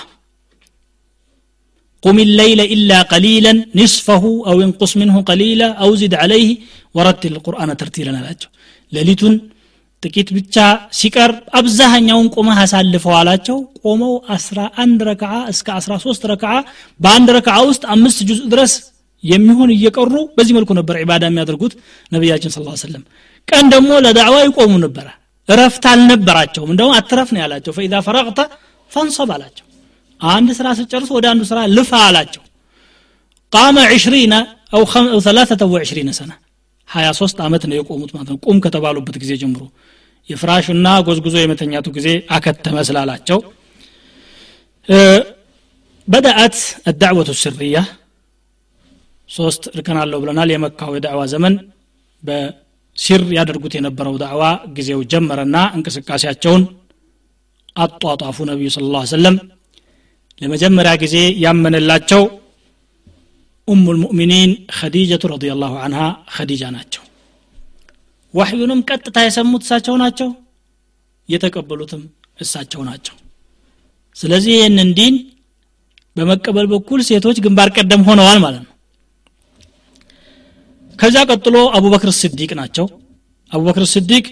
قم 2.03 2.17
الليل 2.28 2.59
إلا 2.76 2.97
قليلا 3.13 3.53
نصفه 3.82 4.24
أو 4.49 4.55
انقص 4.65 4.91
منه 5.01 5.15
قليلا 5.32 5.67
أو 5.84 5.89
زد 6.01 6.13
عليه 6.24 6.49
ورتل 6.95 7.32
القرآن 7.36 7.69
ترتيلا 7.82 8.11
ላቸው 8.26 8.49
ሌሊቱን 8.95 9.34
ጥቂት 10.03 10.28
ብቻ 10.36 10.57
ሲቀር 10.92 11.30
አብዛኛውን 11.59 12.26
ቆመህ 12.34 12.59
አሳልፈው 12.64 13.14
አላቸው። 13.20 13.57
ቆመው 13.82 14.12
11 14.34 15.05
ረክዓ 15.09 15.32
እስከ 15.53 15.68
13 15.78 16.26
ረክዓ 16.32 16.53
በአንድ 17.01 17.28
ረክዓ 17.36 17.57
ውስጥ 17.70 17.84
አምስት 17.94 18.20
ጁዝ 18.28 18.40
ድረስ 18.53 18.74
የሚሆን 19.24 19.70
እየቀሩ 19.76 20.14
በዚህ 20.36 20.55
መልኩ 20.59 20.70
ነበር 20.78 20.96
ዒባዳ 21.03 21.24
የሚያደርጉት 21.28 21.72
ነቢያችን 22.12 22.53
ስ 22.55 22.82
ሰለም 22.82 23.03
ቀን 23.49 23.64
ደግሞ 23.74 23.90
ለዳዕዋ 24.05 24.36
ይቆሙ 24.46 24.72
ነበረ። 24.84 25.07
እረፍት 25.49 25.84
አልነበራቸውም። 25.90 26.70
እንደውም 26.72 26.94
አትረፍ 26.99 27.28
ነው 27.34 27.40
ያላቸው። 27.42 27.72
ፈኢዛ 27.76 27.94
ፈረቅተ 28.07 28.40
ፈንሰብ 28.90 29.30
አላቸው። 29.36 29.64
አንድ 30.20 30.49
ስራ 30.59 30.68
ስጨርስ 30.78 31.11
ወደ 31.16 31.26
አንዱ 31.32 31.42
ስራ 31.51 31.59
ልፋ 31.76 31.92
አላቸው። 32.07 32.42
ቃመ 33.53 33.76
ዕሽሪነ 33.94 34.34
አው 34.72 34.82
ሰላተተ 35.26 35.62
ወዕሽሪነ 35.74 36.11
ሰነ 36.18 36.30
ሀያ 36.89 37.09
ሶስት 37.18 37.39
ዓመት 37.47 37.62
ነው 37.68 37.76
የቆሙት 37.78 38.11
ማለት 38.14 38.28
ነው። 38.32 38.39
ቁም 38.45 38.59
ከተባሉበት 38.64 39.16
ጊዜ 39.22 39.32
ጀምሮ 39.43 39.62
የፍራሹና 40.28 40.89
ጎዝጉዞ 41.07 41.36
የመተኛቱ 41.41 41.86
ጊዜ 41.97 42.09
አከተመ 42.36 42.76
ስላላቸው 42.89 43.39
በደአት 46.09 46.57
አዳዕወቱ 46.91 47.30
ስርያ 47.41 47.78
ሶስት 49.28 49.62
እርከን 49.72 49.99
አለው 50.03 50.18
ብለናል። 50.22 50.51
የመካው 50.53 50.93
የዳዕዋ 50.97 51.22
ዘመን 51.32 51.55
በሲር 52.22 53.22
ያደርጉት 53.36 53.74
የነበረው 53.76 54.14
ዳዕዋ 54.22 54.43
ጊዜው 54.76 55.01
ጀመረና 55.12 55.57
እንቅስቃሴያቸውን 55.76 56.62
አጧጧፉ 57.76 58.47
ነቢዩ 58.51 58.68
ስለ 58.76 59.03
ሰለም 59.12 59.36
ለመጀመሪያ 60.41 60.93
ጊዜ 61.03 61.16
ያመነላቸው 61.45 62.22
ኡሙ 63.68 63.84
ልሙእሚኒን 63.94 64.50
ኸዲጀቱ 64.76 65.24
ረዲ 65.32 65.46
ላሁ 65.62 65.74
አንሃ 65.84 66.00
ኸዲጃ 66.34 66.62
ናቸው። 66.76 67.02
ዋሕዩንም 68.34 68.80
ቀጥታ 68.88 69.18
የሰሙት 69.24 69.62
እሳቸው 69.66 69.94
ናቸው 70.02 70.28
የተቀበሉትም 71.28 72.02
እሳቸው 72.40 72.82
ናቸው። 72.88 73.14
ስለዚህ 74.16 74.52
ይህንን 74.56 74.90
ዲን 74.98 75.14
በመቀበል 76.16 76.66
በኩል 76.72 77.00
ሴቶች 77.08 77.36
ግንባር 77.44 77.68
ቀደም 77.76 78.02
ሆነዋል 78.08 78.38
ማለት 78.44 78.62
ነው። 78.64 78.72
ከዚያ 80.98 81.22
ቀጥሎ 81.30 81.56
አቡበክር 81.76 82.10
ስዲቅ 82.20 82.50
ናቸው። 82.60 82.86
አቡበክር 83.52 83.84
ስዲቅ 83.92 84.24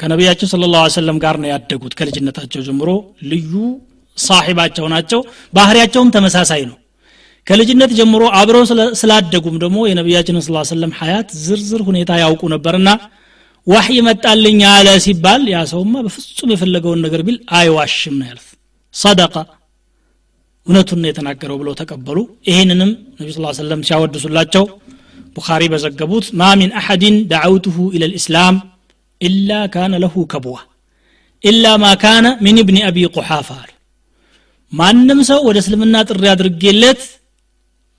ከነቢያችን 0.00 0.48
ስለ 0.50 0.64
ላ 0.72 0.82
ሰለም 0.96 1.18
ጋር 1.18 1.36
ነው 1.42 1.48
ያደጉት። 1.52 1.92
ከልጅነታቸው 1.98 2.62
ጀምሮ 2.66 2.90
ልዩ 3.30 3.52
ሳሒባቸው 4.18 4.86
ናቸው። 4.94 5.20
ባህሪያቸውም 5.54 6.12
ተመሳሳይ 6.16 6.62
ነው 6.70 6.76
ከልጅነት 7.46 7.90
ጀምሮ 7.98 8.22
አብረው 8.38 8.62
ስላደጉም 9.00 9.56
ደግሞ 9.62 9.78
የነቢያችን 9.88 10.36
صلى 10.42 10.50
الله 10.50 10.58
عليه 10.58 10.68
وسلم 10.70 10.92
ሀያት 10.98 11.30
ዝርዝር 11.42 11.80
ሁኔታ 11.88 12.12
ያውቁ 12.22 12.42
ነበርና 12.54 12.90
ዋሕይ 13.66 13.98
መጣልኝ 14.06 14.60
አለ 14.70 14.88
ሲባል 15.04 15.42
ያ 15.52 15.58
ሰውማ 15.70 15.94
በፍጹም 16.06 16.50
የፈለገውን 16.54 17.02
ነገር 17.04 17.20
ቢል 17.26 17.36
አይዋሽም 17.58 18.14
ነው 18.20 18.26
ያሉት። 18.30 18.48
صدق 18.94 19.34
እውነቱን 20.66 21.06
የተናገረው 21.08 21.56
ብለው 21.60 21.74
ተቀበሉ። 21.80 22.18
ይህንንም 22.48 22.90
ነቢ 23.18 23.28
صلى 23.32 23.40
الله 23.40 23.48
عليه 23.48 23.58
وسلم 23.60 23.80
ሲያወድሱላቸው 23.88 24.64
ቡኻሪ 25.36 25.62
በዘገቡት 25.72 26.26
ما 26.40 26.50
من 26.60 26.70
أحد 26.80 27.16
دعوته 27.30 27.76
إلى 27.96 28.04
الإسلام 28.12 28.56
إلا 29.20 29.50
كان 29.74 29.94
له 30.04 30.14
كبوة 30.32 30.56
إلا 31.44 31.74
ما 31.82 31.90
كان 32.02 32.26
من 32.44 32.58
ابن 32.62 32.78
أبي 32.88 33.06
قحافة 33.16 33.48
አሉ። 33.58 33.70
ማንም 34.72 35.20
ሰው 35.30 35.40
ወደ 35.48 35.58
እስልምና 35.62 35.96
ጥሪ 36.08 36.24
አድርጌለት 36.32 37.02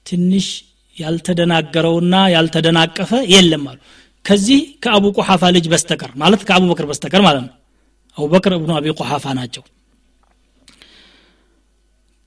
ትንሽ 0.06 0.48
ያልተደናገረውና 0.98 2.16
ያልተደናቀፈ 2.34 3.12
የለም 3.34 3.64
አሉ። 3.70 3.78
ከዚህ 4.26 4.60
ከአቡ 4.84 5.06
ቁሓፋ 5.18 5.44
ልጅ 5.56 5.66
በስተቀር 5.72 6.12
ማለት 6.22 6.42
ከአቡበክር 6.48 6.86
በስተቀር 6.92 7.22
ማለት 7.22 7.44
ነው። 7.46 7.54
አቡበክር 8.18 8.54
እብኑ 8.58 8.72
አቢ 8.78 8.94
ቁሓፋ 9.00 9.26
ናቸው። 9.40 9.64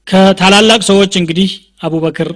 ከታላላቅ 0.07 0.81
ሰዎች 0.91 1.13
እንግዲህ 1.21 1.51
አቡበክር 1.83 2.29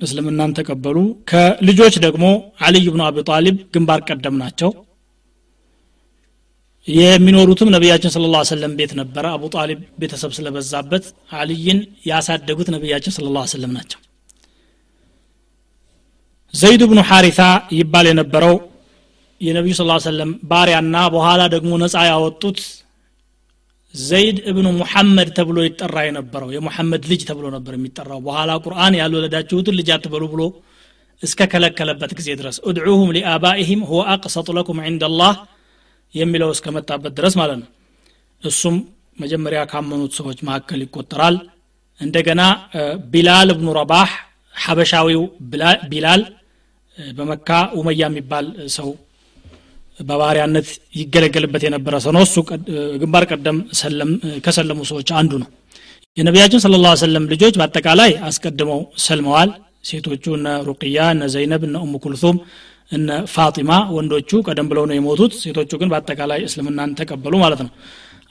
እስልምናን 0.00 0.54
ተቀበሉ። 0.58 0.96
ከልጆች 1.30 1.94
ደግሞ 2.06 2.24
አልይ 2.60 2.86
ብኑ 2.88 3.02
አቢ 3.06 3.24
ጣሊብ 3.30 3.56
ግንባር 3.74 4.00
ቀደም 4.08 4.36
ናቸው። 4.42 4.70
የሚኖሩትም 6.88 7.72
ነቢያችን 7.74 8.12
ስለ 8.14 8.26
ላ 8.34 8.42
ሰለም 8.50 8.74
ቤት 8.78 8.92
ነበረ። 9.00 9.24
አቡ 9.34 9.44
ጣሊብ 9.54 9.80
ቤተሰብ 10.00 10.30
ስለበዛበት 10.36 11.06
አልይን 11.40 11.80
ያሳደጉት 12.06 12.68
ነቢያችን 12.74 13.14
ስለ 13.16 13.26
ላ 13.34 13.42
ሰለም 13.52 13.72
ናቸው 13.78 14.00
ዘይድ 16.54 16.82
ብኑ 16.90 17.00
ሐሪታ 17.08 17.42
ይባል 17.78 18.06
የነበረው 18.10 18.54
የነቢዩ 19.40 19.72
ስ 19.78 19.84
ሰለም 20.06 20.30
ባሪያና 20.50 20.96
በኋላ 21.14 21.42
ደግሞ 21.54 21.72
ነፃ 21.82 21.96
ያወጡት 22.08 22.58
ዘይድ 23.94 24.38
እብኑ 24.50 24.66
ሙሐመድ 24.78 25.28
ተብሎ 25.36 25.58
ይጠራ 25.66 25.96
የነበረው 26.06 26.48
የሙሐመድ 26.54 27.02
ልጅ 27.10 27.20
ተብሎ 27.28 27.46
ነበር 27.54 27.72
የሚጠራው። 27.76 28.20
በኋላ 28.26 28.50
ቁርአን 28.64 28.94
ያልወለዳችሁትን 29.00 29.76
ልጅ 29.78 29.88
አትበሉ 29.94 30.24
ብሎ 30.32 30.42
እስከ 31.22 31.40
ከለከለበት 31.52 32.12
ጊዜ 32.18 32.28
ድረስ 32.40 32.56
እድዑሁም 32.70 33.12
ሊአባኢህም 33.16 33.80
ሁወ 33.88 34.00
አቅሰጡ 34.12 34.48
ለኩም 34.58 34.80
ዕንደ 34.84 35.04
ላህ 35.20 35.36
የሚለው 36.14 36.50
እስከመጣበት 36.54 37.12
ድረስ 37.18 37.34
ማለት 37.40 37.58
ነው። 37.62 37.68
እሱም 38.42 38.76
መጀመሪያ 39.18 39.60
ካመኑት 39.70 40.12
ሰዎች 40.18 40.38
መካከል 40.48 40.80
ይቆጠራል። 40.84 41.36
እንደገና 42.00 42.42
ቢላል 43.12 43.48
እብኑ 43.54 43.68
ረባህ 43.80 44.10
ሐበሻዊው 44.54 45.22
ቢላል 45.90 46.20
በመካ 47.18 47.48
ኡመያ 47.78 48.02
የሚባል 48.02 48.46
ሰው 48.76 48.88
በባሪያነት 50.00 50.68
ይገለገልበት 51.00 51.62
የነበረ 51.66 51.94
ሰው 52.04 52.12
ነው። 52.16 52.22
እሱ 52.26 52.36
ግንባር 53.02 53.24
ቀደም 53.30 53.56
ከሰለሙ 54.44 54.80
ሰዎች 54.90 55.08
አንዱ 55.20 55.32
ነው። 55.42 55.48
የነቢያችን 56.16 56.62
ስለ 56.64 56.76
ላ 56.82 56.92
ሰለም 57.02 57.24
ልጆች 57.32 57.54
በአጠቃላይ 57.60 58.12
አስቀድመው 58.28 58.80
ሰልመዋል። 59.04 59.50
ሴቶቹ 59.88 60.24
እነ 60.38 60.48
ሩቅያ 60.68 60.98
እነ 61.14 61.24
ዘይነብ 61.34 61.62
እነ 61.66 61.76
ኡሙ 61.84 61.94
ኩልቱም 62.04 62.36
እነ 62.92 63.08
ፋጢማ 63.32 63.70
ወንዶቹ 63.94 64.30
ቀደም 64.46 64.66
ብለው 64.70 64.84
ነው 64.88 64.96
የሞቱት። 64.96 65.32
ሴቶቹ 65.42 65.70
ግን 65.80 65.90
በአጠቃላይ 65.92 66.40
እስልምናን 66.48 66.94
ተቀበሉ 67.00 67.34
ማለት 67.44 67.60
ነው። 67.66 67.70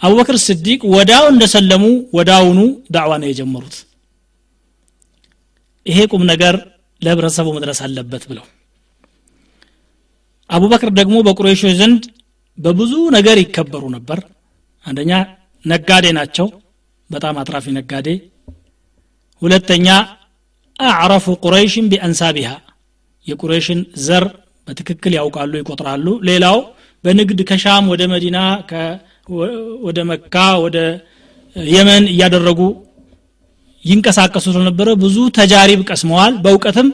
አቡበክር 0.02 0.38
ስዲቅ 0.46 0.82
ወዳው 0.96 1.26
እንደሰለሙ 1.34 1.84
ወዳውኑ 2.18 2.60
ዳዕዋ 2.92 3.14
ነው 3.22 3.30
የጀመሩት። 3.32 3.76
ይሄ 5.86 6.00
ቁም 6.12 6.24
ነገር 6.32 6.56
ለህብረተሰቡ 7.02 7.48
መድረስ 7.58 7.80
አለበት 7.86 8.24
ብለው 8.32 8.46
አቡበክር 10.50 10.90
ደግሞ 11.00 11.16
በቁረይሾች 11.28 11.74
ዘንድ 11.80 12.04
በብዙ 12.58 12.94
ነገር 13.16 13.38
ይከበሩ 13.42 13.84
ነበር። 13.96 14.20
አንደኛ 14.86 15.12
ነጋዴ 15.66 16.06
ናቸው። 16.18 16.48
በጣም 17.10 17.36
አትራፊ 17.42 17.66
ነጋዴ። 17.78 18.08
ሁለተኛ 19.42 19.88
አዕረፉ 20.80 21.26
ቁረይሽን 21.44 21.86
ቢአንሳቢሃ 21.92 22.50
የቁረይሽን 23.28 23.80
ዘር 24.06 24.26
በትክክል 24.68 25.14
ያውቃሉ 25.18 25.54
ይቆጥራሉ። 25.60 26.08
ሌላው 26.30 26.58
በንግድ 27.04 27.40
ከሻም 27.50 27.86
ወደ 27.92 28.04
መዲና 28.14 28.38
ወደ 29.86 30.00
መካ 30.10 30.36
ወደ 30.64 30.78
የመን 31.56 32.04
እያደረጉ 32.14 32.62
ይንቀሳቀሱ 33.86 34.46
ስለነበረ 34.48 34.90
ብዙ 35.04 35.18
ተጃሪብ 35.38 35.82
ቀስመዋል። 35.90 36.34
በእውቀትም 36.44 36.88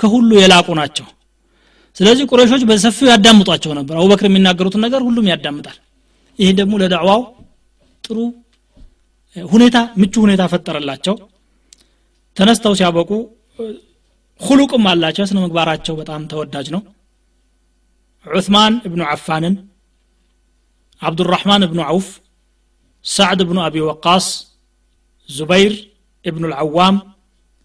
ከሁሉ 0.00 0.30
የላቁ 0.40 0.68
ናቸው 0.80 1.06
ስለዚህ 1.96 2.24
ቁረሾች 2.30 2.62
በሰፊው 2.68 3.08
ያዳምጧቸው 3.10 3.72
ነበር። 3.78 3.94
አቡበክር 3.98 4.26
የሚናገሩትን 4.28 4.82
ነገር 4.86 5.00
ሁሉም 5.06 5.26
ያዳምጣል። 5.32 5.76
ይህ 6.38 6.50
ደግሞ 6.58 6.74
ለዳዕዋው 6.82 7.20
ጥሩ 8.04 8.18
ሁኔታ 9.36 9.76
ምቹ 10.00 10.14
ሁኔታ 10.24 10.42
ፈጠረላቸው። 10.52 11.14
ተነስተው 12.36 12.74
ሲያበቁ 12.78 13.10
ሁሉቅም 14.40 14.84
አላቸው። 14.90 15.24
ስነ 15.30 15.38
ምግባራቸው 15.44 15.94
በጣም 16.00 16.22
ተወዳጅ 16.30 16.66
ነው። 16.74 16.82
ዑስማን 18.26 18.74
እብኑ 18.86 19.02
አፋንን 19.12 19.54
አብዱራህማን 21.00 21.62
እብኑ 21.66 21.80
አውፍ 21.86 22.08
ሳዕድ 23.04 23.40
እብኑ 23.44 23.58
አቢ 23.64 23.76
ወቃስ 23.86 24.26
ዙበይር 25.28 25.72
እብኑ 26.24 26.44
ልዓዋም 26.52 26.96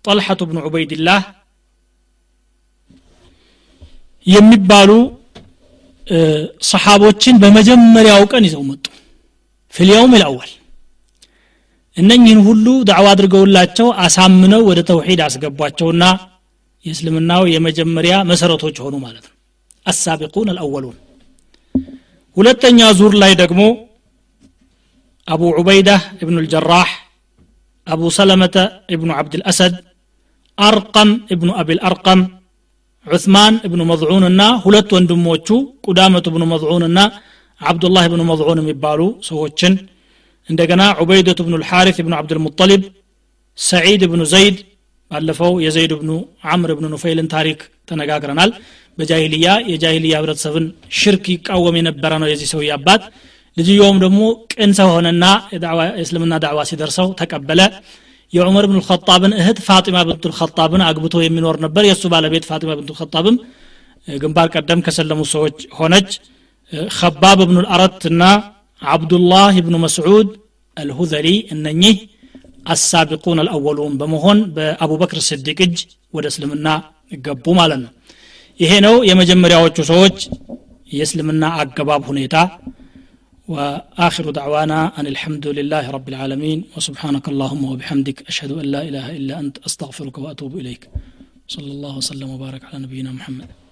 ጠልሐቱ 0.06 0.42
እብኑ 0.48 0.58
ዑበይድላህ 0.68 1.22
የሚባሉ 4.28 4.92
ሰሓቦችን 6.70 7.36
በመጀመሪያው 7.42 8.22
ቀን 8.32 8.44
ይዘው 8.48 8.64
መጡ። 8.70 8.86
ፊልየውም 9.74 10.14
ልአወል 10.22 10.52
እነኝህን 11.98 12.40
ሁሉ 12.48 12.66
ዳዕዋ 12.90 13.08
አድርገውላቸው 13.14 13.88
አሳምነው 14.04 14.62
ወደ 14.70 14.80
ተውሒድ 14.90 15.22
አስገቧቸውና 15.26 16.04
የእስልምናው 16.86 17.44
የመጀመሪያ 17.54 18.16
መሰረቶች 18.30 18.78
ሆኑ 18.84 18.96
ማለት 19.06 19.26
ነው። 19.28 19.34
አሳቢቁን 19.86 20.50
አልአወሉን። 20.54 20.98
ሁለተኛ 22.38 22.80
ዙር 23.00 23.14
ላይ 23.22 23.32
ደግሞ 23.42 23.62
አቡ 25.28 25.44
ዑበይዳ 25.60 25.90
እብኑ 26.22 26.36
ልጀራህ 26.46 26.90
አቡ 27.88 28.02
ሰለመተ 28.18 28.56
እብኑ 28.96 29.10
ዓብድልአሰድ 29.18 29.74
አርቀም 30.58 31.10
እብኑ 31.34 31.50
አቢልአርቀም 31.62 32.22
ዑስማን 33.08 33.56
እብኑ 33.68 33.82
መዝዑን 33.92 34.24
እና 34.30 34.42
ሁለት 34.64 34.90
ወንድሞቹ 34.96 35.48
ቁዳመቱ 35.88 36.26
እብኑ 36.32 36.44
መዝዑን 36.54 36.84
እና 36.90 37.00
አብዱላህ 37.62 38.04
እብኑ 38.10 38.22
መዝዑን 38.30 38.60
የሚባሉ 38.62 39.00
ሰዎችን 39.30 39.74
እንደገና 40.50 40.84
ዑበይደቱ 41.02 41.40
ብኑ 41.48 41.56
ልሓሪፍ 41.62 41.98
እብኑ 42.02 42.14
ዓብድልሙጠሊብ 42.20 42.84
ሰዒድ 43.58 44.02
እብኑ 44.08 44.24
ዘይድ 44.34 44.58
ባለፈው 45.12 45.54
የዘይድ 45.66 45.92
ብኑ 46.00 46.12
አምር 46.54 46.72
ብኑ 46.78 46.86
ኑፈይልን 46.94 47.28
ታሪክ 47.36 47.60
ተነጋግረናል። 47.90 48.52
በጃሂልያ 48.98 49.48
የጃሂልያ 49.72 50.14
ህብረተሰብን 50.20 50.66
ሽርክ 51.00 51.26
ይቃወም 51.34 51.76
የነበረ 51.80 52.14
ነው 52.22 52.28
የዚህ 52.32 52.48
ሰውዬ 52.54 52.70
አባት። 52.78 53.04
ልጅየውም 53.58 53.98
ደግሞ 54.04 54.20
ቅን 54.54 54.72
ሰው 54.80 54.90
ሆነና 54.96 55.26
የእስልምና 55.54 56.34
ዳዕዋ 56.44 56.62
ሲደርሰው 56.70 57.08
ተቀበለ 57.22 57.62
የዑመር 58.34 58.66
ብን 58.70 58.78
ልኸጣብን 58.80 59.34
እህት 59.40 59.60
ፋጢማ 59.68 59.98
ብንቱ 60.08 60.24
ልኸጣብን 60.32 60.82
አግብቶ 60.88 61.16
የሚኖር 61.24 61.56
ነበር። 61.66 61.84
የእሱ 61.88 62.04
ባለቤት 62.14 62.46
ፋጢማ 62.50 62.72
ብንቱ 62.78 62.90
ልኸጣብም 62.96 63.36
ግንባር 64.08 64.48
ቀደም 64.56 64.80
ከሰለሙ 64.86 65.22
ሰዎች 65.34 65.58
ሆነች። 65.78 66.10
ከባብ 66.98 67.40
ብኑ 67.50 67.58
ልአረት 67.66 68.02
እና 68.12 68.24
አብዱላህ 68.82 69.54
ብኑ 69.66 69.76
መስዑድ 69.84 70.30
አልሁዘሊ 70.78 71.28
እነኚህ 71.54 71.96
አሳቢቁን 72.66 73.40
አልአወሉን 73.44 73.94
በመሆን 74.00 74.40
በአቡበክር 74.56 75.20
ስዲቅ 75.28 75.60
እጅ 75.66 75.78
ወደ 76.14 76.26
እስልምና 76.32 76.68
ገቡ 77.26 77.46
ማለት 77.60 77.80
ነው። 77.84 77.92
ይሄ 78.60 78.72
ነው 78.86 78.96
የመጀመሪያዎቹ 79.10 79.78
ሰዎች 79.92 80.18
የእስልምና 80.90 81.46
አገባብ 81.62 82.04
ሁኔታ 82.12 82.36
وآخر 83.48 84.30
دعوانا 84.32 85.00
أن 85.00 85.08
الحمد 85.08 85.48
لله 85.48 85.92
رب 85.92 86.10
العالمين 86.10 86.64
وسبحانك 86.78 87.28
اللهم 87.28 87.66
وبحمدك 87.66 88.28
أشهد 88.28 88.52
أن 88.52 88.66
لا 88.66 88.82
إله 88.82 89.16
إلا 89.16 89.40
أنت 89.40 89.58
أستغفرك 89.58 90.18
وأتوب 90.18 90.58
إليك. 90.58 90.90
صلى 91.48 91.72
الله 91.72 91.98
وسلم 91.98 92.30
وبارك 92.30 92.64
على 92.64 92.84
نبينا 92.84 93.12
محمد. 93.12 93.67